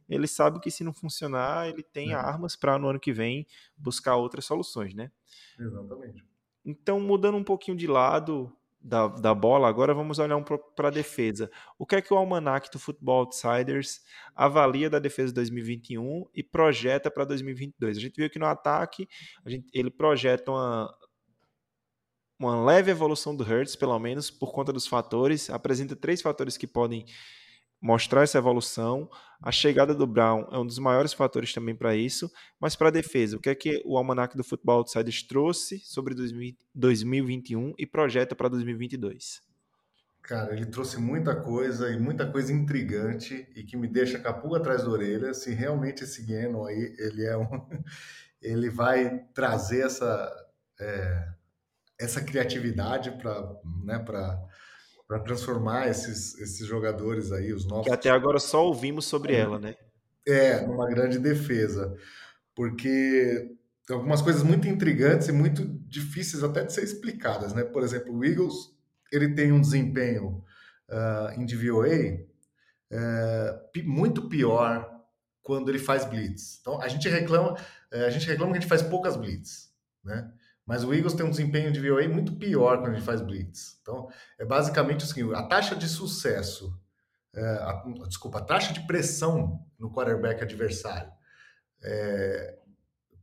ele 0.09 0.27
sabe 0.27 0.61
que 0.61 0.71
se 0.71 0.85
não 0.85 0.93
funcionar, 0.93 1.69
ele 1.69 1.83
tem 1.83 2.13
é. 2.13 2.15
armas 2.15 2.57
para 2.57 2.79
no 2.79 2.89
ano 2.89 3.01
que 3.01 3.13
vem 3.13 3.47
buscar 3.77 4.17
outras 4.17 4.45
soluções, 4.45 4.95
né? 4.95 5.11
Exatamente. 5.59 6.25
Então, 6.65 6.99
mudando 6.99 7.37
um 7.37 7.45
pouquinho 7.45 7.77
de 7.77 7.87
lado 7.87 8.53
da, 8.87 9.09
da 9.09 9.35
bola, 9.35 9.69
agora 9.69 9.93
vamos 9.93 10.19
olhar 10.21 10.37
um 10.37 10.45
para 10.45 10.89
a 10.89 10.91
defesa. 10.91 11.51
O 11.77 11.85
que 11.85 11.97
é 11.97 12.01
que 12.03 12.15
o 12.15 12.17
Almanac 12.17 12.71
do 12.71 12.79
Football 12.79 13.21
Outsiders 13.21 14.01
avalia 14.35 14.89
da 14.89 15.01
defesa 15.01 15.29
de 15.29 15.35
2021 15.35 16.25
e 16.33 16.43
projeta 16.43 17.11
para 17.11 17.25
2022? 17.25 17.97
A 17.97 18.01
gente 18.01 18.17
viu 18.17 18.31
que 18.31 18.39
no 18.39 18.47
ataque 18.47 19.09
gente, 19.45 19.67
ele 19.75 19.91
projeta 19.91 20.53
uma, 20.53 20.95
uma 22.39 22.65
leve 22.65 22.93
evolução 22.93 23.35
do 23.35 23.43
Hertz, 23.43 23.75
pelo 23.75 23.99
menos, 23.99 24.31
por 24.31 24.53
conta 24.53 24.73
dos 24.73 24.87
fatores. 24.87 25.51
Apresenta 25.51 25.97
três 25.97 26.23
fatores 26.23 26.57
que 26.57 26.67
podem 26.67 27.05
mostrar 27.81 28.23
essa 28.23 28.39
evolução. 28.39 29.09
A 29.43 29.53
chegada 29.53 29.95
do 29.95 30.07
Brown 30.07 30.47
é 30.51 30.59
um 30.59 30.67
dos 30.67 30.79
maiores 30.79 31.13
fatores 31.13 31.53
também 31.53 31.75
para 31.75 31.95
isso. 31.95 32.31
Mas 32.61 32.75
para 32.75 32.89
a 32.89 32.93
defesa, 32.93 33.37
o 33.37 33.41
que 33.41 33.51
é 33.51 33.55
que 33.55 33.83
o 33.85 33.97
Almanac 33.97 34.37
do 34.37 34.45
Futebol 34.45 34.79
Outsiders 34.79 35.23
trouxe 35.23 35.79
sobre 35.81 36.15
2021 36.75 37.75
e 37.79 37.87
projeta 37.87 38.35
para 38.35 38.49
2022? 38.49 39.41
Cara, 40.23 40.53
ele 40.53 40.67
trouxe 40.67 40.99
muita 40.99 41.37
coisa 41.37 41.89
e 41.89 42.01
muita 42.01 42.29
coisa 42.29 42.53
intrigante 42.53 43.49
e 43.55 43.63
que 43.63 43.77
me 43.77 43.87
deixa 43.87 44.19
capu 44.19 44.57
atrás 44.57 44.83
da 44.83 44.91
orelha. 44.91 45.33
Se 45.33 45.55
realmente 45.55 46.03
esse 46.03 46.27
Gannon 46.27 46.67
aí, 46.67 46.97
ele 46.99 47.25
é 47.25 47.37
um, 47.37 47.47
ele 48.43 48.69
vai 48.69 49.21
trazer 49.33 49.87
essa 49.87 50.47
é, 50.81 51.29
essa 51.99 52.21
criatividade 52.21 53.13
para 53.13 53.61
né, 53.85 53.99
para 55.07 55.21
transformar 55.21 55.89
esses, 55.89 56.39
esses 56.39 56.67
jogadores 56.67 57.33
aí, 57.33 57.53
os 57.53 57.67
novos. 57.67 57.87
Que 57.87 57.93
até 57.93 58.11
agora 58.11 58.39
só 58.39 58.67
ouvimos 58.67 59.05
sobre 59.05 59.35
é, 59.35 59.39
ela, 59.39 59.59
né? 59.59 59.77
É, 60.27 60.67
numa 60.67 60.87
grande 60.89 61.19
defesa. 61.19 61.97
porque 62.55 63.57
tem 63.87 63.95
algumas 63.95 64.21
coisas 64.21 64.43
muito 64.43 64.67
intrigantes 64.67 65.29
e 65.29 65.33
muito 65.33 65.65
difíceis 65.89 66.43
até 66.43 66.65
de 66.65 66.73
ser 66.73 66.83
explicadas, 66.83 67.53
né? 67.53 67.63
Por 67.63 67.85
exemplo, 67.85 68.17
o 68.17 68.25
Eagles 68.25 68.75
ele 69.13 69.33
tem 69.33 69.53
um 69.53 69.61
desempenho 69.61 70.45
uh, 70.89 71.41
em 71.41 71.47
DVOA 71.47 72.19
uh, 72.91 73.85
muito 73.85 74.29
pior 74.29 74.91
quando 75.41 75.69
ele 75.69 75.79
faz 75.79 76.05
blitz. 76.05 76.59
Então 76.61 76.83
a 76.83 76.89
gente 76.89 77.09
reclama, 77.09 77.53
uh, 77.53 78.05
a 78.07 78.11
gente 78.11 78.27
reclama 78.27 78.53
que 78.53 78.59
a 78.59 78.61
gente 78.61 78.69
faz 78.69 78.83
poucas 78.83 79.17
blitz, 79.17 79.73
né? 80.03 80.33
Mas 80.67 80.83
o 80.83 80.93
Eagles 80.93 81.15
tem 81.15 81.25
um 81.25 81.31
desempenho 81.31 81.71
de 81.71 81.81
VOA 81.81 82.09
muito 82.09 82.35
pior 82.35 82.79
quando 82.79 82.91
a 82.91 82.95
gente 82.95 83.05
faz 83.05 83.21
blitz. 83.21 83.79
Então, 83.81 84.09
é 84.37 84.45
basicamente 84.45 85.05
o 85.05 85.07
seguinte: 85.07 85.33
a 85.35 85.45
taxa 85.45 85.77
de 85.77 85.89
sucesso, 85.89 86.77
é, 87.33 87.41
a, 87.41 87.85
desculpa, 88.09 88.39
a 88.39 88.45
taxa 88.45 88.73
de 88.73 88.85
pressão 88.87 89.65
no 89.79 89.93
quarterback 89.93 90.43
adversário, 90.43 91.11
é, 91.83 92.59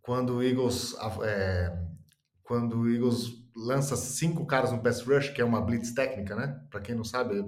quando 0.01 0.37
o 0.37 0.43
Eagles, 0.43 0.95
é, 1.23 1.77
quando 2.43 2.79
o 2.79 2.89
Eagles 2.89 3.43
lança 3.55 3.95
cinco 3.97 4.45
caras 4.45 4.71
no 4.71 4.81
pass 4.81 5.01
rush, 5.01 5.29
que 5.29 5.41
é 5.41 5.45
uma 5.45 5.61
blitz 5.61 5.93
técnica, 5.93 6.35
né? 6.35 6.59
Para 6.69 6.79
quem 6.79 6.95
não 6.95 7.03
sabe, 7.03 7.43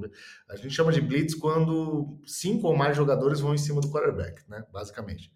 a 0.50 0.56
gente 0.58 0.76
chama 0.76 0.92
de 0.92 1.02
blitz 1.02 1.34
quando 1.34 2.20
cinco 2.26 2.68
ou 2.68 2.76
mais 2.76 2.98
jogadores 2.98 3.40
vão 3.40 3.56
em 3.56 3.58
cima 3.58 3.80
do 3.80 3.90
quarterback, 3.90 4.42
né? 4.50 4.64
Basicamente. 4.72 5.32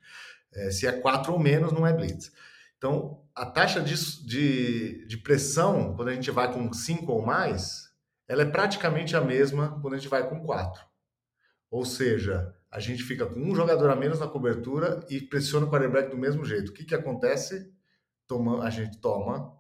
É, 0.54 0.70
se 0.70 0.86
é 0.86 0.92
quatro 0.92 1.32
ou 1.32 1.40
menos, 1.40 1.72
não 1.72 1.88
é 1.88 1.94
blitz. 1.94 2.32
Então, 2.80 3.22
a 3.36 3.46
taxa 3.46 3.82
de, 3.82 3.94
de, 4.26 5.06
de, 5.06 5.18
pressão, 5.18 5.94
quando 5.98 6.08
a 6.08 6.14
gente 6.14 6.32
vai 6.32 6.52
com 6.52 6.72
5 6.72 7.12
ou 7.12 7.22
mais, 7.22 7.90
ela 8.26 8.44
é 8.44 8.46
praticamente 8.46 9.18
a 9.18 9.22
mesma 9.22 9.78
quando 9.82 9.96
a 9.96 9.98
gente 9.98 10.08
vai 10.08 10.28
com 10.28 10.40
4. 10.40 10.82
Ou 11.70 11.84
seja, 11.84 12.56
a 12.72 12.80
gente 12.80 13.04
fica 13.04 13.26
com 13.26 13.38
um 13.38 13.54
jogador 13.54 13.90
a 13.90 13.98
menos 13.98 14.22
na 14.22 14.30
cobertura 14.30 15.06
e 15.10 15.20
pressiona 15.20 15.66
o 15.66 15.70
quarterback 15.70 16.10
do 16.10 16.18
mesmo 16.18 16.46
jeito. 16.46 16.70
O 16.70 16.74
que, 16.74 16.86
que 16.86 16.96
acontece? 16.96 17.70
Toma, 18.26 18.64
a 18.64 18.70
gente 18.70 18.98
toma 18.98 19.54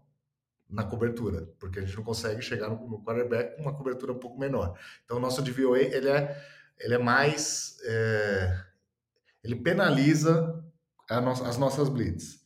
na 0.70 0.86
cobertura, 0.86 1.46
porque 1.60 1.80
a 1.80 1.82
gente 1.82 1.98
não 1.98 2.04
consegue 2.04 2.42
chegar 2.42 2.70
no, 2.70 3.04
quarterback 3.04 3.58
com 3.58 3.64
uma 3.64 3.76
cobertura 3.76 4.14
um 4.14 4.20
pouco 4.20 4.40
menor. 4.40 4.80
Então, 5.04 5.18
o 5.18 5.20
nosso 5.20 5.42
DVOA 5.42 5.80
ele 5.80 6.08
é, 6.08 6.42
ele 6.80 6.94
é 6.94 7.00
mais. 7.00 7.78
É, 7.84 8.64
ele 9.44 9.58
penaliza 9.58 10.64
no, 11.10 11.32
as 11.32 11.58
nossas 11.58 11.90
blitz. 11.90 12.40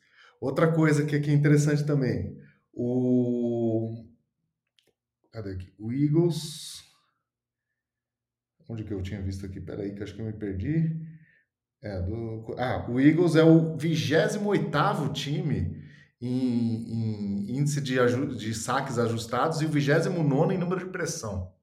Outra 0.43 0.71
coisa 0.71 1.05
que 1.05 1.15
aqui 1.15 1.29
é 1.29 1.33
interessante 1.33 1.85
também, 1.85 2.37
o 2.73 4.05
cadê 5.31 5.51
aqui? 5.51 5.73
O 5.79 5.91
Eagles 5.91 6.83
Onde 8.69 8.83
que 8.83 8.93
eu 8.93 9.01
tinha 9.01 9.21
visto 9.21 9.45
aqui? 9.45 9.61
Peraí, 9.61 9.93
que 9.93 10.03
acho 10.03 10.15
que 10.15 10.21
eu 10.21 10.25
me 10.25 10.33
perdi. 10.33 10.99
É, 11.81 12.01
do... 12.01 12.55
Ah, 12.57 12.85
o 12.89 12.99
Eagles 12.99 13.35
é 13.35 13.43
o 13.43 13.75
28 13.77 15.13
time 15.13 15.81
em, 16.19 17.49
em 17.49 17.57
índice 17.57 17.81
de, 17.81 17.95
de 18.37 18.53
saques 18.53 18.97
ajustados 18.97 19.61
e 19.61 19.65
o 19.65 19.69
29 19.69 20.53
em 20.53 20.57
número 20.57 20.85
de 20.85 20.91
pressão. 20.91 21.53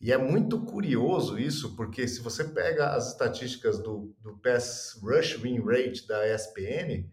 E 0.00 0.12
é 0.12 0.18
muito 0.18 0.64
curioso 0.64 1.38
isso, 1.38 1.74
porque 1.76 2.06
se 2.06 2.20
você 2.20 2.44
pega 2.44 2.90
as 2.90 3.12
estatísticas 3.12 3.78
do, 3.78 4.14
do 4.20 4.38
Pass 4.38 4.98
Rush 5.02 5.36
Win 5.36 5.60
Rate 5.60 6.06
da 6.06 6.28
ESPN, 6.32 7.08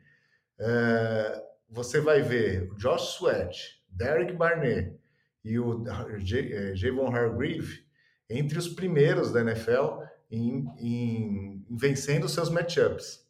é, 0.62 1.44
você 1.70 2.00
vai 2.00 2.22
ver 2.22 2.70
Josh 2.78 3.16
Sweat, 3.16 3.82
Derek 3.90 4.34
Barnett 4.34 4.96
e 5.44 5.58
o 5.58 5.84
é, 5.88 6.76
Javon 6.76 7.08
Hargreave 7.08 7.84
entre 8.30 8.58
os 8.58 8.70
primeiros 8.70 9.32
da 9.32 9.42
NFL 9.42 10.04
em, 10.30 10.66
em, 10.78 11.66
em 11.70 11.78
vencendo 11.78 12.30
seus 12.30 12.50
matchups. 12.50 13.26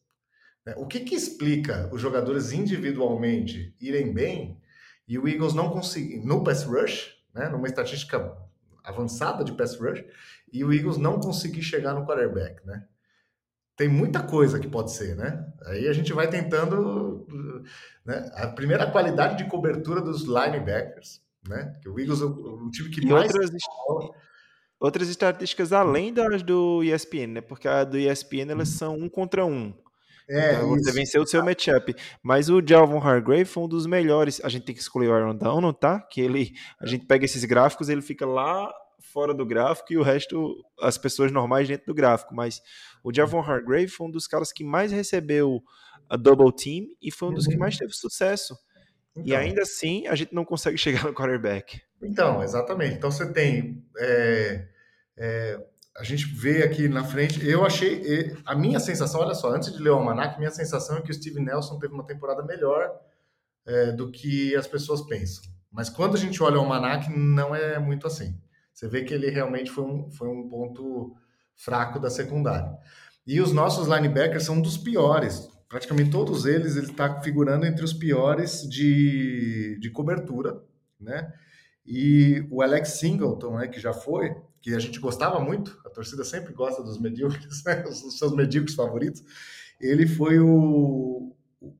Né? 0.66 0.76
O 0.78 0.86
que, 0.86 1.00
que 1.00 1.16
explica 1.16 1.90
os 1.92 2.02
jogadores 2.02 2.52
individualmente 2.52 3.76
irem 3.80 4.14
bem 4.14 4.60
e 5.08 5.18
o 5.18 5.28
Eagles 5.28 5.54
não 5.54 5.70
conseguir, 5.70 6.18
no 6.20 6.44
pass 6.44 6.64
rush, 6.64 7.18
né, 7.34 7.50
numa 7.50 7.68
estatística 7.68 8.38
avançada 8.84 9.44
de 9.44 9.54
pass 9.54 9.80
rush, 9.80 10.04
e 10.52 10.64
o 10.64 10.74
Eagles 10.74 10.98
não 10.98 11.20
conseguir 11.20 11.64
chegar 11.64 11.94
no 11.94 12.06
quarterback, 12.06 12.66
né? 12.66 12.86
Tem 13.82 13.90
muita 13.90 14.22
coisa 14.22 14.60
que 14.60 14.68
pode 14.68 14.92
ser, 14.92 15.16
né? 15.16 15.44
Aí 15.66 15.88
a 15.88 15.94
gente 15.94 16.14
vai 16.14 16.30
tentando, 16.30 17.26
né? 18.06 18.30
A 18.36 18.46
primeira 18.46 18.86
qualidade 18.92 19.40
de 19.40 19.50
cobertura 19.50 20.00
dos 20.00 20.22
linebackers, 20.22 21.20
né? 21.50 21.74
Que 21.82 21.90
o 21.90 22.00
Eagles 22.00 22.22
é 22.22 22.26
o, 22.26 22.70
time 22.70 22.92
que 22.92 23.02
e 23.02 23.08
mais 23.08 23.34
outras, 23.34 23.50
outras 24.80 25.10
estatísticas 25.10 25.74
além 25.74 26.14
das 26.14 26.44
do 26.44 26.84
ESPN, 26.84 27.34
né? 27.34 27.42
Porque 27.42 27.68
a 27.68 27.84
do 27.84 27.98
ESPN 27.98 28.52
elas 28.52 28.70
são 28.70 28.94
um 28.94 29.10
contra 29.10 29.44
um. 29.48 29.74
É, 30.30 30.54
então, 30.54 30.70
você 30.70 30.92
venceu 30.92 31.24
o 31.24 31.28
seu 31.28 31.44
matchup. 31.44 31.96
Mas 32.22 32.50
o 32.50 32.62
Jalvon 32.64 33.00
Hargrave 33.00 33.46
foi 33.46 33.64
um 33.64 33.68
dos 33.68 33.88
melhores. 33.88 34.40
A 34.44 34.50
gente 34.50 34.66
tem 34.66 34.76
que 34.76 34.82
escolher 34.82 35.08
o 35.08 35.14
Aaron 35.14 35.36
Donald, 35.36 35.76
tá? 35.80 36.00
Que 36.00 36.22
ele, 36.22 36.54
a 36.80 36.86
gente 36.86 37.08
pega 37.08 37.26
esses 37.26 37.44
gráficos, 37.46 37.90
ele 37.90 38.04
fica 38.04 38.28
lá 38.28 38.72
fora 39.12 39.34
do 39.34 39.44
gráfico 39.44 39.92
e 39.92 39.98
o 39.98 40.04
resto, 40.04 40.56
as 40.80 40.98
pessoas 40.98 41.32
normais 41.32 41.68
dentro 41.68 41.88
do 41.88 41.96
gráfico. 41.96 42.36
Mas 42.36 42.62
o 43.04 43.14
Javon 43.14 43.42
Hargrave 43.42 43.88
foi 43.88 44.08
um 44.08 44.12
dos 44.12 44.28
caras 44.28 44.52
que 44.52 44.64
mais 44.64 44.92
recebeu 44.92 45.62
a 46.10 46.18
double 46.18 46.52
team 46.52 46.88
e 47.02 47.12
foi 47.12 47.30
um 47.30 47.34
dos 47.34 47.48
que 47.48 47.58
mais 47.58 47.76
uhum. 47.76 47.80
teve 47.80 47.94
sucesso. 47.94 48.58
Então, 49.16 49.24
e 49.26 49.36
ainda 49.36 49.62
assim, 49.62 50.08
a 50.08 50.16
gente 50.16 50.34
não 50.34 50.46
consegue 50.46 50.78
chegar 50.80 51.06
no 51.06 51.14
quarterback. 51.14 51.82
Então, 52.02 52.42
exatamente. 52.44 52.96
Então 52.96 53.12
você 53.12 53.32
tem. 53.32 53.84
É, 53.98 54.68
é, 55.18 55.66
a 55.98 56.04
gente 56.04 56.26
vê 56.26 56.64
aqui 56.64 56.88
na 56.88 57.04
frente. 57.04 57.46
Eu 57.48 57.66
achei. 57.66 58.36
A 58.46 58.56
minha 58.56 58.80
sensação, 58.80 59.22
olha 59.22 59.34
só, 59.36 59.54
antes 59.54 59.72
de 59.74 59.82
ler 59.82 59.92
o 59.92 59.96
Almanac, 59.96 60.38
minha 60.38 60.52
sensação 60.52 60.98
é 60.98 61.02
que 61.02 61.12
o 61.12 61.14
Steve 61.14 61.40
Nelson 61.40 61.80
teve 61.80 61.94
uma 61.94 62.06
temporada 62.06 62.44
melhor 62.44 62.92
é, 63.66 63.92
do 63.92 64.12
que 64.12 64.56
as 64.56 64.68
pessoas 64.68 65.02
pensam. 65.02 65.44
Mas 65.72 65.90
quando 65.90 66.16
a 66.16 66.20
gente 66.20 66.42
olha 66.42 66.58
o 66.58 66.62
Almanac, 66.62 67.10
não 67.10 67.56
é 67.56 67.80
muito 67.80 68.08
assim. 68.08 68.38
Você 68.74 68.88
vê 68.88 69.04
que 69.04 69.14
ele 69.14 69.30
realmente 69.30 69.70
foi 69.72 69.84
um, 69.84 70.12
foi 70.12 70.28
um 70.28 70.50
ponto 70.50 71.16
fraco 71.64 72.00
da 72.00 72.10
secundária. 72.10 72.78
E 73.26 73.40
os 73.40 73.54
nossos 73.54 73.88
linebackers 73.88 74.44
são 74.44 74.56
um 74.56 74.62
dos 74.62 74.78
piores. 74.78 75.48
Praticamente 75.70 76.10
todos 76.10 76.46
eles, 76.46 76.76
ele 76.76 76.88
está 76.88 77.22
figurando 77.22 77.66
entre 77.66 77.86
os 77.86 77.94
piores 77.94 78.68
de, 78.68 79.78
de 79.80 79.90
cobertura, 79.90 80.62
né? 81.00 81.32
E 81.86 82.46
o 82.52 82.62
Alex 82.62 83.00
Singleton, 83.00 83.58
né, 83.58 83.68
que 83.68 83.80
já 83.80 83.94
foi, 83.94 84.36
que 84.62 84.76
a 84.76 84.80
gente 84.80 85.00
gostava 85.00 85.40
muito, 85.40 85.80
a 85.86 85.90
torcida 85.90 86.24
sempre 86.24 86.54
gosta 86.54 86.84
dos 86.84 87.00
medíocres, 87.00 87.64
né, 87.66 87.84
os 87.88 88.18
seus 88.18 88.36
medíocres 88.36 88.76
favoritos, 88.76 89.24
ele 89.80 90.06
foi 90.06 90.40
o, 90.40 91.36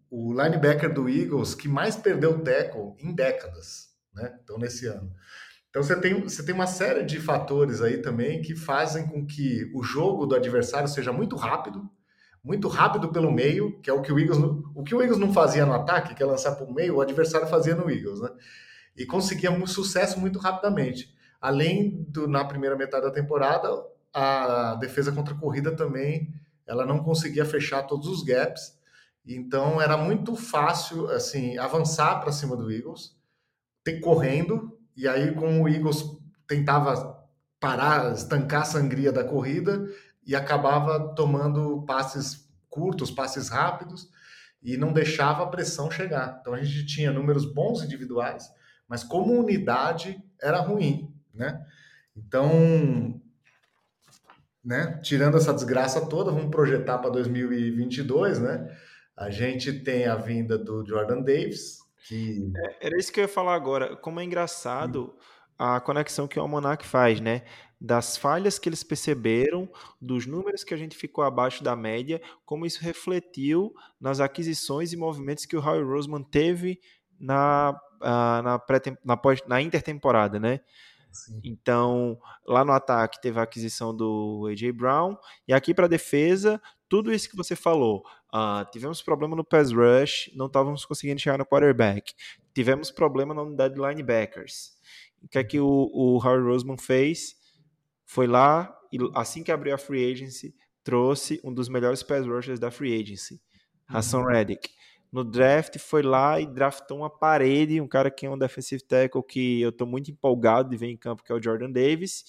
o 0.10 0.34
linebacker 0.34 0.92
do 0.92 1.08
Eagles 1.08 1.54
que 1.54 1.68
mais 1.68 1.96
perdeu 1.96 2.40
tackle 2.40 2.94
em 3.00 3.14
décadas, 3.14 3.90
né? 4.14 4.40
Então, 4.44 4.58
nesse 4.58 4.88
ano. 4.88 5.14
Então 5.72 5.82
você 5.82 5.96
tem, 5.96 6.22
você 6.22 6.44
tem 6.44 6.54
uma 6.54 6.68
série 6.68 7.02
de 7.04 7.18
fatores 7.18 7.82
aí 7.82 8.00
também 8.00 8.42
que 8.42 8.54
fazem 8.54 9.08
com 9.08 9.26
que 9.26 9.72
o 9.74 9.82
jogo 9.82 10.26
do 10.26 10.36
adversário 10.36 10.88
seja 10.90 11.14
muito 11.14 11.38
rápido, 11.38 11.90
muito 12.44 12.68
rápido 12.68 13.10
pelo 13.10 13.32
meio, 13.32 13.80
que 13.80 13.90
é 13.90 13.94
o 13.94 14.02
que 14.02 14.12
o 14.12 14.20
Eagles, 14.20 14.38
o 14.76 14.84
que 14.84 14.94
o 14.94 15.02
Eagles 15.02 15.18
não 15.18 15.32
fazia 15.32 15.66
no 15.66 15.72
ataque, 15.72 16.14
que 16.14 16.22
é 16.22 16.26
lançar 16.26 16.56
para 16.56 16.66
o 16.66 16.74
meio, 16.74 16.98
o 16.98 17.02
adversário 17.02 17.48
fazia 17.48 17.74
no 17.74 17.90
Eagles, 17.90 18.20
né? 18.20 18.30
E 18.98 19.06
conseguia 19.06 19.50
um 19.50 19.66
sucesso 19.66 20.20
muito 20.20 20.40
rapidamente. 20.40 21.16
Além 21.40 22.06
do 22.10 22.28
na 22.28 22.44
primeira 22.44 22.76
metade 22.76 23.06
da 23.06 23.12
temporada, 23.12 23.70
a 24.14 24.76
defesa 24.76 25.14
contra 25.14 25.34
a 25.34 25.38
corrida 25.38 25.74
também, 25.74 26.34
ela 26.68 26.86
não 26.86 27.02
conseguia 27.02 27.46
fechar 27.46 27.84
todos 27.84 28.08
os 28.10 28.24
gaps. 28.24 28.78
Então 29.26 29.82
era 29.82 29.96
muito 29.96 30.36
fácil 30.36 31.10
assim 31.10 31.58
avançar 31.58 32.20
para 32.20 32.34
cima 32.34 32.58
do 32.58 32.70
Eagles, 32.70 33.16
ter 33.86 34.02
correndo 34.02 34.78
e 34.96 35.08
aí, 35.08 35.34
como 35.34 35.64
o 35.64 35.70
Eagles 35.70 36.04
tentava 36.48 37.22
parar, 37.60 38.14
estancar 38.14 38.64
a 38.64 38.66
sangria 38.66 39.12
da 39.12 39.24
corrida 39.24 39.88
e 40.26 40.36
acabava 40.36 41.14
tomando 41.16 41.84
passes 41.84 42.50
curtos, 42.70 43.12
passes 43.12 43.50
rápidos 43.50 44.10
e 44.64 44.78
não 44.78 44.94
deixava 44.94 45.44
a 45.44 45.48
pressão 45.48 45.90
chegar. 45.90 46.40
Então 46.42 46.54
a 46.54 46.64
gente 46.64 46.86
tinha 46.86 47.12
números 47.12 47.46
bons 47.46 47.84
individuais, 47.84 48.50
mas 48.88 49.04
como 49.04 49.40
unidade 49.40 50.22
era 50.42 50.60
ruim, 50.60 51.14
né? 51.34 51.66
Então, 52.16 53.22
né, 54.64 55.00
tirando 55.02 55.38
essa 55.38 55.54
desgraça 55.54 56.06
toda, 56.06 56.32
vamos 56.32 56.52
projetar 56.52 56.98
para 56.98 57.10
2022, 57.10 58.40
né? 58.40 58.78
A 59.16 59.30
gente 59.30 59.72
tem 59.72 60.06
a 60.06 60.16
vinda 60.16 60.58
do 60.58 60.86
Jordan 60.86 61.22
Davis, 61.22 61.81
que... 62.08 62.52
É, 62.56 62.88
era 62.88 62.98
isso 62.98 63.12
que 63.12 63.20
eu 63.20 63.24
ia 63.24 63.28
falar 63.28 63.56
agora. 63.56 63.96
Como 63.96 64.20
é 64.20 64.24
engraçado 64.24 65.16
a 65.58 65.80
conexão 65.80 66.28
que 66.28 66.40
o 66.40 66.42
Almanac 66.42 66.86
faz, 66.86 67.20
né? 67.20 67.44
Das 67.80 68.18
falhas 68.18 68.58
que 68.58 68.68
eles 68.68 68.84
perceberam, 68.84 69.70
dos 70.00 70.26
números 70.26 70.64
que 70.64 70.74
a 70.74 70.78
gente 70.78 70.96
ficou 70.96 71.24
abaixo 71.24 71.64
da 71.64 71.76
média, 71.76 72.22
como 72.46 72.66
isso 72.66 72.82
refletiu 72.82 73.74
nas 74.00 74.20
aquisições 74.20 74.94
e 74.94 74.98
movimentos 74.98 75.46
que 75.46 75.56
o 75.56 75.64
Howie 75.64 75.84
Roseman 75.84 76.24
teve 76.24 76.80
na, 77.20 77.80
na, 78.44 78.60
pré 78.60 78.82
na, 79.04 79.16
pós, 79.16 79.42
na 79.48 79.62
intertemporada, 79.62 80.40
né? 80.40 80.62
Sim. 81.12 81.42
Então, 81.44 82.18
lá 82.46 82.64
no 82.64 82.72
ataque 82.72 83.22
teve 83.22 83.40
a 83.40 83.44
aquisição 83.44 83.96
do 83.96 84.48
AJ 84.50 84.72
Brown, 84.72 85.16
e 85.48 85.54
aqui 85.54 85.74
para 85.74 85.88
defesa, 85.88 86.62
tudo 86.88 87.14
isso 87.14 87.30
que 87.30 87.36
você 87.36 87.56
falou, 87.56 88.04
Uh, 88.34 88.64
tivemos 88.72 89.02
problema 89.02 89.36
no 89.36 89.44
pass 89.44 89.74
rush, 89.74 90.32
não 90.34 90.46
estávamos 90.46 90.86
conseguindo 90.86 91.20
chegar 91.20 91.38
no 91.38 91.46
quarterback. 91.46 92.14
Tivemos 92.54 92.90
problema 92.90 93.34
na 93.34 93.42
unidade 93.42 93.76
de 93.76 93.82
linebackers. 93.82 94.72
O 95.22 95.28
que 95.28 95.38
é 95.38 95.44
que 95.44 95.60
o, 95.60 95.92
o 95.94 96.18
Harry 96.20 96.42
Roseman 96.42 96.78
fez? 96.78 97.36
Foi 98.06 98.28
lá 98.28 98.74
e 98.92 98.98
assim 99.16 99.44
que 99.44 99.52
abriu 99.52 99.76
a 99.76 99.78
free 99.78 100.10
agency, 100.10 100.56
trouxe 100.82 101.42
um 101.44 101.54
dos 101.54 101.68
melhores 101.68 102.02
pass 102.02 102.26
rushers 102.26 102.60
da 102.60 102.72
free 102.72 102.98
agency, 103.00 103.42
Hassan 103.86 104.24
Reddick. 104.24 104.70
No 105.12 105.24
draft 105.24 105.78
foi 105.78 106.02
lá 106.02 106.40
e 106.40 106.46
draftou 106.46 107.00
uma 107.00 107.10
parede, 107.10 107.82
um 107.82 107.88
cara 107.88 108.10
que 108.10 108.26
é 108.26 108.30
um 108.30 108.38
defensive 108.38 108.82
tackle 108.82 109.22
que 109.22 109.62
eu 109.62 109.70
estou 109.70 109.86
muito 109.86 110.10
empolgado 110.10 110.70
de 110.70 110.78
ver 110.78 110.88
em 110.88 110.96
campo, 110.96 111.24
que 111.24 111.32
é 111.32 111.36
o 111.36 111.44
Jordan 111.44 111.70
Davis. 111.70 112.24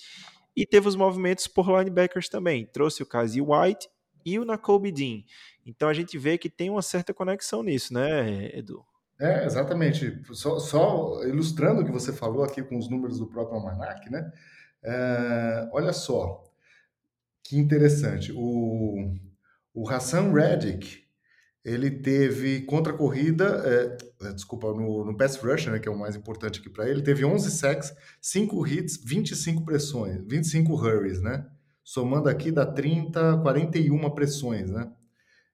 E 0.56 0.66
teve 0.66 0.88
os 0.88 0.96
movimentos 0.96 1.46
por 1.46 1.66
linebackers 1.66 2.28
também. 2.28 2.66
Trouxe 2.66 3.02
o 3.02 3.06
Casey 3.06 3.40
White 3.40 3.88
e 4.24 4.38
o 4.38 4.44
Nakobe 4.44 4.90
Dean. 4.90 5.22
Então 5.64 5.88
a 5.88 5.94
gente 5.94 6.18
vê 6.18 6.36
que 6.36 6.50
tem 6.50 6.70
uma 6.70 6.82
certa 6.82 7.14
conexão 7.14 7.62
nisso, 7.62 7.94
né, 7.94 8.50
Edu? 8.56 8.84
É, 9.20 9.44
exatamente. 9.44 10.20
Só, 10.32 10.58
só 10.58 11.24
ilustrando 11.24 11.82
o 11.82 11.84
que 11.84 11.92
você 11.92 12.12
falou 12.12 12.42
aqui 12.42 12.62
com 12.62 12.76
os 12.76 12.90
números 12.90 13.18
do 13.18 13.26
próprio 13.26 13.58
Almanac, 13.58 14.10
né? 14.10 14.32
É, 14.82 15.68
olha 15.72 15.92
só, 15.92 16.42
que 17.44 17.56
interessante. 17.56 18.32
O, 18.34 19.14
o 19.72 19.88
Hassan 19.88 20.32
Reddick, 20.32 21.01
ele 21.64 21.90
teve 21.90 22.62
contra 22.62 22.92
a 22.92 22.96
corrida, 22.96 23.62
é, 23.64 24.26
é, 24.26 24.32
desculpa, 24.32 24.68
no, 24.72 25.04
no 25.04 25.16
pass 25.16 25.36
rush, 25.36 25.66
né, 25.66 25.78
que 25.78 25.88
é 25.88 25.92
o 25.92 25.98
mais 25.98 26.16
importante 26.16 26.60
aqui 26.60 26.68
para 26.68 26.88
ele, 26.88 27.02
teve 27.02 27.24
11 27.24 27.50
sacks, 27.50 27.94
5 28.20 28.66
hits, 28.66 29.00
25 29.04 29.64
pressões, 29.64 30.20
25 30.26 30.74
hurries, 30.74 31.20
né? 31.20 31.46
Somando 31.84 32.28
aqui 32.28 32.50
dá 32.50 32.66
30, 32.66 33.38
41 33.38 34.10
pressões, 34.10 34.70
né? 34.70 34.90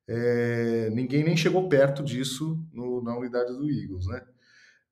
É, 0.06 0.88
ninguém 0.90 1.22
nem 1.22 1.36
chegou 1.36 1.68
perto 1.68 2.02
disso 2.02 2.58
no, 2.72 3.02
na 3.02 3.16
unidade 3.16 3.52
do 3.52 3.70
Eagles, 3.70 4.06
né? 4.06 4.22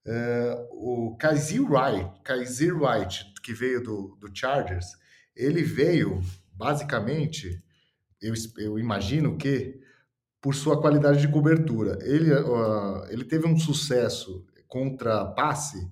É, 0.07 0.67
o 0.71 1.17
Kaiser 1.19 1.63
Wright, 1.63 2.21
Kaiser 2.23 2.77
Wright, 2.77 3.33
que 3.43 3.55
veio 3.55 3.83
do, 3.83 4.17
do 4.21 4.31
Chargers, 4.33 4.87
ele 5.35 5.63
veio 5.63 6.23
basicamente, 6.53 7.63
eu, 8.21 8.35
eu 8.59 8.79
imagino 8.79 9.37
que 9.37 9.81
por 10.47 10.55
sua 10.55 10.81
qualidade 10.81 11.21
de 11.21 11.27
cobertura. 11.27 11.99
Ele, 12.03 12.33
uh, 12.33 13.05
ele 13.09 13.25
teve 13.25 13.49
um 13.49 13.59
sucesso 13.59 14.47
contra 14.69 15.25
passe, 15.25 15.91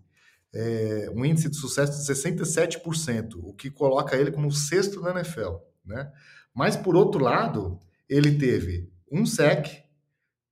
é, 0.54 1.10
um 1.12 1.24
índice 1.24 1.48
de 1.48 1.56
sucesso 1.56 1.90
de 2.00 2.14
67%, 2.14 3.34
o 3.42 3.52
que 3.52 3.68
coloca 3.68 4.16
ele 4.16 4.30
como 4.30 4.52
sexto 4.52 5.00
na 5.00 5.10
NFL. 5.10 5.56
Né? 5.84 6.08
Mas, 6.54 6.76
por 6.76 6.94
outro 6.94 7.20
lado, 7.20 7.80
ele 8.08 8.38
teve 8.38 8.88
um 9.10 9.26
sec, 9.26 9.66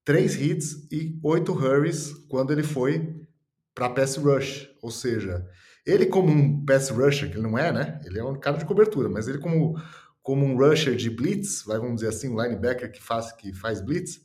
três 0.04 0.34
hits 0.34 0.84
e 0.90 1.16
oito 1.22 1.52
hurries 1.52 2.12
quando 2.28 2.52
ele 2.52 2.64
foi 2.64 3.24
para 3.72 3.88
pass 3.88 4.16
rush. 4.16 4.68
Ou 4.82 4.90
seja, 4.90 5.46
ele 5.86 6.06
como 6.06 6.28
um 6.28 6.64
pass 6.66 6.90
rusher, 6.90 7.30
que 7.30 7.36
ele 7.36 7.46
não 7.46 7.56
é, 7.56 7.70
né? 7.70 8.00
Ele 8.04 8.18
é 8.18 8.24
um 8.24 8.34
cara 8.34 8.58
de 8.58 8.64
cobertura, 8.64 9.08
mas 9.08 9.28
ele 9.28 9.38
como 9.38 9.80
como 10.22 10.44
um 10.44 10.56
rusher 10.56 10.94
de 10.94 11.10
blitz, 11.10 11.62
vamos 11.62 11.96
dizer 11.96 12.08
assim, 12.08 12.28
um 12.28 12.40
linebacker 12.40 12.90
que 12.90 13.02
faz, 13.02 13.32
que 13.32 13.52
faz 13.52 13.80
blitz, 13.80 14.20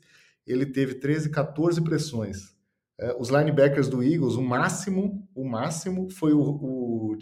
ele 0.45 0.65
teve 0.65 0.95
13, 0.95 1.29
14 1.29 1.81
pressões. 1.81 2.55
É, 2.99 3.15
os 3.19 3.29
linebackers 3.29 3.87
do 3.87 4.03
Eagles, 4.03 4.35
o 4.35 4.41
máximo, 4.41 5.27
o 5.35 5.47
máximo 5.47 6.09
foi 6.09 6.33
o, 6.33 6.39
o 6.39 7.17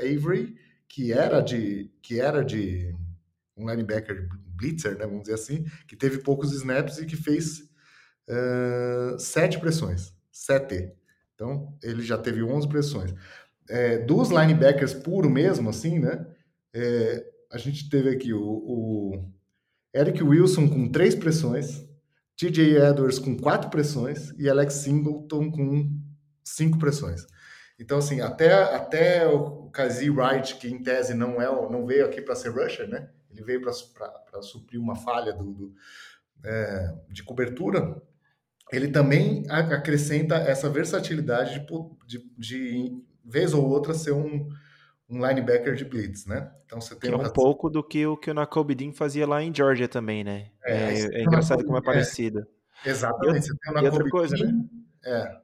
Avery, 0.00 0.54
que 0.88 1.12
era 1.12 1.40
de 1.40 1.90
que 2.02 2.20
era 2.20 2.44
de 2.44 2.94
um 3.56 3.68
linebacker 3.68 4.28
blitzer, 4.46 4.96
né, 4.96 5.06
vamos 5.06 5.22
dizer 5.22 5.34
assim, 5.34 5.64
que 5.86 5.96
teve 5.96 6.18
poucos 6.18 6.52
snaps 6.52 6.98
e 6.98 7.06
que 7.06 7.16
fez 7.16 7.60
uh, 8.28 9.18
sete 9.18 9.58
pressões, 9.58 10.12
sete. 10.30 10.92
Então 11.34 11.76
ele 11.82 12.02
já 12.02 12.18
teve 12.18 12.42
11 12.42 12.68
pressões. 12.68 13.14
É, 13.68 13.98
dos 13.98 14.30
linebackers 14.30 14.94
puro 14.94 15.28
mesmo, 15.28 15.68
assim, 15.68 15.98
né? 15.98 16.26
É, 16.72 17.24
a 17.50 17.58
gente 17.58 17.88
teve 17.88 18.10
aqui 18.10 18.32
o, 18.32 18.42
o 18.42 19.32
Eric 19.94 20.22
Wilson 20.22 20.68
com 20.68 20.90
três 20.90 21.14
pressões, 21.14 21.86
TJ 22.36 22.78
Edwards 22.78 23.18
com 23.18 23.36
quatro 23.36 23.70
pressões 23.70 24.30
e 24.38 24.48
Alex 24.48 24.74
Singleton 24.74 25.50
com 25.50 25.90
cinco 26.44 26.78
pressões. 26.78 27.26
Então, 27.78 27.98
assim, 27.98 28.20
até, 28.20 28.52
até 28.74 29.26
o 29.26 29.70
Kazi 29.70 30.10
Wright, 30.10 30.56
que 30.56 30.68
em 30.68 30.82
tese 30.82 31.14
não, 31.14 31.40
é, 31.40 31.46
não 31.46 31.86
veio 31.86 32.04
aqui 32.04 32.20
para 32.20 32.34
ser 32.34 32.50
rusher, 32.50 32.88
né? 32.88 33.08
Ele 33.30 33.42
veio 33.42 33.60
para 33.62 34.42
suprir 34.42 34.80
uma 34.80 34.96
falha 34.96 35.32
do, 35.32 35.52
do 35.52 35.74
é, 36.44 36.94
de 37.08 37.22
cobertura. 37.22 38.00
Ele 38.72 38.88
também 38.88 39.44
acrescenta 39.48 40.36
essa 40.36 40.68
versatilidade 40.68 41.60
de, 41.60 41.66
de, 42.06 42.30
de 42.36 43.02
vez 43.24 43.54
ou 43.54 43.66
outra 43.66 43.94
ser 43.94 44.12
um, 44.12 44.48
um 45.08 45.26
linebacker 45.26 45.74
de 45.74 45.84
blitz, 45.84 46.26
né? 46.26 46.50
Então 46.66 46.80
você 46.80 46.94
tem 46.94 47.10
que 47.10 47.16
é 47.16 47.18
um 47.18 47.32
pouco 47.32 47.70
do 47.70 47.82
que 47.82 48.06
o 48.06 48.16
que 48.16 48.30
o 48.30 48.34
Nakobe 48.34 48.74
Dean 48.74 48.92
fazia 48.92 49.26
lá 49.26 49.42
em 49.42 49.54
Georgia 49.54 49.88
também, 49.88 50.22
né? 50.22 50.50
É, 50.64 50.74
é, 50.74 51.20
é 51.20 51.22
engraçado 51.22 51.64
como 51.64 51.78
é 51.78 51.82
parecido. 51.82 52.46
É, 52.84 52.90
exatamente. 52.90 53.46
você 53.46 53.56
tem 53.56 53.72
o 53.72 53.74
Nakobe 53.74 53.96
outra 53.96 54.10
coisa, 54.10 54.36
Dean, 54.36 54.52
né? 54.52 54.64
É. 55.04 55.36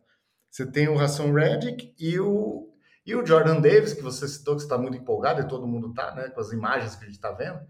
Você 0.51 0.67
tem 0.67 0.89
o 0.89 0.97
Rasson 0.97 1.33
Reddick 1.33 1.95
e 1.99 2.21
o 2.21 2.71
e 3.07 3.15
o 3.15 3.27
Jordan 3.27 3.61
Davis, 3.61 3.93
que 3.93 4.01
você 4.03 4.27
citou 4.27 4.57
que 4.57 4.63
está 4.63 4.79
muito 4.79 4.97
empolgado 4.97 5.43
e 5.43 5.49
todo 5.49 5.67
mundo 5.67 5.89
está, 5.91 6.15
né? 6.15 6.31
Com 6.31 6.41
as 6.41 6.53
imagens 6.53 6.97
que 6.97 7.05
a 7.05 7.07
gente 7.07 7.17
está 7.17 7.33
vendo, 7.33 7.61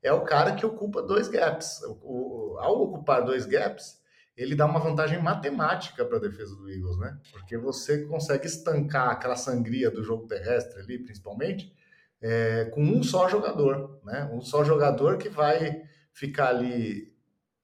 é 0.00 0.12
o 0.12 0.20
cara 0.20 0.54
que 0.54 0.64
ocupa 0.64 1.02
dois 1.02 1.26
gaps. 1.26 1.82
O, 1.82 2.54
o, 2.54 2.58
ao 2.58 2.80
ocupar 2.82 3.24
dois 3.24 3.44
gaps, 3.44 4.00
ele 4.36 4.54
dá 4.54 4.66
uma 4.66 4.80
vantagem 4.80 5.22
matemática 5.22 6.04
para 6.04 6.16
a 6.16 6.20
defesa 6.20 6.56
do 6.56 6.68
Eagles, 6.68 6.98
né? 6.98 7.18
Porque 7.30 7.56
você 7.56 8.04
consegue 8.04 8.46
estancar 8.46 9.10
aquela 9.10 9.36
sangria 9.36 9.90
do 9.90 10.02
jogo 10.02 10.26
terrestre 10.26 10.80
ali, 10.80 10.98
principalmente, 10.98 11.72
é, 12.20 12.64
com 12.66 12.82
um 12.82 13.02
só 13.02 13.28
jogador, 13.28 14.00
né? 14.04 14.28
Um 14.32 14.40
só 14.40 14.64
jogador 14.64 15.18
que 15.18 15.28
vai 15.28 15.82
ficar 16.12 16.48
ali 16.48 17.12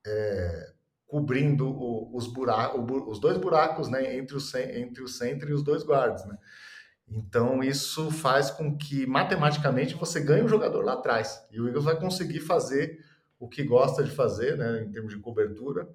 é, 0.07 0.73
cobrindo 1.07 1.69
o, 1.69 2.17
os, 2.17 2.33
buracos, 2.33 2.81
os 3.09 3.21
dois 3.21 3.37
buracos, 3.37 3.89
né? 3.89 4.17
Entre 4.17 4.37
o, 4.37 4.41
entre 4.73 5.03
o 5.03 5.09
centro 5.09 5.51
e 5.51 5.53
os 5.53 5.65
dois 5.65 5.83
guardas, 5.83 6.25
né? 6.25 6.39
Então, 7.09 7.61
isso 7.65 8.13
faz 8.13 8.53
com 8.53 8.77
que, 8.77 9.05
matematicamente, 9.05 9.97
você 9.97 10.21
ganhe 10.21 10.45
um 10.45 10.49
jogador 10.49 10.85
lá 10.85 10.93
atrás. 10.93 11.45
E 11.51 11.61
o 11.61 11.67
Eagles 11.67 11.85
vai 11.85 11.99
conseguir 11.99 12.39
fazer 12.39 13.05
o 13.41 13.49
que 13.49 13.65
gosta 13.65 14.05
de 14.05 14.11
fazer, 14.13 14.57
né, 14.57 14.85
em 14.85 14.93
termos 14.93 15.13
de 15.13 15.19
cobertura, 15.19 15.89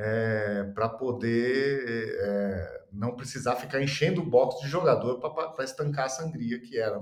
é, 0.00 0.62
para 0.74 0.88
poder 0.88 2.16
é, 2.20 2.82
não 2.92 3.16
precisar 3.16 3.56
ficar 3.56 3.82
enchendo 3.82 4.20
o 4.20 4.24
box 4.24 4.62
de 4.62 4.68
jogador 4.68 5.18
para 5.18 5.64
estancar 5.64 6.06
a 6.06 6.08
sangria 6.08 6.60
que 6.60 6.78
era. 6.78 7.00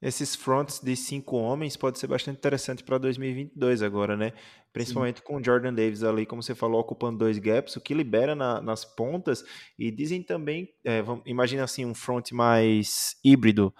Esses 0.00 0.34
fronts 0.34 0.80
de 0.80 0.96
cinco 0.96 1.36
homens 1.36 1.76
pode 1.76 1.98
ser 1.98 2.06
bastante 2.06 2.36
interessante 2.38 2.82
para 2.82 2.98
2022 2.98 3.82
agora, 3.82 4.16
né? 4.16 4.32
Principalmente 4.72 5.18
Sim. 5.18 5.24
com 5.24 5.36
o 5.36 5.44
Jordan 5.44 5.74
Davis 5.74 6.02
ali, 6.02 6.24
como 6.24 6.42
você 6.42 6.54
falou, 6.54 6.80
ocupando 6.80 7.18
dois 7.18 7.38
gaps, 7.38 7.76
o 7.76 7.80
que 7.80 7.94
libera 7.94 8.34
na, 8.34 8.60
nas 8.60 8.84
pontas. 8.84 9.44
E 9.78 9.90
dizem 9.90 10.22
também, 10.22 10.72
é, 10.84 11.04
imagina 11.26 11.64
assim, 11.64 11.84
um 11.84 11.94
front 11.94 12.32
mais 12.32 13.16
híbrido. 13.24 13.72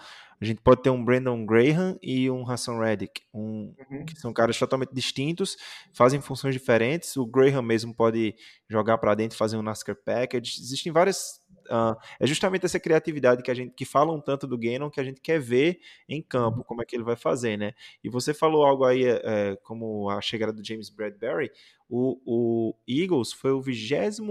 A 0.43 0.45
gente 0.45 0.61
pode 0.61 0.82
ter 0.82 0.90
um 0.90 1.05
Brandon 1.05 1.47
Graham 1.47 1.97
e 2.03 2.28
um 2.28 2.45
Hassan 2.45 2.76
Reddick, 2.76 3.22
um, 3.32 3.72
uhum. 3.88 4.05
que 4.05 4.18
são 4.18 4.32
caras 4.32 4.59
totalmente 4.59 4.93
distintos, 4.93 5.57
fazem 5.93 6.20
funções 6.20 6.53
diferentes. 6.53 7.16
O 7.16 7.24
Graham 7.24 7.62
mesmo 7.62 7.95
pode 7.95 8.34
jogar 8.68 8.99
para 8.99 9.14
dentro, 9.14 9.38
fazer 9.38 9.57
um 9.57 9.62
NASCAR 9.62 9.95
package. 9.95 10.61
Existem 10.61 10.90
várias. 10.90 11.40
Uh, 11.70 11.95
é 12.18 12.26
justamente 12.26 12.66
essa 12.66 12.80
criatividade 12.80 13.40
que 13.40 13.53
a 13.53 13.55
gente 13.55 13.72
que 13.72 13.84
falam 13.84 14.20
tanto 14.20 14.49
do 14.49 14.59
Gannon 14.59 14.90
que 14.90 14.99
a 14.99 15.05
gente 15.05 15.20
quer 15.20 15.38
ver 15.38 15.78
em 16.09 16.20
campo, 16.20 16.59
uhum. 16.59 16.64
como 16.64 16.82
é 16.82 16.84
que 16.84 16.97
ele 16.97 17.05
vai 17.05 17.14
fazer, 17.14 17.57
né? 17.57 17.72
E 18.03 18.09
você 18.09 18.34
falou 18.34 18.64
algo 18.64 18.84
aí, 18.84 19.05
é, 19.05 19.57
como 19.62 20.11
a 20.11 20.20
chegada 20.20 20.53
do 20.53 20.66
James 20.66 20.90
Bradbury. 20.90 21.53
O, 21.88 22.18
o 22.26 22.74
Eagles 22.88 23.32
foi 23.32 23.53
o 23.53 23.62
29 23.62 24.22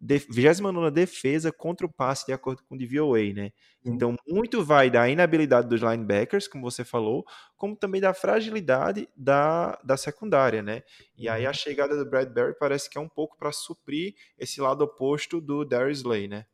29 0.00 0.90
defesa 0.90 1.50
contra 1.50 1.86
o 1.86 1.92
passe, 1.92 2.26
de 2.26 2.32
acordo 2.32 2.62
com 2.64 2.74
o 2.74 2.78
DVOA, 2.78 3.32
né? 3.34 3.52
Então, 3.84 4.16
muito 4.26 4.64
vai 4.64 4.90
da 4.90 5.08
inabilidade 5.08 5.68
dos 5.68 5.80
linebackers, 5.80 6.46
como 6.46 6.70
você 6.70 6.84
falou, 6.84 7.24
como 7.56 7.76
também 7.76 8.00
da 8.00 8.12
fragilidade 8.12 9.08
da, 9.16 9.78
da 9.82 9.96
secundária, 9.96 10.62
né? 10.62 10.82
E 11.16 11.28
aí 11.28 11.46
a 11.46 11.48
uhum. 11.48 11.54
chegada 11.54 11.96
do 11.96 12.08
Bradbury 12.08 12.54
parece 12.58 12.88
que 12.88 12.98
é 12.98 13.00
um 13.00 13.08
pouco 13.08 13.36
para 13.36 13.50
suprir 13.50 14.14
esse 14.38 14.60
lado 14.60 14.82
oposto 14.82 15.40
do 15.40 15.64
Darius 15.64 15.98
Slay, 15.98 16.28
né? 16.28 16.46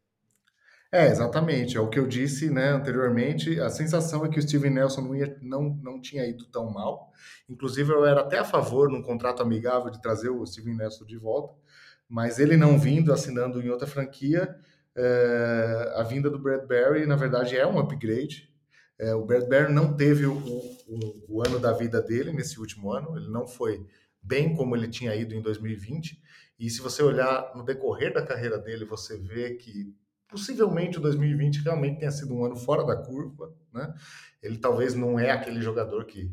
É, 0.92 1.08
exatamente. 1.08 1.76
É 1.76 1.80
o 1.80 1.88
que 1.88 1.98
eu 1.98 2.06
disse 2.06 2.48
né, 2.48 2.68
anteriormente. 2.68 3.60
A 3.60 3.68
sensação 3.68 4.24
é 4.24 4.28
que 4.28 4.38
o 4.38 4.42
Steven 4.42 4.70
Nelson 4.70 5.00
não, 5.00 5.16
ia, 5.16 5.36
não, 5.42 5.76
não 5.82 6.00
tinha 6.00 6.24
ido 6.24 6.46
tão 6.46 6.70
mal. 6.70 7.10
Inclusive, 7.48 7.92
eu 7.92 8.06
era 8.06 8.20
até 8.20 8.38
a 8.38 8.44
favor, 8.44 8.88
num 8.88 9.02
contrato 9.02 9.42
amigável, 9.42 9.90
de 9.90 10.00
trazer 10.00 10.28
o 10.28 10.46
Steven 10.46 10.76
Nelson 10.76 11.04
de 11.04 11.18
volta 11.18 11.52
mas 12.08 12.38
ele 12.38 12.56
não 12.56 12.78
vindo, 12.78 13.12
assinando 13.12 13.60
em 13.60 13.68
outra 13.68 13.86
franquia, 13.86 14.54
é, 14.96 15.92
a 15.96 16.02
vinda 16.02 16.30
do 16.30 16.38
Bradbury, 16.38 17.06
na 17.06 17.16
verdade, 17.16 17.56
é 17.56 17.66
um 17.66 17.78
upgrade. 17.78 18.48
É, 18.98 19.14
o 19.14 19.24
Bradbury 19.24 19.72
não 19.72 19.96
teve 19.96 20.24
o, 20.24 20.36
o, 20.36 21.24
o, 21.28 21.42
ano 21.46 21.58
da 21.58 21.72
vida 21.72 22.00
dele 22.00 22.32
nesse 22.32 22.60
último 22.60 22.92
ano, 22.92 23.16
ele 23.16 23.28
não 23.28 23.46
foi 23.46 23.84
bem 24.22 24.54
como 24.54 24.76
ele 24.76 24.88
tinha 24.88 25.14
ido 25.14 25.34
em 25.34 25.42
2020. 25.42 26.22
E 26.58 26.70
se 26.70 26.80
você 26.80 27.02
olhar 27.02 27.52
no 27.56 27.64
decorrer 27.64 28.12
da 28.14 28.24
carreira 28.24 28.58
dele, 28.58 28.84
você 28.84 29.18
vê 29.18 29.54
que 29.54 29.92
possivelmente 30.28 30.98
o 30.98 31.00
2020 31.00 31.62
realmente 31.62 31.98
tenha 31.98 32.10
sido 32.10 32.34
um 32.34 32.44
ano 32.44 32.56
fora 32.56 32.84
da 32.84 32.96
curva, 32.96 33.52
né? 33.72 33.92
Ele 34.42 34.58
talvez 34.58 34.94
não 34.94 35.18
é 35.18 35.30
aquele 35.30 35.60
jogador 35.60 36.04
que 36.04 36.30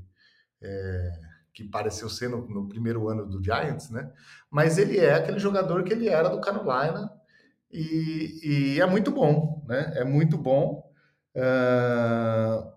é, 0.62 1.12
que 1.54 1.64
pareceu 1.64 2.10
ser 2.10 2.30
no, 2.30 2.48
no, 2.48 2.68
primeiro 2.68 3.08
ano 3.10 3.26
do 3.26 3.44
Giants, 3.44 3.90
né? 3.90 4.12
Mas 4.50 4.78
ele 4.78 4.98
é 4.98 5.16
aquele 5.16 5.40
jogador 5.40 5.84
que 5.84 5.94
ele 5.94 6.08
era 6.08 6.30
do 6.30 6.42
Carolina 6.42 7.12
e, 7.72 8.40
e 8.44 8.82
é 8.82 8.86
muito 8.86 9.12
bom, 9.12 9.64
né? 9.68 9.94
É 9.96 10.04
muito 10.04 10.38
bom. 10.38 10.92
Uh, 11.36 12.72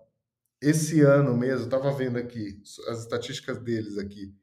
esse 0.61 1.01
ano 1.01 1.35
mesmo, 1.35 1.65
estava 1.65 1.91
vendo 1.91 2.17
aqui 2.17 2.61
as 2.89 2.99
estatísticas 2.99 3.57
deles 3.57 3.97
aqui. 3.97 4.33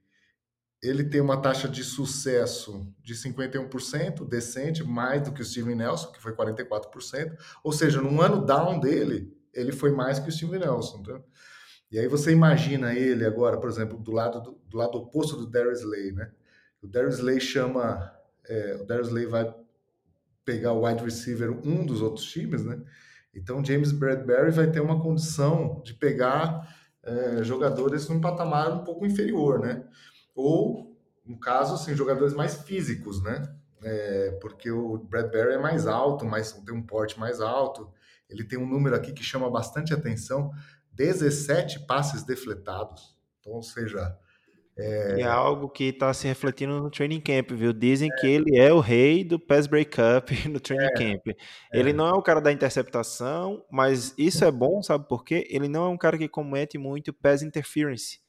Ele 0.83 1.05
tem 1.05 1.21
uma 1.21 1.41
taxa 1.41 1.69
de 1.69 1.85
sucesso 1.85 2.93
de 3.01 3.15
51%, 3.15 4.29
decente, 4.29 4.83
mais 4.83 5.23
do 5.23 5.33
que 5.33 5.41
o 5.41 5.45
Steven 5.45 5.77
Nelson, 5.77 6.11
que 6.11 6.21
foi 6.21 6.35
44%. 6.35 7.37
Ou 7.63 7.73
seja, 7.73 8.01
no 8.01 8.21
ano 8.21 8.45
down 8.45 8.81
dele, 8.81 9.33
ele 9.55 9.73
foi 9.73 9.93
mais 9.93 10.19
que 10.19 10.29
o 10.29 10.33
Steven 10.33 10.59
Nelson. 10.59 11.03
Tá? 11.03 11.21
E 11.93 11.99
aí 11.99 12.09
você 12.09 12.33
imagina 12.33 12.95
ele 12.95 13.25
agora, 13.27 13.59
por 13.59 13.69
exemplo, 13.69 13.99
do 13.99 14.11
lado, 14.11 14.41
do, 14.41 14.59
do 14.67 14.77
lado 14.79 14.97
oposto 14.97 15.37
do 15.37 15.47
Darius 15.47 15.81
Slay, 15.81 16.11
né? 16.11 16.33
O 16.83 16.89
Darius 16.89 17.17
Slay 17.17 17.39
chama... 17.39 18.11
É, 18.49 18.79
o 18.81 18.85
Darius 18.87 19.09
Slay 19.09 19.27
vai 19.27 19.55
pegar 20.45 20.73
o 20.73 20.87
wide 20.87 21.05
receiver 21.05 21.51
um 21.51 21.85
dos 21.85 22.01
outros 22.01 22.25
times, 22.25 22.65
né? 22.65 22.83
Então, 23.35 23.65
James 23.65 23.93
Bradbury 23.93 24.51
vai 24.51 24.71
ter 24.71 24.81
uma 24.81 25.01
condição 25.01 25.81
de 25.85 25.95
pegar 25.95 26.69
é, 27.03 27.43
jogadores 27.43 28.09
num 28.09 28.21
patamar 28.21 28.73
um 28.73 28.85
pouco 28.85 29.07
inferior, 29.07 29.59
né? 29.61 29.85
Ou, 30.35 30.99
no 31.25 31.39
caso, 31.39 31.75
assim, 31.75 31.95
jogadores 31.95 32.35
mais 32.35 32.63
físicos, 32.63 33.23
né? 33.23 33.43
É, 33.83 34.39
porque 34.41 34.71
o 34.71 34.99
Bradbury 34.99 35.55
é 35.55 35.59
mais 35.59 35.87
alto, 35.87 36.25
mais, 36.25 36.53
tem 36.53 36.75
um 36.75 36.83
porte 36.83 37.19
mais 37.19 37.41
alto. 37.41 37.93
Ele 38.29 38.45
tem 38.45 38.59
um 38.59 38.67
número 38.67 38.95
aqui 38.95 39.13
que 39.13 39.23
chama 39.23 39.51
bastante 39.51 39.93
atenção: 39.93 40.53
17 40.95 41.87
passes 41.87 42.23
defletados. 42.23 43.17
Então, 43.41 43.55
ou 43.55 43.63
seja, 43.63 44.17
é... 44.77 45.21
é 45.21 45.25
algo 45.25 45.69
que 45.69 45.85
está 45.85 46.13
se 46.15 46.27
refletindo 46.27 46.81
no 46.81 46.91
training 46.91 47.21
camp, 47.21 47.51
viu? 47.53 47.73
Dizem 47.73 48.11
é. 48.11 48.17
que 48.17 48.27
ele 48.27 48.57
é 48.57 48.73
o 48.73 48.81
rei 48.81 49.25
do 49.25 49.39
pass 49.39 49.67
breakup 49.67 50.33
no 50.49 50.61
training 50.61 50.87
é. 50.87 50.93
camp. 50.93 51.27
Ele 51.73 51.91
é. 51.91 51.93
não 51.93 52.07
é 52.07 52.13
o 52.13 52.23
cara 52.23 52.41
da 52.41 52.53
interceptação, 52.53 53.65
mas 53.71 54.15
isso 54.17 54.45
é 54.45 54.51
bom, 54.51 54.83
sabe 54.83 55.07
por 55.09 55.25
quê? 55.25 55.47
Ele 55.51 55.69
não 55.69 55.85
é 55.85 55.89
um 55.89 55.99
cara 55.99 56.17
que 56.17 56.29
comete 56.29 56.79
muito 56.79 57.13
pass 57.13 57.43
interference. 57.43 58.21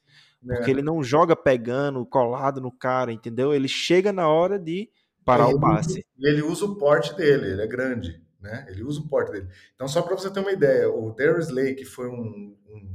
Porque 0.46 0.70
é. 0.70 0.74
ele 0.74 0.82
não 0.82 1.02
joga 1.02 1.34
pegando, 1.34 2.04
colado 2.04 2.60
no 2.60 2.70
cara, 2.70 3.10
entendeu? 3.10 3.54
Ele 3.54 3.66
chega 3.66 4.12
na 4.12 4.28
hora 4.28 4.58
de 4.58 4.90
parar 5.24 5.46
ele 5.46 5.56
o 5.56 5.60
passe. 5.60 6.04
Ele 6.18 6.42
usa 6.42 6.66
o 6.66 6.76
porte 6.76 7.16
dele, 7.16 7.52
ele 7.52 7.62
é 7.62 7.66
grande, 7.66 8.22
né? 8.44 8.64
Ele 8.68 8.84
usa 8.84 9.00
o 9.00 9.08
porte 9.08 9.32
dele. 9.32 9.48
Então, 9.74 9.88
só 9.88 10.02
para 10.02 10.14
você 10.14 10.30
ter 10.30 10.40
uma 10.40 10.52
ideia, 10.52 10.88
o 10.88 11.10
Darius 11.12 11.48
Lake, 11.48 11.76
que 11.76 11.84
foi 11.84 12.08
um, 12.08 12.56
um 12.68 12.94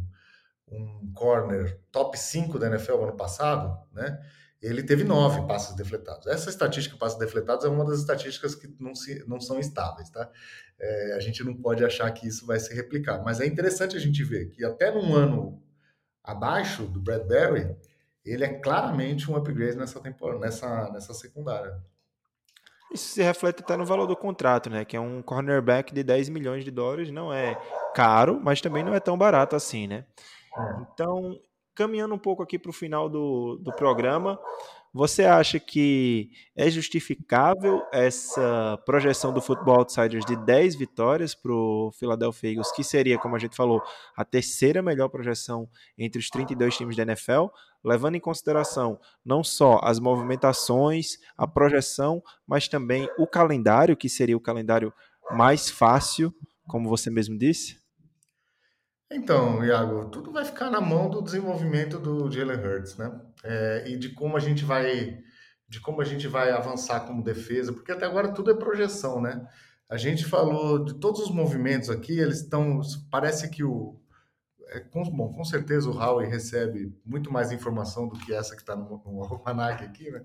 um 0.71 1.11
corner 1.13 1.79
top 1.91 2.17
5 2.17 2.59
da 2.59 2.67
NFL 2.67 3.03
ano 3.03 3.17
passado, 3.17 3.77
né? 3.91 4.19
Ele 4.61 4.83
teve 4.83 5.05
nove 5.05 5.47
passes 5.47 5.73
defletados. 5.73 6.27
Essa 6.27 6.49
estatística 6.49 6.93
de 6.93 6.99
passes 6.99 7.17
defletados 7.17 7.63
é 7.63 7.69
uma 7.69 7.85
das 7.85 7.99
estatísticas 7.99 8.55
que 8.55 8.67
não, 8.77 8.93
se, 8.93 9.23
não 9.25 9.39
são 9.39 9.57
estáveis, 9.57 10.09
tá? 10.09 10.29
É, 10.77 11.13
a 11.15 11.19
gente 11.21 11.43
não 11.45 11.55
pode 11.55 11.83
achar 11.83 12.11
que 12.11 12.27
isso 12.27 12.45
vai 12.45 12.59
se 12.59 12.73
replicar. 12.73 13.23
Mas 13.23 13.39
é 13.39 13.45
interessante 13.45 13.95
a 13.95 13.99
gente 13.99 14.21
ver 14.21 14.49
que 14.49 14.65
até 14.65 14.91
num 14.91 15.15
ano 15.15 15.63
abaixo 16.21 16.83
do 16.85 16.99
Bradbury, 16.99 17.73
ele 18.25 18.43
é 18.43 18.59
claramente 18.59 19.31
um 19.31 19.35
upgrade 19.37 19.77
nessa 19.77 20.01
temporada, 20.01 20.41
nessa, 20.41 20.91
nessa 20.91 21.13
secundária. 21.13 21.81
Isso 22.91 23.13
se 23.13 23.21
reflete 23.21 23.61
até 23.61 23.77
no 23.77 23.85
valor 23.85 24.07
do 24.07 24.15
contrato, 24.15 24.69
né? 24.69 24.83
Que 24.83 24.97
é 24.97 24.99
um 24.99 25.21
cornerback 25.21 25.93
de 25.93 26.03
10 26.03 26.29
milhões 26.29 26.65
de 26.65 26.71
dólares. 26.71 27.11
Não 27.11 27.31
é 27.31 27.55
caro, 27.93 28.39
mas 28.41 28.61
também 28.61 28.83
não 28.83 28.93
é 28.93 28.99
tão 28.99 29.17
barato 29.17 29.55
assim, 29.55 29.87
né? 29.87 30.05
É. 30.57 30.81
Então, 30.93 31.39
caminhando 31.75 32.15
um 32.15 32.19
pouco 32.19 32.43
aqui 32.43 32.57
para 32.57 32.69
o 32.69 32.73
final 32.73 33.07
do, 33.07 33.57
do 33.61 33.71
programa, 33.71 34.39
você 34.93 35.23
acha 35.23 35.59
que 35.59 36.31
é 36.55 36.69
justificável 36.69 37.83
essa 37.91 38.77
projeção 38.85 39.31
do 39.31 39.41
Football 39.41 39.79
Outsiders 39.79 40.25
de 40.25 40.35
10 40.35 40.75
vitórias 40.75 41.35
para 41.35 41.51
o 41.51 41.91
Philadelphia 41.91 42.51
Eagles, 42.51 42.71
que 42.71 42.83
seria, 42.83 43.17
como 43.17 43.35
a 43.35 43.39
gente 43.39 43.55
falou, 43.55 43.81
a 44.15 44.25
terceira 44.25 44.81
melhor 44.81 45.09
projeção 45.09 45.69
entre 45.97 46.19
os 46.19 46.29
32 46.29 46.75
times 46.75 46.95
da 46.95 47.03
NFL, 47.03 47.47
levando 47.83 48.15
em 48.15 48.19
consideração 48.19 48.99
não 49.23 49.43
só 49.43 49.79
as 49.83 49.99
movimentações, 49.99 51.17
a 51.37 51.47
projeção, 51.47 52.21
mas 52.47 52.67
também 52.67 53.07
o 53.17 53.27
calendário, 53.27 53.95
que 53.95 54.09
seria 54.09 54.35
o 54.35 54.41
calendário 54.41 54.91
mais 55.31 55.69
fácil, 55.69 56.33
como 56.67 56.89
você 56.89 57.09
mesmo 57.09 57.37
disse? 57.37 57.77
Então, 59.11 59.63
Iago, 59.65 60.05
tudo 60.09 60.31
vai 60.31 60.45
ficar 60.45 60.69
na 60.69 60.79
mão 60.79 61.09
do 61.09 61.21
desenvolvimento 61.21 61.97
do 61.97 62.29
Jalen 62.29 62.57
Hurts, 62.57 62.95
né? 62.95 63.11
É, 63.43 63.83
e 63.87 63.97
de 63.97 64.09
como 64.09 64.35
a 64.35 64.39
gente 64.39 64.65
vai, 64.65 65.19
de 65.67 65.79
como 65.79 66.01
a 66.01 66.05
gente 66.05 66.27
vai 66.27 66.51
avançar 66.51 67.01
como 67.01 67.23
defesa, 67.23 67.71
porque 67.71 67.91
até 67.91 68.05
agora 68.05 68.33
tudo 68.33 68.51
é 68.51 68.53
projeção, 68.53 69.21
né? 69.21 69.47
A 69.89 69.97
gente 69.97 70.25
falou 70.25 70.83
de 70.83 70.95
todos 70.95 71.21
os 71.21 71.31
movimentos 71.31 71.89
aqui, 71.89 72.19
eles 72.19 72.41
estão, 72.41 72.81
parece 73.09 73.49
que 73.49 73.63
o, 73.63 73.99
é, 74.69 74.79
com, 74.79 75.03
bom, 75.03 75.33
com 75.33 75.43
certeza 75.43 75.89
o 75.89 75.97
Howie 75.97 76.27
recebe 76.27 76.93
muito 77.05 77.31
mais 77.31 77.51
informação 77.51 78.07
do 78.07 78.17
que 78.19 78.33
essa 78.33 78.55
que 78.55 78.61
está 78.61 78.75
no, 78.75 79.01
almanac 79.23 79.83
aqui, 79.83 80.11
né? 80.11 80.23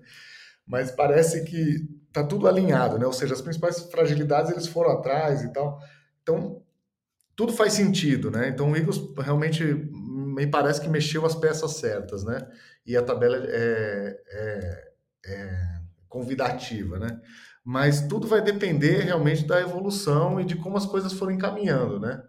Mas 0.67 0.91
parece 0.91 1.43
que 1.43 1.87
tá 2.11 2.23
tudo 2.23 2.47
alinhado, 2.47 2.97
né? 2.97 3.05
Ou 3.05 3.13
seja, 3.13 3.33
as 3.33 3.41
principais 3.41 3.79
fragilidades 3.91 4.51
eles 4.51 4.67
foram 4.67 4.91
atrás 4.91 5.43
e 5.43 5.51
tal. 5.53 5.79
Então, 6.21 6.63
tudo 7.35 7.53
faz 7.53 7.73
sentido, 7.73 8.31
né? 8.31 8.49
Então 8.49 8.71
o 8.71 8.75
Eagles 8.75 8.99
realmente 9.17 9.63
me 10.35 10.47
parece 10.47 10.81
que 10.81 10.89
mexeu 10.89 11.25
as 11.25 11.33
peças 11.33 11.77
certas, 11.77 12.23
né? 12.25 12.45
E 12.85 12.97
a 12.97 13.01
tabela 13.01 13.37
é, 13.37 14.21
é, 14.27 14.91
é 15.25 15.81
convidativa, 16.09 16.99
né? 16.99 17.21
Mas 17.63 18.05
tudo 18.07 18.27
vai 18.27 18.41
depender 18.41 18.99
realmente 18.99 19.45
da 19.45 19.61
evolução 19.61 20.39
e 20.39 20.45
de 20.45 20.55
como 20.55 20.77
as 20.77 20.85
coisas 20.85 21.13
foram 21.13 21.31
encaminhando, 21.31 21.99
né? 21.99 22.21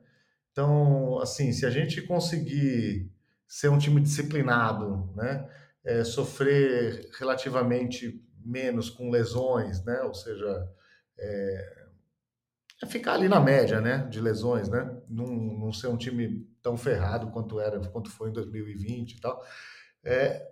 Então, 0.53 1.19
assim, 1.21 1.53
se 1.53 1.67
a 1.67 1.71
gente 1.71 2.01
conseguir 2.03 3.13
ser 3.47 3.69
um 3.69 3.79
time 3.79 4.01
disciplinado, 4.01 5.13
né? 5.17 5.49
É, 5.85 6.05
sofrer 6.05 7.09
relativamente 7.19 8.25
menos 8.45 8.89
com 8.89 9.11
lesões, 9.11 9.85
né? 9.85 10.01
Ou 10.03 10.15
seja, 10.15 10.69
é, 11.19 11.87
é 12.83 12.87
ficar 12.87 13.15
ali 13.15 13.29
na 13.29 13.41
média, 13.41 13.81
né, 13.81 14.07
de 14.11 14.21
lesões, 14.21 14.69
né? 14.69 14.95
Não, 15.09 15.27
não 15.27 15.73
ser 15.73 15.89
um 15.89 15.97
time 15.97 16.47
tão 16.67 16.77
ferrado 16.77 17.31
quanto 17.31 17.61
era, 17.61 17.79
quanto 17.91 18.11
foi 18.11 18.31
em 18.31 18.33
2020 18.33 19.13
e 19.13 19.21
tal. 19.21 19.41
É, 20.03 20.51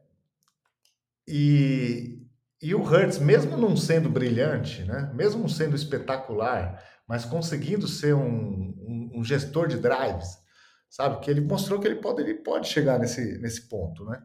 e, 1.27 2.25
e 2.63 2.73
o 2.73 2.81
Hurts, 2.81 3.19
mesmo 3.19 3.57
não 3.57 3.77
sendo 3.77 4.09
brilhante, 4.09 4.85
né, 4.85 5.11
mesmo 5.13 5.49
sendo 5.49 5.75
espetacular, 5.75 6.81
mas 7.05 7.25
conseguindo 7.25 7.89
ser 7.89 8.15
um, 8.15 8.23
um, 8.79 9.11
um 9.17 9.25
gestor 9.25 9.67
de 9.67 9.77
drives, 9.77 10.39
sabe? 10.89 11.19
Que 11.19 11.33
ele 11.33 11.41
mostrou 11.41 11.81
que 11.81 11.89
ele 11.89 11.97
pode, 11.97 12.23
ele 12.23 12.35
pode 12.35 12.69
chegar 12.69 12.97
nesse, 13.01 13.37
nesse 13.39 13.69
ponto, 13.69 14.05
né? 14.05 14.23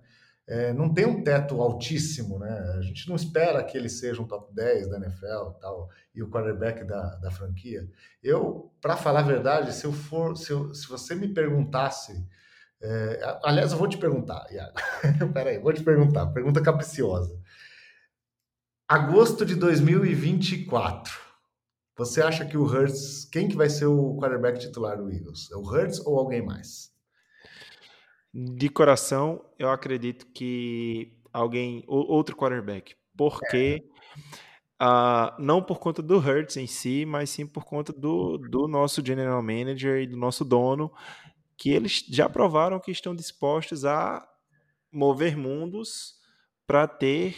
É, 0.49 0.73
não 0.73 0.91
tem 0.91 1.05
um 1.05 1.23
teto 1.23 1.61
altíssimo, 1.61 2.39
né? 2.39 2.49
A 2.75 2.81
gente 2.81 3.07
não 3.07 3.15
espera 3.15 3.63
que 3.63 3.77
ele 3.77 3.87
seja 3.87 4.19
um 4.19 4.27
top 4.27 4.51
10 4.51 4.89
da 4.89 4.97
NFL 4.97 5.51
e 5.55 5.59
tal, 5.61 5.89
e 6.15 6.23
o 6.23 6.29
quarterback 6.29 6.83
da, 6.83 7.17
da 7.17 7.29
franquia. 7.29 7.87
Eu, 8.23 8.73
para 8.81 8.97
falar 8.97 9.19
a 9.19 9.23
verdade, 9.23 9.71
se 9.75 9.85
eu 9.85 9.93
for, 9.93 10.35
se, 10.35 10.49
eu, 10.49 10.73
se 10.73 10.89
você 10.89 11.13
me 11.13 11.27
perguntasse, 11.27 12.27
é, 12.81 13.39
aliás, 13.43 13.71
eu 13.71 13.77
vou 13.77 13.87
te 13.87 13.99
perguntar, 13.99 14.47
Iago. 14.51 14.73
Peraí, 15.31 15.59
vou 15.59 15.71
te 15.71 15.83
perguntar, 15.83 16.25
pergunta 16.27 16.63
capciosa. 16.63 17.39
Agosto 18.87 19.45
de 19.45 19.53
2024. 19.53 21.13
Você 21.95 22.23
acha 22.23 22.43
que 22.43 22.57
o 22.57 22.63
Hurts, 22.63 23.25
quem 23.25 23.47
que 23.47 23.55
vai 23.55 23.69
ser 23.69 23.85
o 23.85 24.17
quarterback 24.17 24.57
titular 24.57 24.97
do 24.97 25.11
Eagles? 25.11 25.51
É 25.51 25.55
o 25.55 25.61
Hurts 25.61 25.99
ou 26.07 26.17
alguém 26.17 26.41
mais? 26.41 26.91
De 28.33 28.69
coração, 28.69 29.43
eu 29.57 29.69
acredito 29.69 30.27
que 30.27 31.17
alguém, 31.33 31.83
outro 31.87 32.35
quarterback, 32.35 32.95
porque 33.17 33.83
uh, 34.81 35.41
não 35.41 35.61
por 35.61 35.79
conta 35.79 36.01
do 36.01 36.17
Hurts 36.17 36.57
em 36.57 36.67
si, 36.67 37.05
mas 37.05 37.29
sim 37.29 37.45
por 37.45 37.65
conta 37.65 37.91
do, 37.91 38.37
do 38.37 38.67
nosso 38.67 39.05
general 39.05 39.41
manager 39.41 40.01
e 40.01 40.07
do 40.07 40.17
nosso 40.17 40.45
dono, 40.45 40.91
que 41.57 41.71
eles 41.71 42.05
já 42.09 42.29
provaram 42.29 42.79
que 42.79 42.91
estão 42.91 43.15
dispostos 43.15 43.83
a 43.83 44.25
mover 44.91 45.35
mundos 45.35 46.15
para 46.65 46.87
ter 46.87 47.35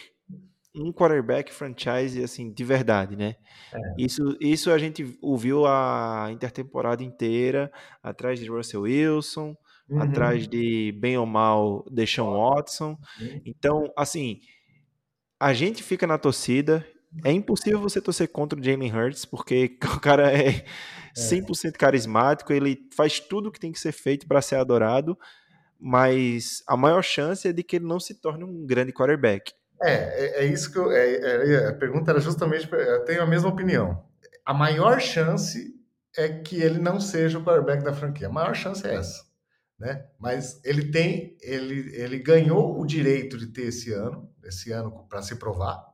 um 0.74 0.90
quarterback 0.92 1.52
franchise 1.52 2.22
assim 2.22 2.50
de 2.50 2.64
verdade, 2.64 3.14
né? 3.14 3.36
É. 3.74 3.78
Isso, 3.98 4.36
isso 4.40 4.70
a 4.70 4.78
gente 4.78 5.18
ouviu 5.20 5.66
a 5.66 6.28
intertemporada 6.30 7.02
inteira 7.02 7.70
atrás 8.02 8.38
de 8.38 8.48
Russell 8.48 8.82
Wilson, 8.82 9.54
uhum. 9.92 10.02
atrás 10.02 10.48
de 10.48 10.92
bem 10.98 11.16
ou 11.16 11.26
mal 11.26 11.84
Deshaun 11.90 12.36
Watson. 12.36 12.96
Então, 13.44 13.92
assim, 13.96 14.40
a 15.38 15.52
gente 15.52 15.82
fica 15.82 16.06
na 16.06 16.18
torcida. 16.18 16.86
É 17.24 17.30
impossível 17.30 17.78
você 17.78 18.00
torcer 18.00 18.28
contra 18.28 18.58
o 18.58 18.62
Jalen 18.62 18.90
Hurts, 18.90 19.24
porque 19.24 19.76
o 19.96 20.00
cara 20.00 20.32
é 20.32 20.64
100% 21.16 21.72
carismático, 21.72 22.52
ele 22.52 22.88
faz 22.96 23.20
tudo 23.20 23.48
o 23.48 23.52
que 23.52 23.60
tem 23.60 23.72
que 23.72 23.80
ser 23.80 23.92
feito 23.92 24.26
para 24.26 24.40
ser 24.40 24.56
adorado, 24.56 25.18
mas 25.78 26.62
a 26.66 26.76
maior 26.76 27.02
chance 27.02 27.46
é 27.46 27.52
de 27.52 27.62
que 27.62 27.76
ele 27.76 27.84
não 27.84 28.00
se 28.00 28.14
torne 28.14 28.44
um 28.44 28.64
grande 28.64 28.92
quarterback. 28.92 29.52
É, 29.82 29.92
é, 29.92 30.44
é 30.44 30.46
isso 30.46 30.70
que 30.72 30.78
eu. 30.78 30.90
É, 30.92 31.16
é, 31.16 31.68
a 31.68 31.74
pergunta 31.74 32.12
era 32.12 32.20
justamente. 32.20 32.68
Eu 32.72 33.04
tenho 33.04 33.22
a 33.22 33.26
mesma 33.26 33.48
opinião. 33.48 34.04
A 34.46 34.54
maior 34.54 35.00
chance 35.00 35.74
é 36.16 36.28
que 36.28 36.60
ele 36.60 36.78
não 36.78 37.00
seja 37.00 37.38
o 37.38 37.44
quarterback 37.44 37.82
da 37.82 37.92
franquia. 37.92 38.28
A 38.28 38.32
maior 38.32 38.54
chance 38.54 38.86
é 38.86 38.94
essa. 38.94 39.31
Né? 39.82 40.06
Mas 40.16 40.64
ele 40.64 40.92
tem, 40.92 41.36
ele, 41.40 41.92
ele 41.96 42.20
ganhou 42.20 42.80
o 42.80 42.86
direito 42.86 43.36
de 43.36 43.48
ter 43.48 43.62
esse 43.62 43.92
ano, 43.92 44.30
esse 44.44 44.70
ano 44.70 45.04
para 45.08 45.22
se 45.22 45.34
provar, 45.34 45.84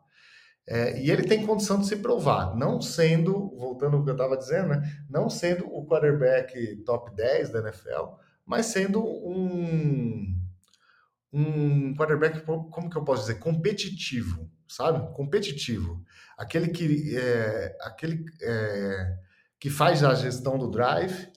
é, 0.67 1.01
e 1.01 1.11
ele 1.11 1.23
tem 1.23 1.47
condição 1.47 1.81
de 1.81 1.87
se 1.87 1.97
provar, 1.97 2.55
não 2.55 2.83
sendo, 2.83 3.49
voltando 3.57 3.97
ao 3.97 4.05
que 4.05 4.11
eu 4.11 4.15
estava 4.15 4.37
dizendo, 4.37 4.69
né? 4.69 4.83
não 5.09 5.31
sendo 5.31 5.67
o 5.75 5.87
quarterback 5.87 6.77
top 6.85 7.17
10 7.17 7.49
da 7.49 7.61
NFL, 7.61 8.17
mas 8.45 8.67
sendo 8.67 9.03
um, 9.03 10.39
um 11.33 11.95
quarterback, 11.97 12.43
como 12.43 12.91
que 12.91 12.97
eu 12.99 13.05
posso 13.05 13.23
dizer, 13.23 13.39
competitivo, 13.39 14.51
sabe? 14.69 15.15
Competitivo. 15.15 16.05
Aquele 16.37 16.69
que, 16.69 17.17
é, 17.17 17.75
aquele, 17.81 18.27
é, 18.43 19.17
que 19.59 19.71
faz 19.71 20.05
a 20.05 20.15
gestão 20.15 20.59
do 20.59 20.71
drive, 20.71 21.33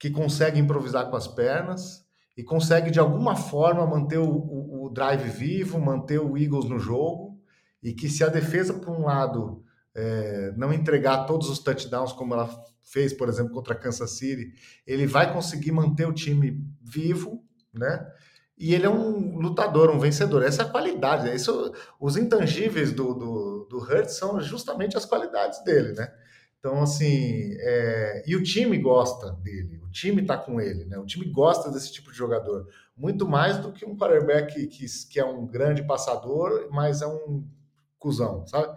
que 0.00 0.10
consegue 0.10 0.58
improvisar 0.58 1.10
com 1.10 1.16
as 1.16 1.28
pernas 1.28 2.02
e 2.34 2.42
consegue, 2.42 2.90
de 2.90 2.98
alguma 2.98 3.36
forma, 3.36 3.86
manter 3.86 4.16
o, 4.16 4.30
o, 4.30 4.86
o 4.86 4.90
drive 4.90 5.28
vivo, 5.28 5.78
manter 5.78 6.18
o 6.18 6.38
Eagles 6.38 6.64
no 6.64 6.78
jogo, 6.78 7.38
e 7.82 7.92
que 7.92 8.08
se 8.08 8.24
a 8.24 8.28
defesa, 8.28 8.72
por 8.72 8.88
um 8.88 9.04
lado, 9.04 9.62
é, 9.94 10.54
não 10.56 10.72
entregar 10.72 11.26
todos 11.26 11.50
os 11.50 11.58
touchdowns 11.58 12.14
como 12.14 12.32
ela 12.32 12.48
fez, 12.82 13.12
por 13.12 13.28
exemplo, 13.28 13.52
contra 13.52 13.74
Kansas 13.74 14.12
City, 14.12 14.54
ele 14.86 15.06
vai 15.06 15.32
conseguir 15.34 15.70
manter 15.70 16.06
o 16.08 16.14
time 16.14 16.66
vivo, 16.82 17.44
né? 17.72 18.10
E 18.56 18.74
ele 18.74 18.86
é 18.86 18.90
um 18.90 19.38
lutador, 19.38 19.90
um 19.90 19.98
vencedor. 19.98 20.42
Essa 20.42 20.62
é 20.62 20.66
a 20.66 20.68
qualidade. 20.68 21.24
Né? 21.24 21.34
Isso, 21.34 21.72
os 21.98 22.16
intangíveis 22.16 22.92
do, 22.92 23.14
do, 23.14 23.66
do 23.70 23.78
Hurts 23.78 24.18
são 24.18 24.38
justamente 24.40 24.98
as 24.98 25.06
qualidades 25.06 25.62
dele, 25.64 25.92
né? 25.92 26.12
Então, 26.60 26.82
assim, 26.82 27.56
é... 27.58 28.22
e 28.26 28.36
o 28.36 28.42
time 28.42 28.76
gosta 28.76 29.32
dele, 29.32 29.80
o 29.82 29.90
time 29.90 30.24
tá 30.24 30.36
com 30.36 30.60
ele, 30.60 30.84
né? 30.84 30.98
O 30.98 31.06
time 31.06 31.24
gosta 31.24 31.70
desse 31.70 31.90
tipo 31.90 32.12
de 32.12 32.18
jogador, 32.18 32.68
muito 32.94 33.26
mais 33.26 33.58
do 33.58 33.72
que 33.72 33.86
um 33.86 33.96
quarterback 33.96 34.66
que, 34.66 34.86
que 35.08 35.18
é 35.18 35.24
um 35.24 35.46
grande 35.46 35.82
passador, 35.82 36.68
mas 36.70 37.00
é 37.00 37.06
um 37.06 37.48
cuzão, 37.98 38.46
sabe? 38.46 38.76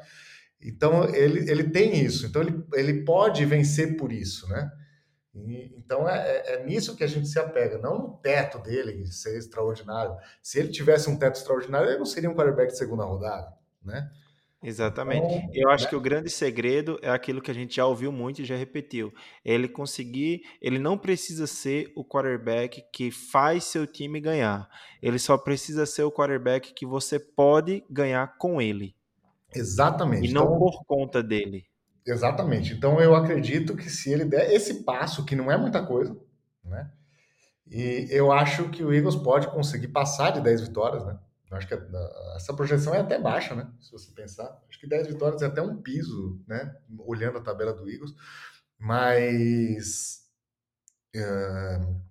Então, 0.61 1.13
ele, 1.13 1.51
ele 1.51 1.69
tem 1.69 2.05
isso, 2.05 2.25
então 2.25 2.41
ele, 2.41 2.65
ele 2.73 3.03
pode 3.03 3.45
vencer 3.45 3.97
por 3.97 4.13
isso, 4.13 4.47
né? 4.47 4.71
E, 5.35 5.75
então, 5.77 6.07
é, 6.07 6.37
é, 6.37 6.53
é 6.53 6.65
nisso 6.65 6.95
que 6.95 7.03
a 7.03 7.07
gente 7.07 7.27
se 7.27 7.37
apega, 7.37 7.77
não 7.79 7.97
no 7.97 8.17
teto 8.17 8.59
dele 8.59 9.05
ser 9.07 9.37
extraordinário. 9.37 10.15
Se 10.41 10.57
ele 10.57 10.69
tivesse 10.69 11.09
um 11.09 11.17
teto 11.17 11.35
extraordinário, 11.35 11.89
ele 11.89 11.97
não 11.97 12.05
seria 12.05 12.29
um 12.29 12.35
quarterback 12.35 12.71
de 12.71 12.77
segunda 12.77 13.03
rodada, 13.03 13.51
né? 13.83 14.09
Exatamente. 14.63 15.25
Então, 15.25 15.49
eu 15.53 15.69
acho 15.69 15.83
né? 15.83 15.89
que 15.89 15.95
o 15.95 16.01
grande 16.01 16.29
segredo 16.29 16.97
é 17.01 17.09
aquilo 17.09 17.41
que 17.41 17.51
a 17.51 17.53
gente 17.53 17.75
já 17.75 17.85
ouviu 17.85 18.11
muito 18.11 18.41
e 18.41 18.45
já 18.45 18.55
repetiu. 18.55 19.13
Ele 19.43 19.67
conseguir, 19.67 20.43
ele 20.61 20.79
não 20.79 20.97
precisa 20.97 21.45
ser 21.45 21.91
o 21.95 22.05
quarterback 22.05 22.83
que 22.91 23.11
faz 23.11 23.65
seu 23.65 23.85
time 23.85 24.21
ganhar. 24.21 24.69
Ele 25.01 25.19
só 25.19 25.37
precisa 25.37 25.85
ser 25.85 26.03
o 26.03 26.11
quarterback 26.11 26.73
que 26.73 26.85
você 26.85 27.19
pode 27.19 27.83
ganhar 27.89 28.37
com 28.37 28.61
ele. 28.61 28.95
Exatamente. 29.53 30.29
E 30.29 30.33
não 30.33 30.45
então, 30.45 30.59
por 30.59 30.85
conta 30.85 31.21
dele. 31.21 31.65
Exatamente. 32.05 32.73
Então 32.73 33.01
eu 33.01 33.15
acredito 33.15 33.75
que 33.75 33.89
se 33.89 34.11
ele 34.11 34.25
der 34.25 34.51
esse 34.53 34.83
passo, 34.83 35.25
que 35.25 35.35
não 35.35 35.51
é 35.51 35.57
muita 35.57 35.85
coisa, 35.85 36.17
né? 36.63 36.89
E 37.67 38.07
eu 38.11 38.31
acho 38.31 38.69
que 38.69 38.83
o 38.83 38.93
Eagles 38.93 39.15
pode 39.15 39.47
conseguir 39.47 39.87
passar 39.87 40.31
de 40.31 40.41
10 40.41 40.67
vitórias, 40.67 41.05
né? 41.05 41.17
Acho 41.55 41.67
que 41.67 41.77
essa 42.35 42.53
projeção 42.53 42.93
é 42.93 42.99
até 42.99 43.19
baixa, 43.19 43.55
né? 43.55 43.71
Se 43.79 43.91
você 43.91 44.11
pensar. 44.11 44.61
Acho 44.69 44.79
que 44.79 44.87
10 44.87 45.07
vitórias 45.07 45.41
é 45.41 45.45
até 45.45 45.61
um 45.61 45.81
piso, 45.81 46.41
né? 46.47 46.75
Olhando 46.99 47.37
a 47.37 47.41
tabela 47.41 47.73
do 47.73 47.89
Eagles. 47.89 48.13
Mas. 48.77 50.23
Uh, 51.15 52.01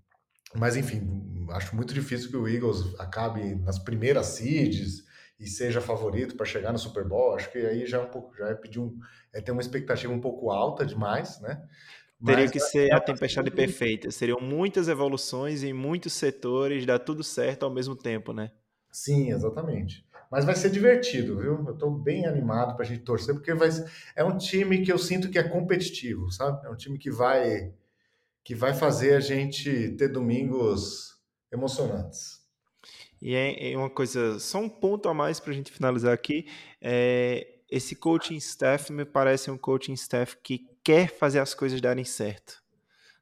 mas, 0.54 0.76
enfim, 0.76 1.46
acho 1.50 1.74
muito 1.74 1.94
difícil 1.94 2.30
que 2.30 2.36
o 2.36 2.46
Eagles 2.46 2.94
acabe 2.98 3.54
nas 3.56 3.78
primeiras 3.78 4.26
seeds 4.26 5.04
e 5.40 5.46
seja 5.46 5.80
favorito 5.80 6.36
para 6.36 6.46
chegar 6.46 6.72
no 6.72 6.78
Super 6.78 7.04
Bowl. 7.04 7.34
Acho 7.34 7.50
que 7.50 7.58
aí 7.58 7.86
já 7.86 7.98
é 7.98 8.00
um 8.00 8.10
pouco, 8.10 8.36
já 8.36 8.48
é 8.48 8.54
pedir 8.54 8.78
um, 8.78 8.96
é 9.32 9.40
ter 9.40 9.50
uma 9.50 9.62
expectativa 9.62 10.12
um 10.12 10.20
pouco 10.20 10.50
alta 10.50 10.84
demais, 10.84 11.40
né? 11.40 11.62
Teria 12.24 12.48
que 12.48 12.60
ser 12.60 12.92
a 12.92 13.00
tempestade 13.00 13.50
perfeita. 13.50 14.10
Seriam 14.10 14.38
muitas 14.40 14.88
evoluções 14.88 15.64
em 15.64 15.72
muitos 15.72 16.12
setores, 16.12 16.86
dar 16.86 17.00
tudo 17.00 17.24
certo 17.24 17.64
ao 17.64 17.70
mesmo 17.70 17.96
tempo, 17.96 18.32
né? 18.32 18.52
Sim, 18.92 19.32
exatamente. 19.32 20.06
Mas 20.30 20.44
vai 20.44 20.54
ser 20.54 20.70
divertido, 20.70 21.38
viu? 21.38 21.64
Eu 21.66 21.72
estou 21.72 21.90
bem 21.90 22.26
animado 22.26 22.74
para 22.74 22.84
a 22.84 22.88
gente 22.88 23.02
torcer, 23.02 23.34
porque 23.34 23.52
vai, 23.54 23.70
é 24.14 24.22
um 24.22 24.36
time 24.36 24.82
que 24.82 24.92
eu 24.92 24.98
sinto 24.98 25.30
que 25.30 25.38
é 25.38 25.42
competitivo, 25.42 26.30
sabe? 26.30 26.66
É 26.66 26.70
um 26.70 26.76
time 26.76 26.98
que 26.98 27.10
vai 27.10 27.72
que 28.44 28.54
vai 28.54 28.74
fazer 28.74 29.14
a 29.14 29.20
gente 29.20 29.90
ter 29.90 30.08
domingos 30.08 31.16
emocionantes. 31.52 32.40
E 33.20 33.34
é, 33.36 33.72
é 33.72 33.76
uma 33.76 33.88
coisa, 33.88 34.40
só 34.40 34.58
um 34.58 34.68
ponto 34.68 35.08
a 35.08 35.14
mais 35.14 35.38
para 35.38 35.52
a 35.52 35.54
gente 35.54 35.70
finalizar 35.70 36.12
aqui. 36.12 36.46
É, 36.80 37.58
esse 37.70 37.94
coaching 37.94 38.34
staff 38.36 38.92
me 38.92 39.04
parece 39.04 39.48
um 39.48 39.56
coaching 39.56 39.92
staff 39.92 40.36
que 40.42 40.66
quer 40.82 41.08
fazer 41.08 41.38
as 41.38 41.54
coisas 41.54 41.80
darem 41.80 42.04
certo, 42.04 42.60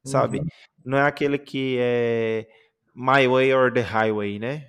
sabe? 0.03 0.39
Uhum. 0.39 0.47
Não 0.85 0.97
é 0.97 1.03
aquele 1.03 1.39
que 1.39 1.77
é 1.79 2.49
my 2.95 3.27
way 3.27 3.53
or 3.53 3.73
the 3.73 3.81
highway, 3.81 4.39
né? 4.39 4.69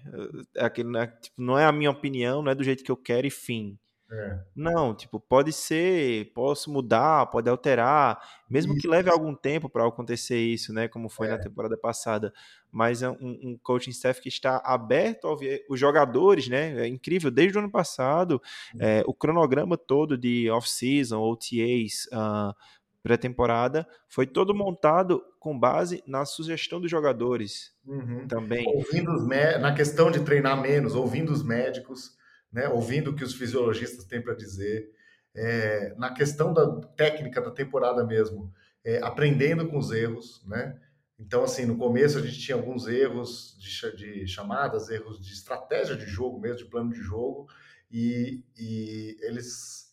É 0.56 0.66
aquele, 0.66 0.90
né, 0.90 1.08
tipo, 1.22 1.42
não 1.42 1.58
é 1.58 1.66
a 1.66 1.72
minha 1.72 1.92
opinião, 1.92 2.42
não 2.42 2.52
é 2.52 2.56
do 2.56 2.64
jeito 2.64 2.84
que 2.84 2.92
eu 2.92 2.98
quero 2.98 3.28
e 3.28 3.32
fim. 3.32 3.78
É. 4.14 4.40
Não, 4.54 4.94
tipo, 4.94 5.22
pode 5.22 5.54
ser, 5.54 6.34
posso 6.34 6.70
mudar, 6.70 7.28
pode 7.28 7.50
alterar, 7.50 8.22
mesmo 8.50 8.74
isso. 8.74 8.82
que 8.82 8.88
leve 8.88 9.10
algum 9.10 9.34
tempo 9.34 9.70
para 9.70 9.88
acontecer 9.88 10.38
isso, 10.38 10.74
né? 10.74 10.90
Como 10.90 11.08
foi 11.08 11.28
é. 11.28 11.32
na 11.32 11.38
temporada 11.38 11.78
passada. 11.78 12.34
Mas 12.70 13.02
é 13.02 13.10
um, 13.10 13.16
um, 13.22 13.60
coaching 13.64 13.92
staff 13.92 14.22
que 14.22 14.28
está 14.28 14.62
aberto 14.66 15.28
a 15.28 15.32
ouvir 15.32 15.66
os 15.70 15.80
jogadores, 15.80 16.50
né? 16.50 16.82
É 16.82 16.88
incrível, 16.88 17.32
desde 17.32 17.58
o 17.58 17.62
ano 17.62 17.72
passado, 17.72 18.42
é, 18.78 19.02
o 19.06 19.14
cronograma 19.14 19.78
todo 19.78 20.18
de 20.18 20.50
off-season, 20.50 21.22
OTAs, 21.22 22.06
uh, 22.12 22.18
ah, 22.18 22.56
pré-temporada, 23.02 23.88
foi 24.08 24.28
todo 24.28 24.54
montado 24.54 25.24
com 25.40 25.58
base 25.58 26.04
na 26.06 26.24
sugestão 26.26 26.80
dos 26.80 26.90
jogadores 26.90 27.74
uhum. 27.86 28.28
também. 28.28 28.66
Ouvindo 28.68 29.12
os 29.12 29.28
na 29.28 29.74
questão 29.74 30.12
de 30.12 30.20
treinar 30.24 30.60
menos, 30.62 30.96
ouvindo 30.96 31.32
os 31.32 31.44
médicos, 31.44 32.16
né, 32.52 32.68
ouvindo 32.70 33.12
o 33.12 33.16
que 33.16 33.24
os 33.24 33.34
fisiologistas 33.34 34.06
têm 34.06 34.22
para 34.22 34.36
dizer, 34.36 34.90
é, 35.36 35.94
na 35.98 36.14
questão 36.14 36.54
da 36.54 36.80
técnica 36.96 37.42
da 37.42 37.52
temporada 37.52 38.06
mesmo, 38.06 38.52
é, 38.84 39.00
aprendendo 39.02 39.68
com 39.68 39.78
os 39.78 39.92
erros, 39.92 40.44
né? 40.46 40.78
Então, 41.20 41.44
assim, 41.44 41.66
no 41.66 41.78
começo 41.78 42.18
a 42.18 42.22
gente 42.22 42.40
tinha 42.40 42.56
alguns 42.56 42.88
erros 42.88 43.56
de, 43.60 43.96
de 43.96 44.28
chamadas, 44.28 44.90
erros 44.90 45.24
de 45.24 45.32
estratégia 45.32 45.96
de 45.96 46.06
jogo 46.08 46.40
mesmo, 46.40 46.58
de 46.58 46.66
plano 46.66 46.92
de 46.92 47.00
jogo, 47.00 47.48
e, 47.92 48.44
e 48.58 49.18
eles 49.22 49.91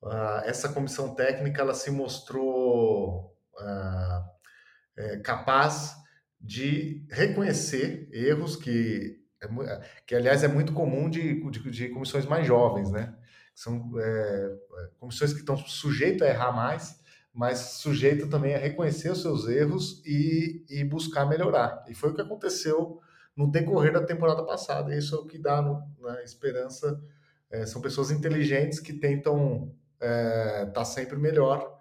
Uh, 0.00 0.42
essa 0.44 0.68
comissão 0.68 1.14
técnica 1.14 1.60
ela 1.60 1.74
se 1.74 1.90
mostrou 1.90 3.36
uh, 3.54 4.38
é, 4.96 5.18
capaz 5.18 5.96
de 6.40 7.04
reconhecer 7.10 8.08
erros 8.12 8.56
que, 8.56 9.20
é 9.42 9.82
que 10.06 10.14
aliás, 10.14 10.44
é 10.44 10.48
muito 10.48 10.72
comum 10.72 11.10
de, 11.10 11.40
de, 11.50 11.70
de 11.70 11.88
comissões 11.88 12.26
mais 12.26 12.46
jovens, 12.46 12.90
né? 12.90 13.14
São 13.54 13.92
é, 13.98 14.56
comissões 14.98 15.32
que 15.32 15.40
estão 15.40 15.56
sujeitas 15.56 16.28
a 16.28 16.30
errar 16.30 16.52
mais, 16.52 17.00
mas 17.32 17.58
sujeito 17.58 18.28
também 18.28 18.54
a 18.54 18.58
reconhecer 18.58 19.10
os 19.10 19.20
seus 19.20 19.48
erros 19.48 20.00
e, 20.06 20.64
e 20.68 20.84
buscar 20.84 21.26
melhorar. 21.26 21.84
E 21.88 21.94
foi 21.94 22.10
o 22.10 22.14
que 22.14 22.20
aconteceu 22.20 23.00
no 23.36 23.50
decorrer 23.50 23.92
da 23.92 24.04
temporada 24.04 24.44
passada. 24.44 24.94
Isso 24.96 25.14
é 25.14 25.18
o 25.18 25.26
que 25.26 25.38
dá 25.38 25.60
no, 25.60 25.82
na 26.00 26.22
esperança. 26.22 27.00
É, 27.50 27.66
são 27.66 27.80
pessoas 27.82 28.10
inteligentes 28.10 28.78
que 28.78 28.92
tentam 28.92 29.74
é, 30.00 30.66
tá 30.66 30.84
sempre 30.84 31.16
melhor. 31.16 31.78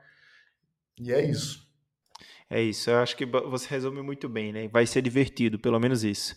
E 0.99 1.11
é 1.13 1.23
isso. 1.23 1.67
É 2.49 2.61
isso, 2.61 2.89
eu 2.89 2.97
acho 2.99 3.15
que 3.17 3.25
você 3.25 3.67
resume 3.67 4.01
muito 4.01 4.29
bem, 4.29 4.53
né? 4.53 4.67
Vai 4.69 4.85
ser 4.85 5.01
divertido, 5.01 5.59
pelo 5.59 5.79
menos 5.79 6.03
isso. 6.03 6.35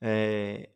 É, 0.00 0.68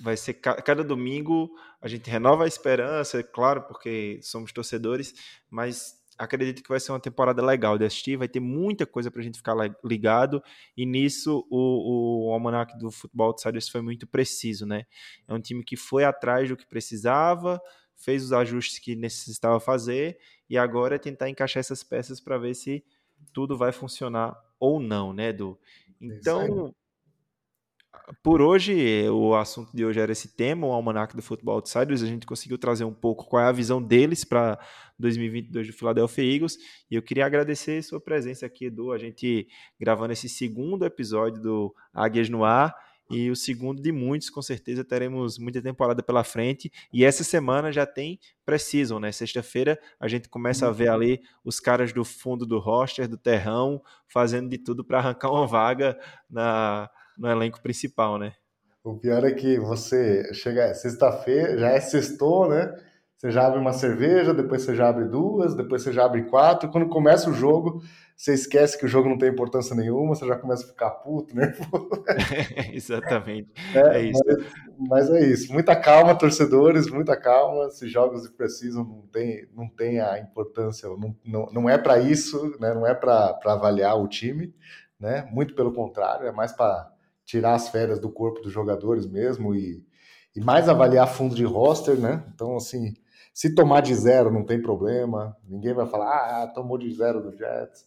vai 0.00 0.16
ser 0.16 0.34
ca 0.34 0.60
cada 0.60 0.82
domingo 0.82 1.50
a 1.80 1.88
gente 1.88 2.08
renova 2.08 2.44
a 2.44 2.48
esperança, 2.48 3.20
é 3.20 3.22
claro, 3.22 3.62
porque 3.62 4.18
somos 4.22 4.50
torcedores, 4.52 5.12
mas 5.50 6.02
acredito 6.16 6.62
que 6.62 6.68
vai 6.68 6.80
ser 6.80 6.92
uma 6.92 7.00
temporada 7.00 7.44
legal 7.44 7.76
de 7.76 7.84
assistir, 7.84 8.16
vai 8.16 8.28
ter 8.28 8.40
muita 8.40 8.86
coisa 8.86 9.10
para 9.10 9.20
a 9.20 9.24
gente 9.24 9.36
ficar 9.36 9.54
ligado, 9.84 10.42
e 10.74 10.86
nisso 10.86 11.46
o, 11.50 12.28
o 12.28 12.32
Almanac 12.32 12.78
do 12.78 12.90
Futebol 12.90 13.26
Outsiders 13.26 13.68
foi 13.68 13.82
muito 13.82 14.06
preciso, 14.06 14.64
né? 14.64 14.86
É 15.28 15.34
um 15.34 15.40
time 15.40 15.62
que 15.62 15.76
foi 15.76 16.04
atrás 16.04 16.48
do 16.48 16.56
que 16.56 16.66
precisava, 16.66 17.60
fez 18.04 18.22
os 18.22 18.32
ajustes 18.32 18.78
que 18.78 18.94
necessitava 18.94 19.58
fazer 19.58 20.18
e 20.48 20.58
agora 20.58 20.96
é 20.96 20.98
tentar 20.98 21.30
encaixar 21.30 21.60
essas 21.60 21.82
peças 21.82 22.20
para 22.20 22.36
ver 22.36 22.54
se 22.54 22.84
tudo 23.32 23.56
vai 23.56 23.72
funcionar 23.72 24.36
ou 24.60 24.78
não, 24.78 25.12
né, 25.12 25.30
Edu? 25.30 25.58
Então, 26.00 26.74
por 28.22 28.42
hoje, 28.42 29.08
o 29.08 29.34
assunto 29.34 29.74
de 29.74 29.84
hoje 29.84 29.98
era 29.98 30.12
esse 30.12 30.36
tema, 30.36 30.66
o 30.66 30.72
Almanac 30.72 31.16
do 31.16 31.22
Futebol 31.22 31.54
Outsiders. 31.54 32.02
A 32.02 32.06
gente 32.06 32.26
conseguiu 32.26 32.58
trazer 32.58 32.84
um 32.84 32.92
pouco 32.92 33.24
qual 33.24 33.42
é 33.42 33.46
a 33.46 33.52
visão 33.52 33.82
deles 33.82 34.24
para 34.24 34.58
2022 34.98 35.68
do 35.68 35.72
Philadelphia 35.72 36.34
Eagles. 36.34 36.58
E 36.90 36.94
eu 36.94 37.02
queria 37.02 37.24
agradecer 37.24 37.78
a 37.78 37.82
sua 37.82 38.00
presença 38.00 38.44
aqui, 38.44 38.66
Edu. 38.66 38.92
A 38.92 38.98
gente 38.98 39.48
gravando 39.80 40.12
esse 40.12 40.28
segundo 40.28 40.84
episódio 40.84 41.40
do 41.40 41.74
Águias 41.92 42.28
no 42.28 42.44
Ar 42.44 42.74
e 43.10 43.30
o 43.30 43.36
segundo 43.36 43.82
de 43.82 43.92
muitos, 43.92 44.30
com 44.30 44.40
certeza 44.40 44.84
teremos 44.84 45.38
muita 45.38 45.60
temporada 45.60 46.02
pela 46.02 46.24
frente. 46.24 46.70
E 46.92 47.04
essa 47.04 47.22
semana 47.22 47.72
já 47.72 47.86
tem 47.86 48.18
Precision, 48.44 49.00
né? 49.00 49.12
Sexta-feira 49.12 49.78
a 50.00 50.08
gente 50.08 50.28
começa 50.28 50.66
a 50.66 50.70
ver 50.70 50.88
uhum. 50.88 50.94
ali 50.94 51.20
os 51.44 51.60
caras 51.60 51.92
do 51.92 52.04
fundo 52.04 52.46
do 52.46 52.58
roster, 52.58 53.08
do 53.08 53.18
terrão, 53.18 53.82
fazendo 54.08 54.48
de 54.48 54.58
tudo 54.58 54.84
para 54.84 54.98
arrancar 54.98 55.30
uma 55.30 55.46
vaga 55.46 55.98
na, 56.28 56.88
no 57.16 57.28
elenco 57.28 57.62
principal, 57.62 58.18
né? 58.18 58.32
O 58.82 58.98
pior 58.98 59.24
é 59.24 59.32
que 59.32 59.58
você 59.58 60.32
chega 60.34 60.74
sexta-feira, 60.74 61.58
já 61.58 61.70
é 61.70 61.80
sextou, 61.80 62.48
né? 62.48 62.74
Você 63.16 63.30
já 63.30 63.46
abre 63.46 63.58
uma 63.58 63.72
cerveja, 63.72 64.34
depois 64.34 64.62
você 64.62 64.74
já 64.74 64.88
abre 64.88 65.06
duas, 65.06 65.54
depois 65.54 65.82
você 65.82 65.92
já 65.92 66.04
abre 66.04 66.24
quatro. 66.24 66.70
Quando 66.70 66.88
começa 66.88 67.30
o 67.30 67.32
jogo, 67.32 67.82
você 68.16 68.32
esquece 68.32 68.78
que 68.78 68.84
o 68.84 68.88
jogo 68.88 69.08
não 69.08 69.18
tem 69.18 69.28
importância 69.28 69.74
nenhuma, 69.74 70.14
você 70.14 70.26
já 70.26 70.36
começa 70.36 70.64
a 70.64 70.68
ficar 70.68 70.90
puto, 70.90 71.34
né? 71.36 71.54
Exatamente. 72.72 73.50
É, 73.74 73.98
é 73.98 74.02
isso. 74.02 74.22
Mas, 74.26 75.08
mas, 75.08 75.10
é 75.10 75.26
isso. 75.26 75.52
Muita 75.52 75.74
calma, 75.74 76.16
torcedores, 76.16 76.90
muita 76.90 77.16
calma. 77.16 77.70
Se 77.70 77.88
jogos 77.88 78.28
precisam, 78.30 78.84
não 78.84 79.02
tem, 79.12 79.48
não 79.52 79.68
tem 79.68 80.00
a 80.00 80.18
importância, 80.18 80.88
não, 80.88 81.16
não, 81.24 81.46
não 81.52 81.68
é 81.68 81.76
para 81.76 81.98
isso, 81.98 82.56
né? 82.60 82.72
não 82.72 82.86
é 82.86 82.94
para 82.94 83.38
avaliar 83.44 84.00
o 84.00 84.08
time, 84.08 84.54
né? 84.98 85.28
Muito 85.32 85.54
pelo 85.54 85.72
contrário, 85.72 86.26
é 86.26 86.32
mais 86.32 86.52
para 86.52 86.92
tirar 87.24 87.54
as 87.54 87.68
férias 87.68 87.98
do 87.98 88.10
corpo 88.10 88.40
dos 88.40 88.52
jogadores 88.52 89.06
mesmo 89.06 89.54
e, 89.54 89.84
e 90.36 90.40
mais 90.40 90.68
avaliar 90.68 91.08
fundo 91.08 91.34
de 91.34 91.44
roster, 91.44 91.98
né? 91.98 92.22
Então, 92.34 92.56
assim, 92.56 92.94
se 93.32 93.54
tomar 93.54 93.80
de 93.80 93.94
zero, 93.94 94.30
não 94.30 94.44
tem 94.44 94.62
problema. 94.62 95.36
Ninguém 95.48 95.74
vai 95.74 95.86
falar, 95.86 96.42
ah, 96.42 96.46
tomou 96.46 96.78
de 96.78 96.92
zero 96.94 97.20
do 97.20 97.36
Jets. 97.36 97.84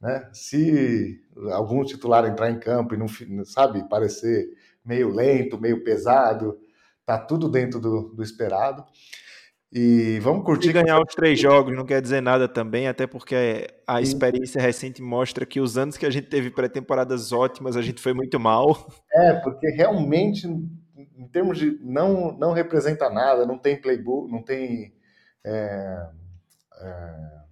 Né? 0.00 0.28
Se 0.32 1.20
algum 1.52 1.84
titular 1.84 2.24
entrar 2.26 2.50
em 2.50 2.58
campo 2.58 2.94
e 2.94 2.98
não, 2.98 3.06
sabe, 3.44 3.88
parecer 3.88 4.48
meio 4.84 5.10
lento, 5.10 5.60
meio 5.60 5.82
pesado, 5.82 6.58
tá 7.04 7.18
tudo 7.18 7.48
dentro 7.48 7.80
do, 7.80 8.14
do 8.14 8.22
esperado. 8.22 8.84
E 9.72 10.18
vamos 10.20 10.44
curtir. 10.44 10.70
E 10.70 10.72
ganhar 10.72 11.00
os 11.00 11.14
três 11.14 11.38
jogos 11.38 11.74
não 11.74 11.84
quer 11.84 12.00
dizer 12.00 12.20
nada 12.20 12.48
também, 12.48 12.86
até 12.86 13.06
porque 13.06 13.66
a 13.86 14.00
experiência 14.00 14.60
recente 14.60 15.02
mostra 15.02 15.44
que 15.44 15.60
os 15.60 15.76
anos 15.76 15.96
que 15.96 16.06
a 16.06 16.10
gente 16.10 16.28
teve 16.28 16.50
pré-temporadas 16.50 17.32
ótimas, 17.32 17.76
a 17.76 17.82
gente 17.82 18.00
foi 18.00 18.14
muito 18.14 18.38
mal. 18.38 18.88
É, 19.12 19.34
porque 19.34 19.68
realmente 19.70 20.46
em 21.16 21.28
termos 21.28 21.58
de 21.58 21.78
não, 21.82 22.36
não 22.38 22.52
representa 22.52 23.10
nada, 23.10 23.46
não 23.46 23.58
tem 23.58 23.80
playbook, 23.80 24.30
não 24.30 24.42
tem 24.42 24.94
é, 25.44 26.08
é, 26.80 27.45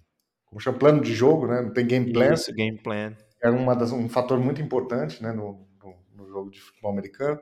como 0.55 0.61
chama, 0.61 0.77
plano 0.77 1.01
de 1.01 1.13
jogo, 1.13 1.47
né? 1.47 1.61
não 1.61 1.73
tem 1.73 1.85
game 1.85 2.13
plan. 2.13 2.33
Isso, 2.33 2.53
game 2.53 2.77
plan. 2.77 3.13
É 3.41 3.49
uma 3.49 3.75
das, 3.75 3.91
um 3.91 4.07
fator 4.07 4.39
muito 4.39 4.61
importante 4.61 5.21
né, 5.21 5.33
no, 5.33 5.67
no, 5.83 5.95
no 6.15 6.29
jogo 6.29 6.49
de 6.49 6.61
futebol 6.61 6.91
americano. 6.93 7.41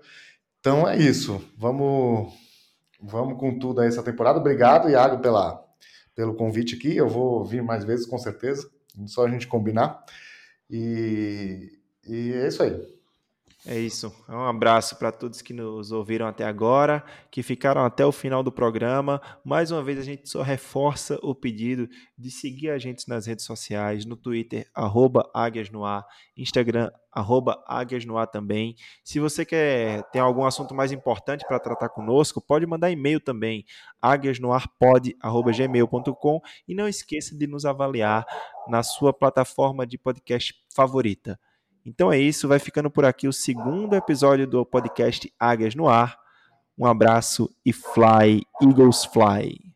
Então 0.59 0.89
é 0.89 0.97
isso. 0.97 1.39
Vamos, 1.55 2.33
vamos 2.99 3.37
com 3.37 3.59
tudo 3.59 3.81
aí 3.81 3.87
essa 3.87 4.01
temporada. 4.01 4.39
Obrigado, 4.39 4.89
Iago, 4.89 5.21
pela, 5.21 5.63
pelo 6.15 6.33
convite 6.33 6.73
aqui. 6.73 6.97
Eu 6.97 7.07
vou 7.07 7.45
vir 7.45 7.61
mais 7.61 7.85
vezes, 7.85 8.07
com 8.07 8.17
certeza. 8.17 8.67
Só 9.05 9.27
a 9.27 9.29
gente 9.29 9.45
combinar. 9.47 10.03
E, 10.67 11.69
e 12.07 12.33
é 12.33 12.47
isso 12.47 12.63
aí. 12.63 12.81
É 13.65 13.79
isso. 13.79 14.13
Um 14.27 14.41
abraço 14.41 14.97
para 14.97 15.09
todos 15.09 15.41
que 15.41 15.53
nos 15.53 15.89
ouviram 15.89 16.27
até 16.27 16.43
agora, 16.43 17.01
que 17.31 17.41
ficaram 17.41 17.85
até 17.85 18.05
o 18.05 18.11
final 18.11 18.43
do 18.43 18.51
programa. 18.51 19.21
Mais 19.43 19.71
uma 19.71 19.81
vez, 19.81 19.97
a 19.97 20.01
gente 20.01 20.27
só 20.27 20.41
reforça 20.41 21.17
o 21.23 21.33
pedido 21.33 21.87
de 22.17 22.29
seguir 22.29 22.71
a 22.71 22.77
gente 22.77 23.07
nas 23.07 23.25
redes 23.25 23.45
sociais, 23.45 24.05
no 24.05 24.17
Twitter, 24.17 24.69
arroba 24.75 25.31
Águias 25.33 25.69
no 25.69 25.85
Ar, 25.85 26.05
Instagram, 26.35 26.91
arroba 27.09 27.63
Águias 27.65 28.03
no 28.03 28.17
Ar 28.17 28.27
também. 28.27 28.75
Se 29.01 29.17
você 29.17 29.45
quer 29.45 30.03
ter 30.11 30.19
algum 30.19 30.45
assunto 30.45 30.75
mais 30.75 30.91
importante 30.91 31.45
para 31.47 31.57
tratar 31.57 31.87
conosco, 31.87 32.41
pode 32.41 32.65
mandar 32.65 32.91
e-mail 32.91 33.21
também, 33.21 33.63
águiasnoarpod.gmail.com 34.01 36.41
e 36.67 36.75
não 36.75 36.85
esqueça 36.85 37.33
de 37.33 37.47
nos 37.47 37.63
avaliar 37.63 38.25
na 38.67 38.83
sua 38.83 39.13
plataforma 39.13 39.87
de 39.87 39.97
podcast 39.97 40.53
favorita. 40.75 41.39
Então 41.85 42.11
é 42.11 42.17
isso, 42.17 42.47
vai 42.47 42.59
ficando 42.59 42.89
por 42.89 43.03
aqui 43.03 43.27
o 43.27 43.33
segundo 43.33 43.95
episódio 43.95 44.47
do 44.47 44.65
podcast 44.65 45.31
Águias 45.39 45.75
no 45.75 45.89
Ar. 45.89 46.17
Um 46.77 46.85
abraço 46.85 47.49
e 47.65 47.73
fly, 47.73 48.41
Eagles 48.61 49.05
fly. 49.05 49.72